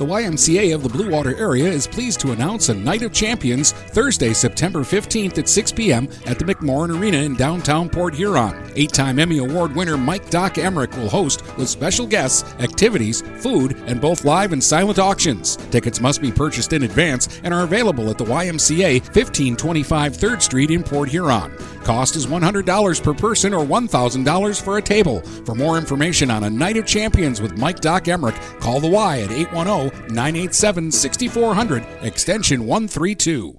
The 0.00 0.06
YMCA 0.06 0.74
of 0.74 0.82
the 0.82 0.88
Blue 0.88 1.10
Water 1.10 1.36
area 1.36 1.68
is 1.68 1.86
pleased 1.86 2.20
to 2.20 2.32
announce 2.32 2.70
a 2.70 2.74
Night 2.74 3.02
of 3.02 3.12
Champions 3.12 3.72
Thursday, 3.72 4.32
September 4.32 4.78
15th 4.78 5.36
at 5.36 5.46
6 5.46 5.72
p.m. 5.72 6.08
at 6.24 6.38
the 6.38 6.44
McMorran 6.46 6.98
Arena 6.98 7.18
in 7.18 7.36
downtown 7.36 7.90
Port 7.90 8.14
Huron. 8.14 8.72
Eight 8.76 8.94
time 8.94 9.18
Emmy 9.18 9.36
Award 9.36 9.76
winner 9.76 9.98
Mike 9.98 10.30
Doc 10.30 10.54
Emrick 10.54 10.96
will 10.96 11.10
host 11.10 11.42
with 11.58 11.68
special 11.68 12.06
guests, 12.06 12.50
activities, 12.60 13.20
food, 13.42 13.76
and 13.84 14.00
both 14.00 14.24
live 14.24 14.54
and 14.54 14.64
silent 14.64 14.98
auctions. 14.98 15.56
Tickets 15.70 16.00
must 16.00 16.22
be 16.22 16.32
purchased 16.32 16.72
in 16.72 16.84
advance 16.84 17.38
and 17.44 17.52
are 17.52 17.64
available 17.64 18.08
at 18.08 18.16
the 18.16 18.24
YMCA 18.24 19.02
1525 19.02 20.16
3rd 20.16 20.40
Street 20.40 20.70
in 20.70 20.82
Port 20.82 21.10
Huron. 21.10 21.54
Cost 21.90 22.14
is 22.14 22.28
$100 22.28 23.02
per 23.02 23.14
person 23.14 23.52
or 23.52 23.66
$1,000 23.66 24.62
for 24.62 24.78
a 24.78 24.82
table. 24.82 25.22
For 25.44 25.56
more 25.56 25.76
information 25.76 26.30
on 26.30 26.44
a 26.44 26.48
Night 26.48 26.76
of 26.76 26.86
Champions 26.86 27.42
with 27.42 27.58
Mike 27.58 27.80
Doc 27.80 28.04
Emrick, 28.04 28.38
call 28.60 28.78
the 28.78 28.86
Y 28.88 29.22
at 29.22 29.32
810 29.32 30.14
987 30.14 30.92
6400, 30.92 31.84
extension 32.02 32.64
132. 32.64 33.58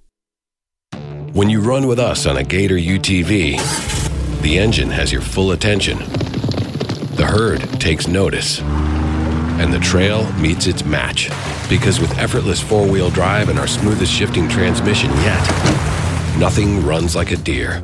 When 1.34 1.49
you 1.49 1.60
run 1.60 1.88
with 1.88 1.99
us 1.99 2.26
on 2.26 2.38
a 2.38 2.44
Gator 2.45 2.78
UTV, 2.78 4.41
the 4.41 4.58
engine 4.58 4.91
has 4.91 5.12
your 5.12 5.22
full 5.22 5.52
attention. 5.52 5.98
The 5.98 7.28
herd 7.30 7.60
takes 7.82 8.08
notice. 8.08 8.62
And 8.62 9.74
the 9.74 9.80
trail 9.80 10.32
meets 10.36 10.68
its 10.68 10.86
match. 10.86 11.30
Because 11.70 11.99
with 11.99 12.18
effortless 12.18 12.62
four 12.62 12.88
wheel 12.88 13.10
drive 13.10 13.49
and 13.49 13.60
our 13.60 13.68
smoothest 13.68 14.14
shifting 14.14 14.48
transmission 14.48 15.10
yet, 15.18 16.38
nothing 16.40 16.86
runs 16.86 17.14
like 17.14 17.32
a 17.32 17.36
Deere. 17.36 17.84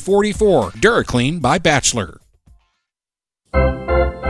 44. 0.00 0.72
Duraclean 0.72 1.40
by 1.40 1.58
Bachelor. 1.58 2.20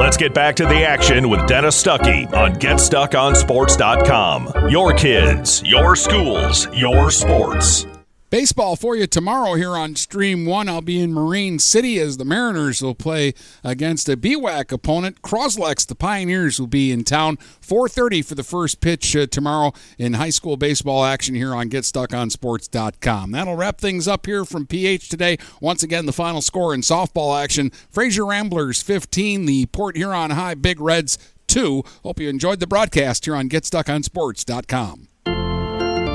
Let's 0.00 0.16
get 0.16 0.34
back 0.34 0.56
to 0.56 0.64
the 0.64 0.82
action 0.82 1.28
with 1.28 1.46
Dennis 1.46 1.80
Stuckey 1.80 2.26
on 2.32 2.54
GetStuckOnSports.com. 2.54 4.70
Your 4.70 4.94
kids, 4.94 5.62
your 5.64 5.94
schools, 5.94 6.66
your 6.74 7.10
sports. 7.10 7.86
Baseball 8.30 8.76
for 8.76 8.94
you 8.94 9.08
tomorrow 9.08 9.54
here 9.54 9.76
on 9.76 9.96
Stream 9.96 10.46
1. 10.46 10.68
I'll 10.68 10.80
be 10.80 11.02
in 11.02 11.12
Marine 11.12 11.58
City 11.58 11.98
as 11.98 12.16
the 12.16 12.24
Mariners 12.24 12.80
will 12.80 12.94
play 12.94 13.34
against 13.64 14.08
a 14.08 14.16
BWAC 14.16 14.70
opponent. 14.70 15.20
Cros-Lex, 15.20 15.84
the 15.84 15.96
Pioneers, 15.96 16.60
will 16.60 16.68
be 16.68 16.92
in 16.92 17.02
town. 17.02 17.38
4.30 17.60 18.24
for 18.24 18.36
the 18.36 18.44
first 18.44 18.80
pitch 18.80 19.16
uh, 19.16 19.26
tomorrow 19.26 19.72
in 19.98 20.12
high 20.12 20.30
school 20.30 20.56
baseball 20.56 21.04
action 21.04 21.34
here 21.34 21.52
on 21.52 21.70
GetStuckOnSports.com. 21.70 23.32
That'll 23.32 23.56
wrap 23.56 23.80
things 23.80 24.06
up 24.06 24.26
here 24.26 24.44
from 24.44 24.64
PH 24.64 25.08
today. 25.08 25.36
Once 25.60 25.82
again, 25.82 26.06
the 26.06 26.12
final 26.12 26.40
score 26.40 26.72
in 26.72 26.82
softball 26.82 27.36
action. 27.42 27.70
Fraser 27.90 28.24
Ramblers 28.24 28.80
15, 28.80 29.46
the 29.46 29.66
Port 29.66 29.96
Huron 29.96 30.30
High 30.30 30.54
Big 30.54 30.80
Reds 30.80 31.18
2. 31.48 31.82
Hope 32.04 32.20
you 32.20 32.28
enjoyed 32.28 32.60
the 32.60 32.68
broadcast 32.68 33.24
here 33.24 33.34
on 33.34 33.48
GetStuckOnSports.com. 33.48 35.09